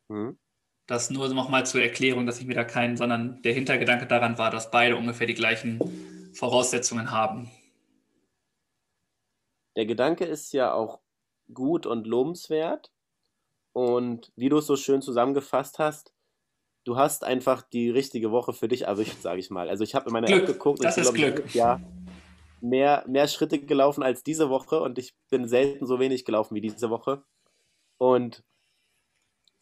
Mhm. 0.08 0.38
Das 0.86 1.10
nur 1.10 1.28
nochmal 1.28 1.66
zur 1.66 1.82
Erklärung, 1.82 2.26
dass 2.26 2.38
ich 2.38 2.46
mir 2.46 2.54
da 2.54 2.64
keinen, 2.64 2.96
sondern 2.96 3.42
der 3.42 3.54
Hintergedanke 3.54 4.06
daran 4.06 4.38
war, 4.38 4.50
dass 4.50 4.70
beide 4.70 4.96
ungefähr 4.96 5.26
die 5.26 5.34
gleichen 5.34 6.32
Voraussetzungen 6.32 7.10
haben. 7.10 7.50
Der 9.74 9.84
Gedanke 9.84 10.24
ist 10.24 10.52
ja 10.52 10.72
auch 10.72 11.00
gut 11.52 11.86
und 11.86 12.06
lobenswert. 12.06 12.92
Und 13.72 14.32
wie 14.36 14.48
du 14.48 14.58
es 14.58 14.66
so 14.66 14.76
schön 14.76 15.02
zusammengefasst 15.02 15.78
hast, 15.78 16.14
du 16.86 16.96
hast 16.96 17.24
einfach 17.24 17.62
die 17.62 17.90
richtige 17.90 18.30
Woche 18.30 18.52
für 18.52 18.68
dich 18.68 18.82
erwischt, 18.82 19.20
sage 19.20 19.40
ich 19.40 19.50
mal. 19.50 19.68
Also 19.68 19.82
ich 19.84 19.94
habe 19.94 20.06
in 20.06 20.12
meiner 20.12 20.28
Glück. 20.28 20.42
App 20.42 20.46
geguckt 20.46 20.84
das 20.84 20.96
und 20.96 21.02
ich 21.02 21.10
bin, 21.10 21.34
Glück. 21.34 21.54
Ja, 21.54 21.80
mehr, 22.60 23.04
mehr 23.08 23.26
Schritte 23.28 23.58
gelaufen 23.58 24.02
als 24.02 24.22
diese 24.22 24.48
Woche 24.48 24.80
und 24.80 24.96
ich 24.96 25.14
bin 25.28 25.48
selten 25.48 25.84
so 25.84 25.98
wenig 25.98 26.24
gelaufen 26.24 26.54
wie 26.54 26.60
diese 26.60 26.88
Woche. 26.88 27.24
Und 27.98 28.44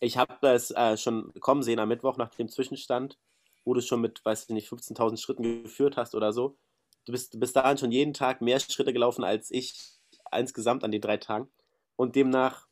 ich 0.01 0.18
habe 0.18 0.37
das 0.43 0.70
äh, 0.70 0.99
schon 0.99 1.33
kommen 1.41 1.62
sehen 1.62 1.79
am 1.79 1.89
Mittwoch 1.89 2.18
nach 2.18 2.35
dem 2.35 2.49
Zwischenstand, 2.49 3.18
wo 3.64 3.72
du 3.72 3.81
schon 3.81 4.03
mit, 4.03 4.22
weiß 4.22 4.43
ich 4.43 4.49
nicht, 4.51 4.68
15.000 4.68 5.16
Schritten 5.16 5.62
geführt 5.62 5.97
hast 5.97 6.14
oder 6.14 6.33
so. 6.33 6.59
Du 7.07 7.12
bist 7.12 7.41
bis 7.41 7.55
dahin 7.55 7.79
schon 7.79 7.91
jeden 7.91 8.12
Tag 8.12 8.43
mehr 8.43 8.61
Schritte 8.61 8.93
gelaufen 8.93 9.25
als 9.25 9.51
ich 9.51 9.99
insgesamt 10.31 10.85
an 10.85 10.93
den 10.93 11.01
drei 11.01 11.16
Tagen. 11.16 11.49
Und 11.97 12.16
demnach 12.16 12.66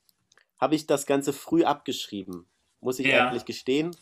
habe 0.61 0.74
ich 0.74 0.86
das 0.86 1.07
Ganze 1.07 1.32
früh 1.32 1.64
abgeschrieben, 1.64 2.50
muss 2.80 2.98
ich 2.98 3.07
ja. 3.07 3.28
eigentlich 3.28 3.46
gestehen. 3.46 3.96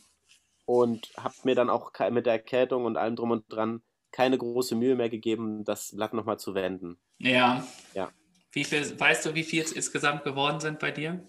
Und 0.70 1.10
habe 1.16 1.34
mir 1.42 1.56
dann 1.56 1.68
auch 1.68 1.90
mit 2.12 2.26
der 2.26 2.34
Erkältung 2.34 2.84
und 2.84 2.96
allem 2.96 3.16
drum 3.16 3.32
und 3.32 3.44
dran 3.48 3.82
keine 4.12 4.38
große 4.38 4.76
Mühe 4.76 4.94
mehr 4.94 5.08
gegeben, 5.08 5.64
das 5.64 5.96
Blatt 5.96 6.14
nochmal 6.14 6.38
zu 6.38 6.54
wenden. 6.54 6.96
Ja. 7.18 7.66
Ja. 7.92 8.12
Wie 8.52 8.62
viel, 8.62 8.98
weißt 8.98 9.26
du, 9.26 9.34
wie 9.34 9.42
viel 9.42 9.62
es 9.62 9.72
insgesamt 9.72 10.22
geworden 10.22 10.60
sind 10.60 10.78
bei 10.78 10.92
dir? 10.92 11.26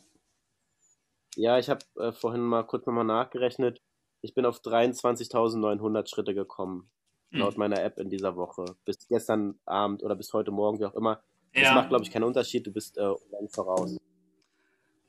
Ja, 1.35 1.57
ich 1.57 1.71
habe 1.71 1.83
äh, 1.97 2.11
vorhin 2.11 2.41
mal 2.41 2.67
kurz 2.67 2.85
nochmal 2.85 3.03
nachgerechnet. 3.03 3.81
Ich 4.21 4.35
bin 4.35 4.45
auf 4.45 4.59
23.900 4.59 6.07
Schritte 6.07 6.35
gekommen, 6.35 6.91
hm. 7.31 7.39
laut 7.39 7.57
meiner 7.57 7.81
App 7.81 7.97
in 7.97 8.11
dieser 8.11 8.35
Woche. 8.35 8.65
Bis 8.85 9.07
gestern 9.07 9.59
Abend 9.65 10.03
oder 10.03 10.15
bis 10.15 10.33
heute 10.33 10.51
Morgen, 10.51 10.79
wie 10.79 10.85
auch 10.85 10.93
immer. 10.93 11.23
Das 11.55 11.63
ja. 11.63 11.73
macht, 11.73 11.89
glaube 11.89 12.03
ich, 12.03 12.11
keinen 12.11 12.25
Unterschied. 12.25 12.67
Du 12.67 12.71
bist 12.71 12.95
äh, 12.99 13.09
voraus. 13.49 13.97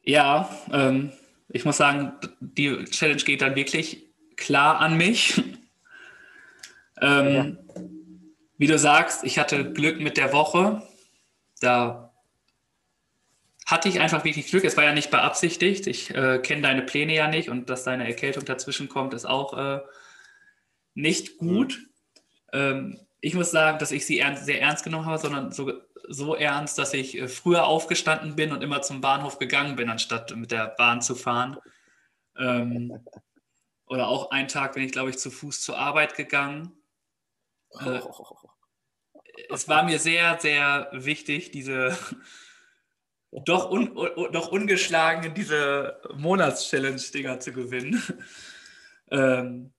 Ja, 0.02 0.48
ähm, 0.72 1.12
ich 1.50 1.66
muss 1.66 1.76
sagen, 1.76 2.14
die 2.40 2.82
Challenge 2.84 3.22
geht 3.22 3.42
dann 3.42 3.54
wirklich 3.54 4.11
klar 4.42 4.80
an 4.80 4.96
mich. 4.96 5.42
ähm, 7.00 7.34
ja. 7.34 7.46
Wie 8.58 8.66
du 8.66 8.78
sagst, 8.78 9.24
ich 9.24 9.38
hatte 9.38 9.72
Glück 9.72 10.00
mit 10.00 10.16
der 10.16 10.32
Woche. 10.32 10.82
da 11.60 12.12
hatte 13.66 13.88
ich 13.88 14.00
einfach 14.00 14.24
wirklich 14.24 14.48
Glück. 14.48 14.64
Es 14.64 14.76
war 14.76 14.84
ja 14.84 14.92
nicht 14.92 15.10
beabsichtigt. 15.10 15.86
Ich 15.86 16.14
äh, 16.14 16.38
kenne 16.40 16.62
deine 16.62 16.82
Pläne 16.82 17.14
ja 17.14 17.28
nicht 17.28 17.48
und 17.48 17.70
dass 17.70 17.84
deine 17.84 18.06
Erkältung 18.06 18.44
dazwischen 18.44 18.88
kommt, 18.88 19.14
ist 19.14 19.24
auch 19.24 19.56
äh, 19.56 19.80
nicht 20.94 21.38
gut. 21.38 21.78
Mhm. 22.52 22.58
Ähm, 22.58 23.00
ich 23.20 23.34
muss 23.34 23.52
sagen, 23.52 23.78
dass 23.78 23.92
ich 23.92 24.04
sie 24.04 24.18
ernst, 24.18 24.44
sehr 24.44 24.60
ernst 24.60 24.84
genommen 24.84 25.06
habe, 25.06 25.18
sondern 25.18 25.52
so, 25.52 25.72
so 26.08 26.34
ernst, 26.34 26.76
dass 26.78 26.92
ich 26.92 27.16
äh, 27.16 27.28
früher 27.28 27.64
aufgestanden 27.64 28.36
bin 28.36 28.52
und 28.52 28.62
immer 28.62 28.82
zum 28.82 29.00
Bahnhof 29.00 29.38
gegangen 29.38 29.76
bin, 29.76 29.88
anstatt 29.88 30.34
mit 30.36 30.50
der 30.50 30.66
Bahn 30.76 31.00
zu 31.00 31.14
fahren. 31.14 31.56
Ähm, 32.36 33.00
oder 33.92 34.08
auch 34.08 34.30
einen 34.30 34.48
Tag 34.48 34.72
bin 34.72 34.84
ich, 34.84 34.92
glaube 34.92 35.10
ich, 35.10 35.18
zu 35.18 35.30
Fuß 35.30 35.60
zur 35.60 35.76
Arbeit 35.76 36.16
gegangen. 36.16 36.72
Äh, 37.78 38.00
es 39.50 39.68
war 39.68 39.82
mir 39.82 39.98
sehr, 39.98 40.40
sehr 40.40 40.88
wichtig, 40.92 41.50
diese 41.50 41.94
doch, 43.30 43.70
un, 43.70 43.94
doch 44.32 44.50
ungeschlagen 44.50 45.34
diese 45.34 46.00
Monatschallenge-Dinger 46.14 47.38
zu 47.40 47.52
gewinnen. 47.52 48.02
Ähm, 49.10 49.74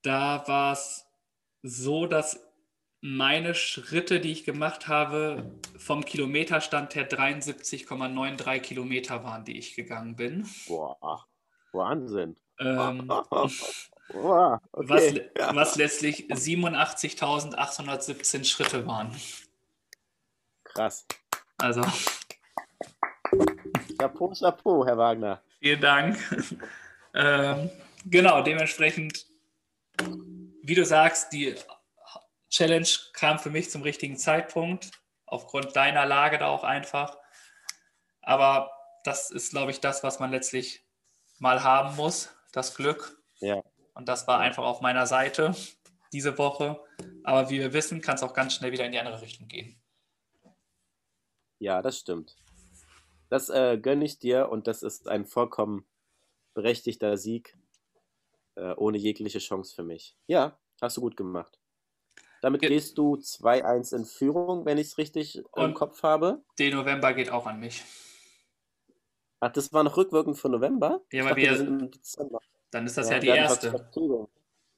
da 0.00 0.48
war 0.48 0.72
es 0.72 1.04
so, 1.62 2.06
dass 2.06 2.40
meine 3.02 3.54
Schritte, 3.54 4.18
die 4.18 4.32
ich 4.32 4.44
gemacht 4.44 4.88
habe, 4.88 5.60
vom 5.76 6.02
Kilometerstand 6.02 6.94
her 6.94 7.06
73,93 7.06 8.60
Kilometer 8.60 9.24
waren, 9.24 9.44
die 9.44 9.58
ich 9.58 9.74
gegangen 9.74 10.16
bin. 10.16 10.48
Boah, 10.66 11.26
Wahnsinn. 11.72 12.38
Ähm, 12.60 13.08
Boah, 14.12 14.60
okay. 14.72 15.30
was, 15.34 15.54
was 15.54 15.76
letztlich 15.76 16.26
87.817 16.30 18.44
Schritte 18.44 18.86
waren. 18.86 19.14
Krass. 20.64 21.06
Also. 21.58 21.82
Chapeau, 23.98 24.32
Chapeau, 24.32 24.86
Herr 24.86 24.96
Wagner. 24.96 25.42
Vielen 25.60 25.80
Dank. 25.80 26.16
ähm, 27.14 27.70
genau, 28.06 28.42
dementsprechend, 28.42 29.26
wie 30.62 30.74
du 30.74 30.86
sagst, 30.86 31.32
die 31.32 31.54
Challenge 32.48 32.88
kam 33.12 33.38
für 33.38 33.50
mich 33.50 33.70
zum 33.70 33.82
richtigen 33.82 34.16
Zeitpunkt, 34.16 34.90
aufgrund 35.26 35.76
deiner 35.76 36.06
Lage 36.06 36.38
da 36.38 36.46
auch 36.46 36.64
einfach. 36.64 37.18
Aber 38.22 38.70
das 39.04 39.30
ist, 39.30 39.50
glaube 39.50 39.70
ich, 39.70 39.80
das, 39.80 40.02
was 40.02 40.18
man 40.18 40.30
letztlich 40.30 40.82
mal 41.38 41.62
haben 41.62 41.94
muss, 41.96 42.30
das 42.52 42.74
Glück. 42.74 43.22
Ja. 43.40 43.62
Und 43.94 44.08
das 44.08 44.26
war 44.26 44.38
einfach 44.38 44.64
auf 44.64 44.80
meiner 44.80 45.06
Seite 45.06 45.54
diese 46.12 46.38
Woche. 46.38 46.80
Aber 47.24 47.50
wie 47.50 47.58
wir 47.58 47.72
wissen, 47.72 48.00
kann 48.00 48.14
es 48.14 48.22
auch 48.22 48.34
ganz 48.34 48.54
schnell 48.54 48.72
wieder 48.72 48.84
in 48.84 48.92
die 48.92 48.98
andere 48.98 49.20
Richtung 49.20 49.48
gehen. 49.48 49.80
Ja, 51.58 51.82
das 51.82 51.98
stimmt. 51.98 52.36
Das 53.28 53.50
äh, 53.50 53.78
gönne 53.80 54.04
ich 54.04 54.18
dir 54.18 54.48
und 54.48 54.66
das 54.66 54.82
ist 54.82 55.08
ein 55.08 55.26
vollkommen 55.26 55.86
berechtigter 56.54 57.16
Sieg 57.16 57.56
äh, 58.54 58.74
ohne 58.76 58.98
jegliche 58.98 59.38
Chance 59.38 59.74
für 59.74 59.82
mich. 59.82 60.16
Ja, 60.26 60.58
hast 60.80 60.96
du 60.96 61.00
gut 61.00 61.16
gemacht. 61.16 61.58
Damit 62.40 62.60
Ge 62.60 62.70
gehst 62.70 62.96
du 62.96 63.16
2-1 63.16 63.96
in 63.96 64.04
Führung, 64.04 64.64
wenn 64.64 64.78
ich 64.78 64.88
es 64.88 64.98
richtig 64.98 65.42
und 65.52 65.64
im 65.64 65.74
Kopf 65.74 66.02
habe. 66.02 66.42
Der 66.58 66.72
November 66.72 67.12
geht 67.12 67.30
auch 67.30 67.46
an 67.46 67.58
mich. 67.60 67.82
Ach, 69.40 69.52
das 69.52 69.72
war 69.72 69.84
noch 69.84 69.96
rückwirkend 69.96 70.36
für 70.36 70.48
November? 70.48 71.00
Ja, 71.12 71.24
weil 71.24 71.36
wir, 71.36 71.56
sind 71.56 71.80
im 71.80 71.90
Dezember. 71.90 72.40
Dann 72.70 72.86
ist 72.86 72.98
das 72.98 73.08
ja, 73.08 73.14
ja 73.14 73.20
die 73.20 73.28
erste. 73.28 73.88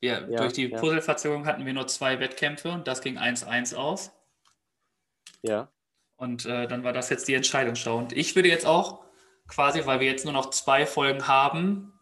Ja, 0.02 0.26
ja, 0.28 0.40
durch 0.40 0.54
die 0.54 0.68
ja. 0.68 0.78
Puzzleverzögerung 0.78 1.46
hatten 1.46 1.66
wir 1.66 1.72
nur 1.72 1.86
zwei 1.86 2.20
Wettkämpfe 2.20 2.70
und 2.70 2.88
das 2.88 3.02
ging 3.02 3.18
1-1 3.18 3.74
aus. 3.74 4.12
Ja. 5.42 5.68
Und 6.16 6.46
äh, 6.46 6.66
dann 6.68 6.84
war 6.84 6.92
das 6.92 7.10
jetzt 7.10 7.28
die 7.28 7.34
Entscheidungsschau. 7.34 7.96
Und 7.96 8.12
ich 8.12 8.34
würde 8.34 8.48
jetzt 8.48 8.66
auch 8.66 9.04
quasi, 9.46 9.84
weil 9.86 10.00
wir 10.00 10.06
jetzt 10.06 10.24
nur 10.24 10.34
noch 10.34 10.50
zwei 10.50 10.86
Folgen 10.86 11.26
haben, 11.26 11.92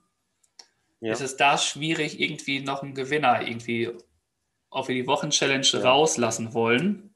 ja. 1.00 1.12
ist 1.12 1.20
es 1.20 1.36
da 1.36 1.58
schwierig, 1.58 2.20
irgendwie 2.20 2.60
noch 2.60 2.82
einen 2.82 2.94
Gewinner 2.94 3.42
irgendwie 3.42 3.92
auf 4.70 4.86
die 4.86 5.06
Wochenchallenge 5.06 5.82
rauslassen 5.82 6.54
wollen. 6.54 7.07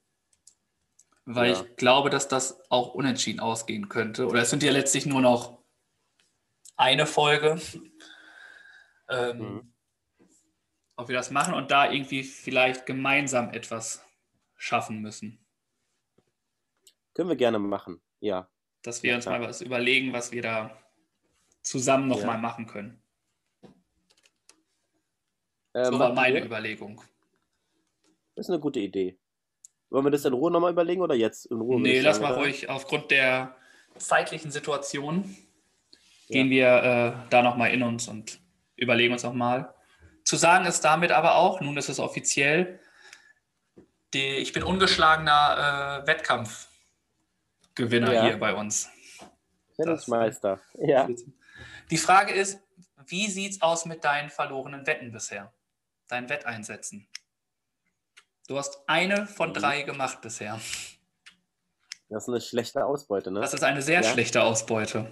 Weil 1.25 1.51
ja. 1.51 1.61
ich 1.61 1.75
glaube, 1.77 2.09
dass 2.09 2.27
das 2.27 2.59
auch 2.69 2.93
unentschieden 2.93 3.39
ausgehen 3.39 3.87
könnte. 3.87 4.27
Oder 4.27 4.41
es 4.41 4.49
sind 4.49 4.63
ja 4.63 4.71
letztlich 4.71 5.05
nur 5.05 5.21
noch 5.21 5.63
eine 6.75 7.05
Folge. 7.05 7.61
Ähm, 9.09 9.37
mhm. 9.37 9.73
Ob 10.95 11.07
wir 11.07 11.15
das 11.15 11.31
machen 11.31 11.53
und 11.53 11.71
da 11.71 11.91
irgendwie 11.91 12.23
vielleicht 12.23 12.85
gemeinsam 12.85 13.51
etwas 13.51 14.05
schaffen 14.55 15.01
müssen. 15.01 15.43
Können 17.13 17.29
wir 17.29 17.35
gerne 17.35 17.59
machen, 17.59 18.01
ja. 18.19 18.49
Dass 18.81 19.03
wir 19.03 19.11
ja, 19.11 19.15
uns 19.15 19.25
klar. 19.25 19.39
mal 19.39 19.47
was 19.47 19.61
überlegen, 19.61 20.13
was 20.13 20.31
wir 20.31 20.41
da 20.41 20.77
zusammen 21.61 22.07
nochmal 22.07 22.35
ja. 22.35 22.41
machen 22.41 22.65
können. 22.65 23.01
Äh, 25.73 25.85
so 25.85 25.99
war 25.99 26.13
meine 26.13 26.35
wir? 26.35 26.45
Überlegung. 26.45 27.01
Das 28.35 28.47
ist 28.47 28.49
eine 28.49 28.59
gute 28.59 28.79
Idee. 28.79 29.17
Wollen 29.93 30.05
wir 30.05 30.11
das 30.11 30.25
in 30.25 30.33
Ruhe 30.33 30.49
nochmal 30.49 30.71
überlegen 30.71 31.01
oder 31.01 31.13
jetzt 31.13 31.45
in 31.45 31.61
Ruhe? 31.61 31.79
Nee, 31.79 31.99
lass 31.99 32.19
mal 32.19 32.33
ruhig. 32.33 32.67
Aufgrund 32.67 33.11
der 33.11 33.55
zeitlichen 33.95 34.49
Situation 34.49 35.37
ja. 36.27 36.33
gehen 36.33 36.49
wir 36.49 36.67
äh, 36.67 37.29
da 37.29 37.43
nochmal 37.43 37.71
in 37.71 37.83
uns 37.83 38.07
und 38.07 38.39
überlegen 38.75 39.13
uns 39.13 39.21
nochmal. 39.21 39.71
Zu 40.23 40.35
sagen 40.35 40.65
ist 40.65 40.81
damit 40.81 41.11
aber 41.11 41.35
auch, 41.35 41.61
nun 41.61 41.77
ist 41.77 41.89
es 41.89 41.99
offiziell, 41.99 42.79
die, 44.15 44.37
ich 44.37 44.51
bin 44.51 44.63
ungeschlagener 44.63 46.01
äh, 46.01 46.07
Wettkampf. 46.07 46.69
Gewinner 47.75 48.13
ja. 48.13 48.23
hier 48.23 48.37
bei 48.39 48.55
uns. 48.55 48.89
Tennismeister, 49.75 50.59
ja. 50.73 51.07
Die 51.91 51.97
Frage 51.97 52.33
ist, 52.33 52.59
wie 53.05 53.27
sieht 53.27 53.51
es 53.51 53.61
aus 53.61 53.85
mit 53.85 54.03
deinen 54.03 54.31
verlorenen 54.31 54.87
Wetten 54.87 55.11
bisher? 55.11 55.53
Deinen 56.07 56.29
Wetteinsätzen? 56.29 57.07
Du 58.47 58.57
hast 58.57 58.83
eine 58.87 59.25
von 59.25 59.49
mhm. 59.49 59.53
drei 59.53 59.81
gemacht 59.83 60.21
bisher. 60.21 60.59
Das 62.09 62.23
ist 62.23 62.29
eine 62.29 62.41
schlechte 62.41 62.85
Ausbeute, 62.85 63.31
ne? 63.31 63.41
Das 63.41 63.53
ist 63.53 63.63
eine 63.63 63.81
sehr 63.81 64.01
ja. 64.01 64.09
schlechte 64.09 64.43
Ausbeute. 64.43 65.11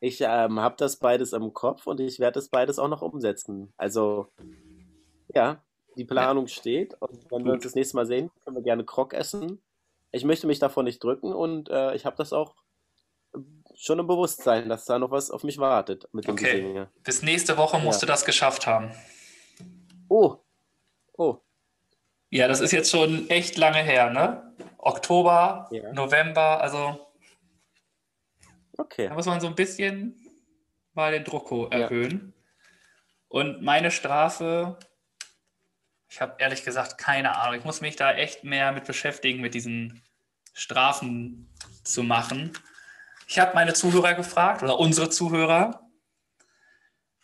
Ich 0.00 0.20
ähm, 0.20 0.58
habe 0.58 0.76
das 0.78 0.96
beides 0.96 1.32
im 1.32 1.52
Kopf 1.52 1.86
und 1.86 2.00
ich 2.00 2.18
werde 2.18 2.34
das 2.34 2.48
beides 2.48 2.78
auch 2.78 2.88
noch 2.88 3.02
umsetzen. 3.02 3.72
Also, 3.76 4.28
ja, 5.34 5.62
die 5.96 6.04
Planung 6.04 6.46
ja. 6.46 6.54
steht. 6.54 6.94
Und 7.00 7.30
wenn 7.30 7.38
Gut. 7.38 7.44
wir 7.44 7.52
uns 7.52 7.64
das 7.64 7.74
nächste 7.74 7.96
Mal 7.96 8.06
sehen, 8.06 8.30
können 8.44 8.56
wir 8.56 8.62
gerne 8.62 8.84
Krog 8.84 9.12
essen 9.12 9.60
ich 10.12 10.24
möchte 10.24 10.46
mich 10.46 10.58
davon 10.58 10.84
nicht 10.84 11.02
drücken 11.02 11.32
und 11.32 11.70
äh, 11.70 11.94
ich 11.94 12.04
habe 12.04 12.16
das 12.16 12.32
auch 12.32 12.54
schon 13.74 13.98
im 13.98 14.06
Bewusstsein, 14.06 14.68
dass 14.68 14.84
da 14.84 14.98
noch 14.98 15.10
was 15.10 15.30
auf 15.30 15.42
mich 15.42 15.56
wartet 15.56 16.06
mit 16.12 16.26
dem 16.26 16.34
okay. 16.34 16.86
Bis 17.02 17.22
nächste 17.22 17.56
Woche 17.56 17.78
musst 17.78 18.02
ja. 18.02 18.06
du 18.06 18.12
das 18.12 18.26
geschafft 18.26 18.66
haben. 18.66 18.92
Oh. 20.08 20.36
Oh. 21.16 21.38
Ja, 22.30 22.48
das 22.48 22.60
ist 22.60 22.72
jetzt 22.72 22.90
schon 22.90 23.28
echt 23.28 23.56
lange 23.56 23.82
her, 23.82 24.10
ne? 24.10 24.54
Oktober, 24.78 25.68
ja. 25.70 25.92
November, 25.92 26.60
also. 26.60 27.12
Okay. 28.78 29.08
Da 29.08 29.14
muss 29.14 29.26
man 29.26 29.40
so 29.40 29.46
ein 29.46 29.54
bisschen 29.54 30.16
mal 30.94 31.12
den 31.12 31.24
Druck 31.24 31.72
erhöhen. 31.72 32.32
Ja. 32.34 32.42
Und 33.28 33.62
meine 33.62 33.90
Strafe 33.90 34.78
ich 36.12 36.20
habe 36.20 36.34
ehrlich 36.38 36.62
gesagt 36.62 36.98
keine 36.98 37.38
Ahnung. 37.38 37.58
Ich 37.58 37.64
muss 37.64 37.80
mich 37.80 37.96
da 37.96 38.12
echt 38.12 38.44
mehr 38.44 38.72
mit 38.72 38.84
beschäftigen, 38.84 39.40
mit 39.40 39.54
diesen 39.54 40.02
Strafen 40.52 41.50
zu 41.84 42.02
machen. 42.02 42.52
Ich 43.26 43.38
habe 43.38 43.54
meine 43.54 43.72
Zuhörer 43.72 44.12
gefragt 44.12 44.62
oder 44.62 44.78
unsere 44.78 45.08
Zuhörer. 45.08 45.88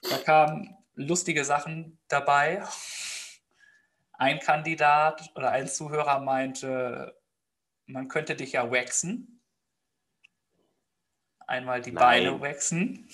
Da 0.09 0.17
kamen 0.17 0.75
lustige 0.95 1.45
Sachen 1.45 2.01
dabei. 2.09 2.63
Ein 4.19 4.41
Kandidat 4.41 5.31
oder 5.37 5.53
ein 5.53 5.69
Zuhörer 5.69 6.19
meinte, 6.21 7.19
man 7.87 8.09
könnte 8.09 8.37
dich 8.37 8.53
ja 8.53 8.71
waxen. 8.71 9.41
Einmal 11.47 11.81
die 11.81 11.93
Nein. 11.93 12.03
Beine 12.03 12.41
waxen. 12.41 13.09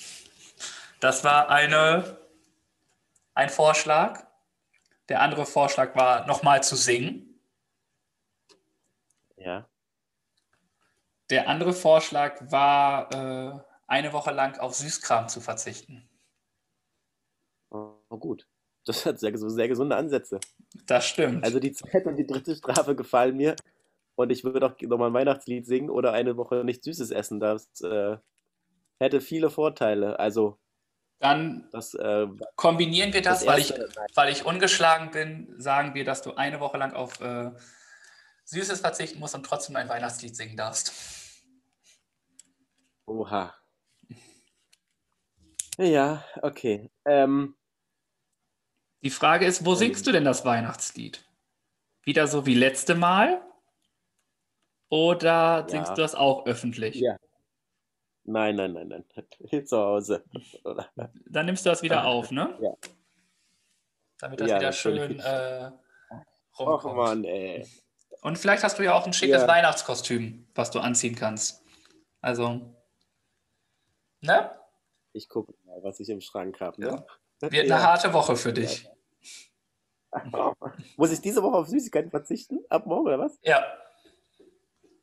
Das 1.00 1.22
war 1.22 1.50
eine, 1.50 2.18
ein 3.34 3.50
Vorschlag. 3.50 4.26
Der 5.08 5.20
andere 5.20 5.46
Vorschlag 5.46 5.94
war, 5.94 6.26
nochmal 6.26 6.62
zu 6.62 6.74
singen. 6.74 7.38
Ja. 9.36 9.68
Der 11.28 11.48
andere 11.48 11.74
Vorschlag 11.74 12.50
war, 12.50 13.12
äh, 13.12 13.60
eine 13.86 14.12
Woche 14.12 14.30
lang 14.30 14.58
auf 14.58 14.74
Süßkram 14.74 15.28
zu 15.28 15.40
verzichten. 15.40 16.08
Oh, 17.70 17.98
gut. 18.08 18.48
Das 18.84 19.06
hat 19.06 19.18
sehr, 19.18 19.36
sehr 19.36 19.68
gesunde 19.68 19.96
Ansätze. 19.96 20.40
Das 20.86 21.06
stimmt. 21.06 21.44
Also 21.44 21.58
die 21.58 21.72
zweite 21.72 22.08
und 22.08 22.16
die 22.16 22.26
dritte 22.26 22.54
Strafe 22.54 22.94
gefallen 22.94 23.36
mir. 23.36 23.56
Und 24.14 24.30
ich 24.30 24.44
würde 24.44 24.66
auch 24.66 24.80
nochmal 24.82 25.10
ein 25.10 25.14
Weihnachtslied 25.14 25.66
singen 25.66 25.90
oder 25.90 26.12
eine 26.12 26.36
Woche 26.36 26.64
nichts 26.64 26.84
Süßes 26.84 27.10
essen. 27.10 27.40
Das 27.40 27.68
äh, 27.80 28.16
hätte 29.00 29.20
viele 29.20 29.50
Vorteile. 29.50 30.18
Also 30.18 30.58
dann 31.20 31.68
das, 31.72 31.94
äh, 31.94 32.26
kombinieren 32.56 33.12
wir 33.12 33.22
das, 33.22 33.40
das 33.40 33.48
weil, 33.48 33.60
ich, 33.60 33.74
weil 34.14 34.32
ich 34.32 34.44
ungeschlagen 34.44 35.10
bin, 35.10 35.54
sagen 35.58 35.94
wir, 35.94 36.04
dass 36.04 36.22
du 36.22 36.34
eine 36.34 36.60
Woche 36.60 36.76
lang 36.76 36.92
auf 36.92 37.20
äh, 37.20 37.50
Süßes 38.44 38.80
verzichten 38.80 39.20
musst 39.20 39.34
und 39.34 39.46
trotzdem 39.46 39.76
ein 39.76 39.88
Weihnachtslied 39.88 40.36
singen 40.36 40.56
darfst. 40.56 40.92
Oha. 43.06 43.54
Ja, 45.78 46.24
okay. 46.42 46.90
Ähm, 47.04 47.56
Die 49.04 49.10
Frage 49.10 49.44
ist, 49.46 49.64
wo 49.66 49.74
singst 49.74 50.06
du 50.06 50.12
denn 50.12 50.24
das 50.24 50.44
Weihnachtslied? 50.44 51.24
Wieder 52.02 52.26
so 52.26 52.46
wie 52.46 52.54
letzte 52.54 52.94
Mal? 52.94 53.42
Oder 54.88 55.66
singst 55.68 55.90
Ja. 55.90 55.94
du 55.94 56.02
das 56.02 56.14
auch 56.14 56.46
öffentlich? 56.46 56.96
Ja. 56.96 57.16
nein, 58.24 58.56
nein, 58.56 58.72
nein, 58.72 58.88
nein. 58.88 59.04
Zu 59.66 59.76
Hause. 59.76 60.24
Dann 61.26 61.46
nimmst 61.46 61.66
du 61.66 61.70
das 61.70 61.82
wieder 61.82 62.06
auf, 62.06 62.30
ne? 62.30 62.56
Ja. 62.60 62.70
Damit 64.18 64.40
das 64.40 64.48
Ja, 64.48 64.56
wieder 64.58 64.70
natürlich. 64.70 65.02
schön 65.02 65.20
äh, 65.20 65.70
Och 66.58 66.84
rumkommt. 66.84 66.96
Mann, 66.96 67.24
ey. 67.24 67.66
Und 68.22 68.38
vielleicht 68.38 68.62
hast 68.64 68.78
du 68.78 68.82
ja 68.84 68.94
auch 68.94 69.06
ein 69.06 69.12
schickes 69.12 69.42
Ja. 69.42 69.48
Weihnachtskostüm, 69.48 70.46
was 70.54 70.70
du 70.70 70.80
anziehen 70.80 71.14
kannst. 71.14 71.62
Also, 72.22 72.74
ne? 74.22 74.50
Ich 75.12 75.28
gucke 75.28 75.52
mal, 75.64 75.82
was 75.82 76.00
ich 76.00 76.08
im 76.08 76.22
Schrank 76.22 76.60
habe. 76.60 76.80
Ne? 76.80 77.06
Wird 77.40 77.70
eine 77.70 77.82
harte 77.86 78.12
Woche 78.14 78.36
für 78.36 78.52
dich. 78.54 78.88
Muss 80.96 81.10
ich 81.12 81.20
diese 81.20 81.42
Woche 81.42 81.56
auf 81.56 81.68
Süßigkeiten 81.68 82.10
verzichten? 82.10 82.60
Ab 82.68 82.86
morgen 82.86 83.06
oder 83.06 83.18
was? 83.18 83.38
Ja. 83.42 83.64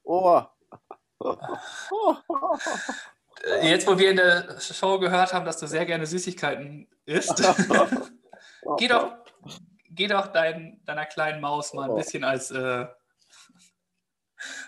Oh. 0.03 0.41
Äh, 3.43 3.69
Jetzt, 3.69 3.87
wo 3.87 3.97
wir 3.97 4.11
in 4.11 4.17
der 4.17 4.59
Show 4.59 4.99
gehört 4.99 5.33
haben, 5.33 5.45
dass 5.45 5.57
du 5.57 5.67
sehr 5.67 5.85
gerne 5.85 6.05
Süßigkeiten 6.05 6.87
isst, 7.05 7.37
geh 8.77 8.87
doch, 8.87 9.13
geh 9.89 10.07
doch 10.07 10.27
dein, 10.27 10.81
deiner 10.85 11.05
kleinen 11.05 11.41
Maus 11.41 11.73
mal 11.73 11.85
ein 11.85 11.91
Oh. 11.91 11.95
bisschen 11.95 12.23
als 12.23 12.51
äh, 12.51 12.85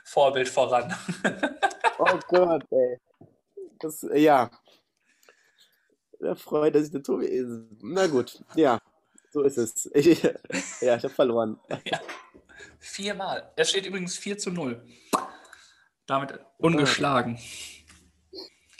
Vorbild 0.05 0.49
voran. 0.49 0.93
Oh 1.99 2.19
Gott, 2.27 2.63
ey. 2.71 2.97
Das, 3.79 4.03
ja. 4.15 4.49
Da 6.19 6.33
freut 6.33 6.73
sich 6.75 6.89
der 6.91 7.03
Tobi. 7.03 7.45
Na 7.83 8.07
gut, 8.07 8.43
ja. 8.55 8.79
So 9.33 9.41
ist 9.41 9.57
es. 9.57 9.89
Ich, 9.95 10.21
ja, 10.81 10.95
ich 10.95 11.03
habe 11.03 11.09
verloren. 11.09 11.59
Viermal. 12.79 13.51
Es 13.55 13.71
steht 13.71 13.85
übrigens 13.87 14.15
4 14.17 14.37
zu 14.37 14.51
0. 14.51 14.85
Damit 16.05 16.39
ungeschlagen. 16.57 17.39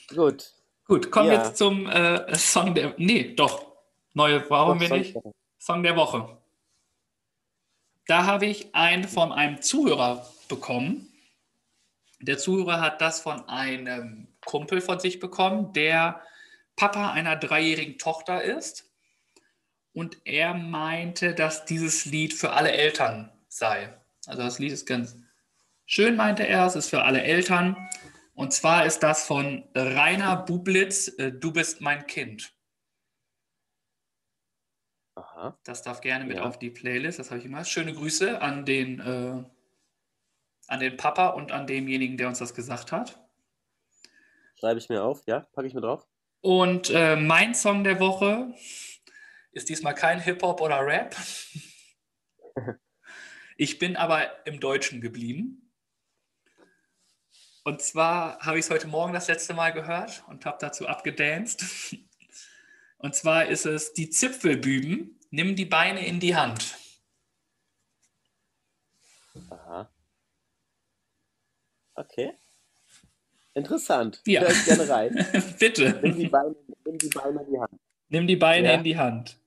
Gut. 0.09 0.53
Gut, 0.85 1.09
kommen 1.09 1.29
wir 1.29 1.37
Ja. 1.37 1.45
jetzt 1.45 1.57
zum 1.57 1.89
äh, 1.89 2.35
Song 2.35 2.75
der. 2.75 2.93
Nee, 2.97 3.33
doch. 3.33 3.73
Neue 4.13 4.41
brauchen 4.41 4.79
wir 4.79 4.89
nicht. 4.89 5.17
Song 5.57 5.81
der 5.81 5.95
Woche. 5.95 6.37
Da 8.05 8.25
habe 8.25 8.45
ich 8.45 8.75
einen 8.75 9.05
von 9.07 9.31
einem 9.31 9.61
Zuhörer 9.61 10.29
bekommen. 10.49 11.11
Der 12.19 12.37
Zuhörer 12.37 12.79
hat 12.79 13.01
das 13.01 13.21
von 13.21 13.47
einem 13.49 14.27
Kumpel 14.45 14.81
von 14.81 14.99
sich 14.99 15.19
bekommen, 15.19 15.73
der 15.73 16.21
Papa 16.75 17.11
einer 17.11 17.37
dreijährigen 17.37 17.97
Tochter 17.97 18.43
ist. 18.43 18.92
Und 19.93 20.17
er 20.25 20.53
meinte, 20.53 21.33
dass 21.35 21.65
dieses 21.65 22.05
Lied 22.05 22.33
für 22.33 22.51
alle 22.53 22.71
Eltern 22.71 23.31
sei. 23.47 23.97
Also 24.25 24.41
das 24.41 24.57
Lied 24.59 24.71
ist 24.71 24.85
ganz 24.87 25.15
schön, 25.85 26.15
meinte 26.15 26.47
er. 26.47 26.65
Es 26.65 26.75
ist 26.75 26.89
für 26.89 27.03
alle 27.03 27.21
Eltern. 27.21 27.77
Und 28.33 28.51
zwar 28.53 28.85
ist 28.85 28.99
das 29.03 29.27
von 29.27 29.63
Rainer 29.75 30.37
Bublitz, 30.37 31.09
äh, 31.19 31.31
Du 31.31 31.53
bist 31.53 31.81
mein 31.81 32.07
Kind. 32.07 32.55
Aha. 35.15 35.59
Das 35.63 35.83
darf 35.83 36.01
gerne 36.01 36.25
mit 36.25 36.37
Ja. 36.37 36.43
auf 36.43 36.57
die 36.57 36.71
Playlist. 36.71 37.19
Das 37.19 37.29
habe 37.29 37.39
ich 37.39 37.45
immer. 37.45 37.63
Schöne 37.63 37.93
Grüße 37.93 38.41
an 38.41 38.65
den, 38.65 38.99
äh, 38.99 39.43
an 40.67 40.79
den 40.79 40.97
Papa 40.97 41.27
und 41.27 41.51
an 41.51 41.67
demjenigen, 41.67 42.17
der 42.17 42.29
uns 42.29 42.39
das 42.39 42.55
gesagt 42.55 42.91
hat. 42.91 43.19
Schreibe 44.59 44.79
ich 44.79 44.89
mir 44.89 45.03
auf, 45.03 45.21
ja? 45.27 45.41
Packe 45.53 45.67
ich 45.67 45.75
mir 45.75 45.81
drauf? 45.81 46.07
Und 46.41 46.89
äh, 46.89 47.15
mein 47.15 47.53
Song 47.53 47.83
der 47.83 47.99
Woche 47.99 48.53
ist 49.53 49.69
diesmal 49.69 49.95
kein 49.95 50.19
Hip-Hop 50.19 50.61
oder 50.61 50.85
Rap. 50.85 51.15
Ich 53.55 53.77
bin 53.77 53.95
aber 53.95 54.45
im 54.47 54.59
Deutschen 54.59 54.99
geblieben. 54.99 55.71
Und 57.63 57.81
zwar 57.83 58.39
habe 58.39 58.57
ich 58.57 58.65
es 58.65 58.71
heute 58.71 58.87
Morgen 58.87 59.13
das 59.13 59.27
letzte 59.27 59.53
Mal 59.53 59.69
gehört 59.71 60.23
und 60.27 60.43
habe 60.45 60.57
dazu 60.59 60.87
abgedanced. 60.87 61.63
Und 62.97 63.13
zwar 63.15 63.45
ist 63.47 63.65
es 63.67 63.93
die 63.93 64.09
Zipfelbüben, 64.09 65.19
nimm 65.29 65.55
die 65.55 65.65
Beine 65.65 66.05
in 66.05 66.19
die 66.19 66.35
Hand. 66.35 66.77
Aha. 69.49 69.89
Okay. 71.95 72.33
Interessant. 73.53 74.21
Ja. 74.25 74.41
Hör 74.41 74.49
ich 74.51 74.65
gerne 74.65 74.89
rein. 74.89 75.27
Bitte. 75.59 75.99
Nimm 76.01 76.17
die 76.17 76.27
Beine, 76.27 76.55
nimm 76.85 76.97
die 76.97 77.09
Beine 77.09 77.39
in 77.41 77.51
die 77.51 77.59
Hand. 77.59 77.81
Nimm 78.09 78.27
die 78.27 78.35
Beine 78.35 78.67
Ja. 78.69 78.73
in 78.73 78.83
die 78.83 78.97
Hand. 78.97 79.37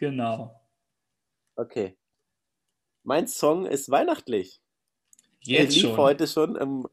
Genau. 0.00 0.58
Okay. 1.56 1.94
Mein 3.02 3.26
Song 3.26 3.66
ist 3.66 3.90
weihnachtlich. 3.90 4.62
Er 5.46 5.64
Jetzt 5.64 5.74
lief 5.74 5.82
schon. 5.82 5.96
heute 5.98 6.26
schon 6.26 6.56
im, 6.56 6.88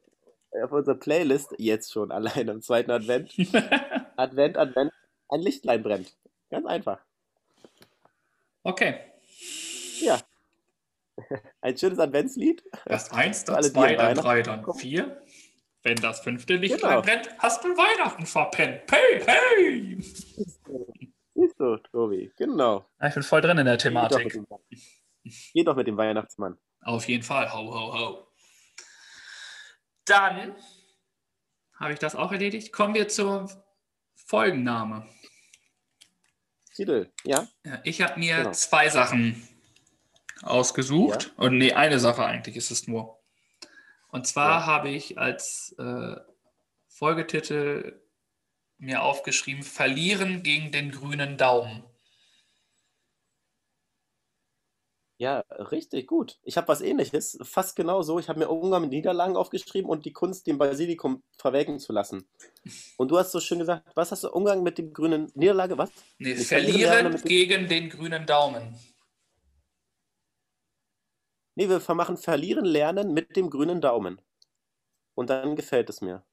auf 0.61 0.71
unserer 0.73 0.95
Playlist, 0.95 1.55
jetzt 1.57 1.93
schon 1.93 2.11
allein 2.11 2.49
am 2.49 2.61
zweiten 2.61 2.91
Advent. 2.91 3.31
Advent, 4.17 4.57
Advent, 4.57 4.91
ein 5.29 5.39
Lichtlein 5.39 5.83
brennt. 5.83 6.17
Ganz 6.49 6.65
einfach. 6.65 6.99
okay. 8.63 8.99
Ja. 10.01 10.19
Ein 11.61 11.77
schönes 11.77 11.99
Adventslied. 11.99 12.61
Erst 12.85 13.13
eins, 13.13 13.45
dann 13.45 13.63
zwei, 13.63 13.97
an 13.97 14.15
dann 14.15 14.23
drei, 14.23 14.41
dann 14.41 14.61
kommen. 14.63 14.79
vier. 14.79 15.23
Wenn 15.81 15.95
das 15.95 16.19
fünfte 16.19 16.55
Licht 16.55 16.81
Genau. 16.81 17.01
brennt, 17.01 17.29
hast 17.39 17.63
du 17.63 17.69
Weihnachten 17.69 18.25
verpennt. 18.25 18.81
Hey, 18.91 19.21
hey! 19.25 19.97
Siehst 21.39 21.59
du, 21.59 21.77
Tobi. 21.77 22.31
Genau. 22.35 22.89
Ich 23.05 23.13
bin 23.13 23.21
voll 23.21 23.41
drin 23.41 23.59
in 23.59 23.65
der 23.65 23.77
Geh 23.77 23.83
doch, 23.89 24.07
Thematik. 24.19 24.41
Geh 25.53 25.63
doch 25.63 25.75
mit 25.75 25.85
dem 25.85 25.95
Weihnachtsmann. 25.97 26.57
Auf 26.81 27.07
jeden 27.07 27.21
Fall. 27.23 27.51
Ho, 27.53 27.71
ho, 27.71 27.93
ho. 27.93 28.27
Dann 30.05 30.55
habe 31.79 31.93
ich 31.93 31.99
das 31.99 32.15
auch 32.15 32.31
erledigt. 32.31 32.71
Kommen 32.73 32.95
wir 32.95 33.07
zur 33.07 33.47
Folgenname. 34.15 35.07
Titel, 36.75 37.11
ja? 37.23 37.47
Ja, 37.63 37.81
ich 37.83 38.01
habe 38.01 38.19
mir 38.19 38.37
Genau. 38.37 38.51
zwei 38.51 38.89
Sachen 38.89 39.47
ausgesucht. 40.41 41.33
Und 41.37 41.57
nee, 41.59 41.73
eine 41.73 41.99
Sache 41.99 42.25
eigentlich 42.25 42.55
ist 42.55 42.71
es 42.71 42.87
nur. 42.87 43.19
Und 44.09 44.25
zwar 44.25 44.61
Ja. 44.61 44.65
habe 44.65 44.89
ich 44.89 45.17
als 45.19 45.75
äh, 45.77 46.15
Folgetitel 46.87 48.01
mir 48.77 49.03
aufgeschrieben: 49.03 49.63
Verlieren 49.63 50.43
gegen 50.43 50.71
den 50.71 50.91
grünen 50.91 51.37
Daumen. 51.37 51.83
Ja, 55.19 55.39
richtig 55.49 56.05
gut. 56.05 56.37
Ich 56.43 56.57
habe 56.57 56.67
was 56.67 56.81
ähnliches, 56.81 57.39
fast 57.41 57.75
genau 57.75 58.03
so. 58.03 58.19
Ich 58.19 58.29
habe 58.29 58.37
mir 58.37 58.49
Umgang 58.49 58.83
mit 58.83 58.91
Niederlagen 58.91 59.35
aufgeschrieben 59.35 59.89
und 59.89 60.05
die 60.05 60.13
Kunst, 60.13 60.45
dem 60.45 60.59
Basilikum 60.59 61.23
verwelken 61.39 61.79
zu 61.79 61.91
lassen. 61.91 62.29
Und 62.97 63.09
du 63.09 63.17
hast 63.17 63.31
so 63.31 63.39
schön 63.39 63.57
gesagt, 63.57 63.89
was 63.95 64.11
hast 64.11 64.23
du? 64.23 64.29
Umgang 64.29 64.61
mit 64.61 64.77
dem 64.77 64.93
grünen 64.93 65.31
Niederlage, 65.33 65.75
was? 65.75 65.89
Nee, 66.19 66.35
verlieren 66.35 67.19
gegen 67.23 67.67
den 67.67 67.89
grünen 67.89 68.27
Daumen. 68.27 68.75
Nee, 71.55 71.67
wir 71.67 71.95
machen 71.95 72.17
verlieren 72.17 72.65
lernen 72.65 73.15
mit 73.15 73.35
dem 73.35 73.49
grünen 73.49 73.81
Daumen. 73.81 74.21
Und 75.15 75.31
dann 75.31 75.55
gefällt 75.55 75.89
es 75.89 76.01
mir. 76.01 76.23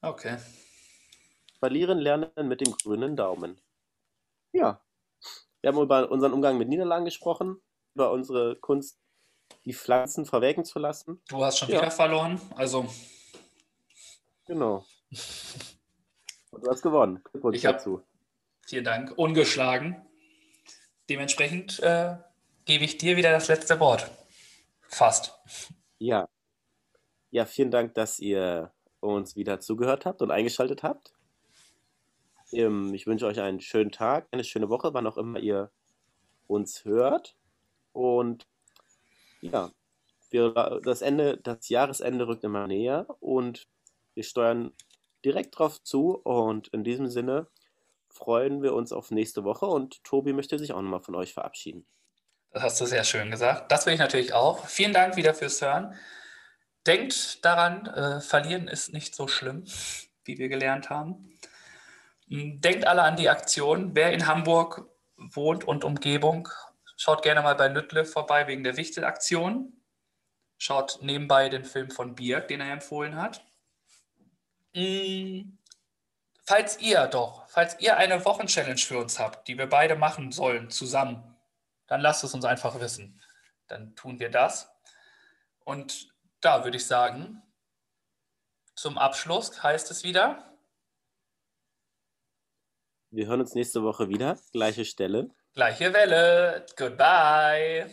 Okay. 0.00 0.38
Verlieren 1.62 1.98
lernen 2.00 2.28
mit 2.48 2.60
dem 2.60 2.72
grünen 2.76 3.14
Daumen. 3.14 3.60
Ja. 4.52 4.84
Wir 5.60 5.68
haben 5.70 5.80
über 5.80 6.10
unseren 6.10 6.32
Umgang 6.32 6.58
mit 6.58 6.68
Niederlagen 6.68 7.04
gesprochen, 7.04 7.62
über 7.94 8.10
unsere 8.10 8.56
Kunst, 8.56 8.98
die 9.64 9.72
Pflanzen 9.72 10.26
verwelken 10.26 10.64
zu 10.64 10.80
lassen. 10.80 11.22
Du 11.28 11.44
hast 11.44 11.58
schon 11.58 11.68
Ja. 11.68 11.78
wieder 11.80 11.92
verloren. 11.92 12.40
Also, 12.56 12.84
Genau. 14.46 14.84
Und 16.50 16.64
du 16.64 16.68
hast 16.68 16.82
gewonnen. 16.82 17.22
Glückwunsch 17.30 17.58
Ich 17.58 17.62
dazu. 17.62 18.02
vielen 18.66 18.82
Dank. 18.84 19.16
Ungeschlagen. 19.16 20.04
Dementsprechend 21.08 21.78
äh, 21.78 22.16
gebe 22.64 22.82
ich 22.84 22.98
dir 22.98 23.16
wieder 23.16 23.30
das 23.30 23.46
letzte 23.46 23.78
Wort. 23.78 24.10
Fast. 24.88 25.38
Ja. 26.00 26.28
Ja, 27.30 27.46
vielen 27.46 27.70
Dank, 27.70 27.94
dass 27.94 28.18
ihr 28.18 28.74
uns 28.98 29.36
wieder 29.36 29.60
zugehört 29.60 30.06
habt 30.06 30.22
und 30.22 30.32
eingeschaltet 30.32 30.82
habt. 30.82 31.14
Ähm, 32.52 32.94
Ich 32.94 33.06
wünsche 33.06 33.26
euch 33.26 33.40
einen 33.40 33.60
schönen 33.60 33.90
Tag, 33.90 34.28
eine 34.30 34.44
schöne 34.44 34.68
Woche, 34.68 34.94
wann 34.94 35.06
auch 35.06 35.16
immer 35.16 35.38
ihr 35.38 35.70
uns 36.46 36.84
hört. 36.84 37.36
Und 37.92 38.46
ja, 39.40 39.70
wir, 40.30 40.80
das 40.84 41.02
Ende, 41.02 41.38
das 41.38 41.68
Jahresende 41.68 42.26
rückt 42.26 42.44
immer 42.44 42.66
näher 42.66 43.06
und 43.20 43.68
wir 44.14 44.24
steuern 44.24 44.72
direkt 45.24 45.58
drauf 45.58 45.82
zu. 45.82 46.16
Und 46.16 46.68
in 46.68 46.84
diesem 46.84 47.08
Sinne 47.08 47.46
freuen 48.08 48.62
wir 48.62 48.74
uns 48.74 48.92
auf 48.92 49.10
nächste 49.10 49.44
Woche 49.44 49.66
und 49.66 50.02
Tobi 50.04 50.32
möchte 50.32 50.58
sich 50.58 50.72
auch 50.72 50.82
nochmal 50.82 51.00
von 51.00 51.14
euch 51.14 51.32
verabschieden. 51.32 51.86
Das 52.50 52.62
hast 52.62 52.80
du 52.80 52.86
sehr 52.86 53.04
schön 53.04 53.30
gesagt. 53.30 53.72
Das 53.72 53.86
will 53.86 53.94
ich 53.94 53.98
natürlich 53.98 54.34
auch. 54.34 54.66
Vielen 54.66 54.92
Dank 54.92 55.16
wieder 55.16 55.34
fürs 55.34 55.62
Hören. 55.62 55.94
Denkt 56.86 57.44
daran, 57.44 57.86
äh, 57.86 58.20
verlieren 58.20 58.68
ist 58.68 58.92
nicht 58.92 59.14
so 59.14 59.28
schlimm, 59.28 59.64
wie 60.24 60.38
wir 60.38 60.48
gelernt 60.48 60.90
haben. 60.90 61.32
Hm, 62.32 62.62
denkt 62.62 62.86
alle 62.86 63.02
an 63.02 63.16
die 63.16 63.28
Aktion. 63.28 63.94
Wer 63.94 64.12
in 64.12 64.26
Hamburg 64.26 64.88
wohnt 65.16 65.64
und 65.64 65.84
Umgebung, 65.84 66.48
schaut 66.96 67.22
gerne 67.22 67.42
mal 67.42 67.54
bei 67.54 67.68
Lüttle 67.68 68.06
vorbei 68.06 68.46
wegen 68.46 68.64
der 68.64 68.78
Wichtelaktion. 68.78 69.74
Schaut 70.56 71.00
nebenbei 71.02 71.50
den 71.50 71.66
Film 71.66 71.90
von 71.90 72.14
Birk, 72.14 72.48
den 72.48 72.62
er 72.62 72.72
empfohlen 72.72 73.16
hat. 73.16 73.44
Hm, 74.72 75.58
falls 76.42 76.80
ihr 76.80 77.06
doch, 77.06 77.46
falls 77.50 77.78
ihr 77.80 77.98
eine 77.98 78.24
Wochenchallenge 78.24 78.78
für 78.78 78.98
uns 78.98 79.18
habt, 79.18 79.46
die 79.46 79.58
wir 79.58 79.68
beide 79.68 79.96
machen 79.96 80.32
sollen, 80.32 80.70
zusammen, 80.70 81.36
dann 81.86 82.00
lasst 82.00 82.24
es 82.24 82.32
uns 82.32 82.46
einfach 82.46 82.80
wissen. 82.80 83.20
Dann 83.66 83.94
tun 83.94 84.18
wir 84.18 84.30
das. 84.30 84.70
Und 85.64 86.08
da 86.40 86.64
würde 86.64 86.78
ich 86.78 86.86
sagen, 86.86 87.42
zum 88.74 88.96
Abschluss 88.96 89.62
heißt 89.62 89.90
es 89.90 90.02
wieder. 90.02 90.51
Wir 93.14 93.26
hören 93.26 93.40
uns 93.40 93.54
nächste 93.54 93.82
Woche 93.82 94.08
wieder. 94.08 94.38
Gleiche 94.52 94.86
Stelle. 94.86 95.28
Gleiche 95.52 95.92
Welle. 95.92 96.64
Goodbye. 96.78 97.86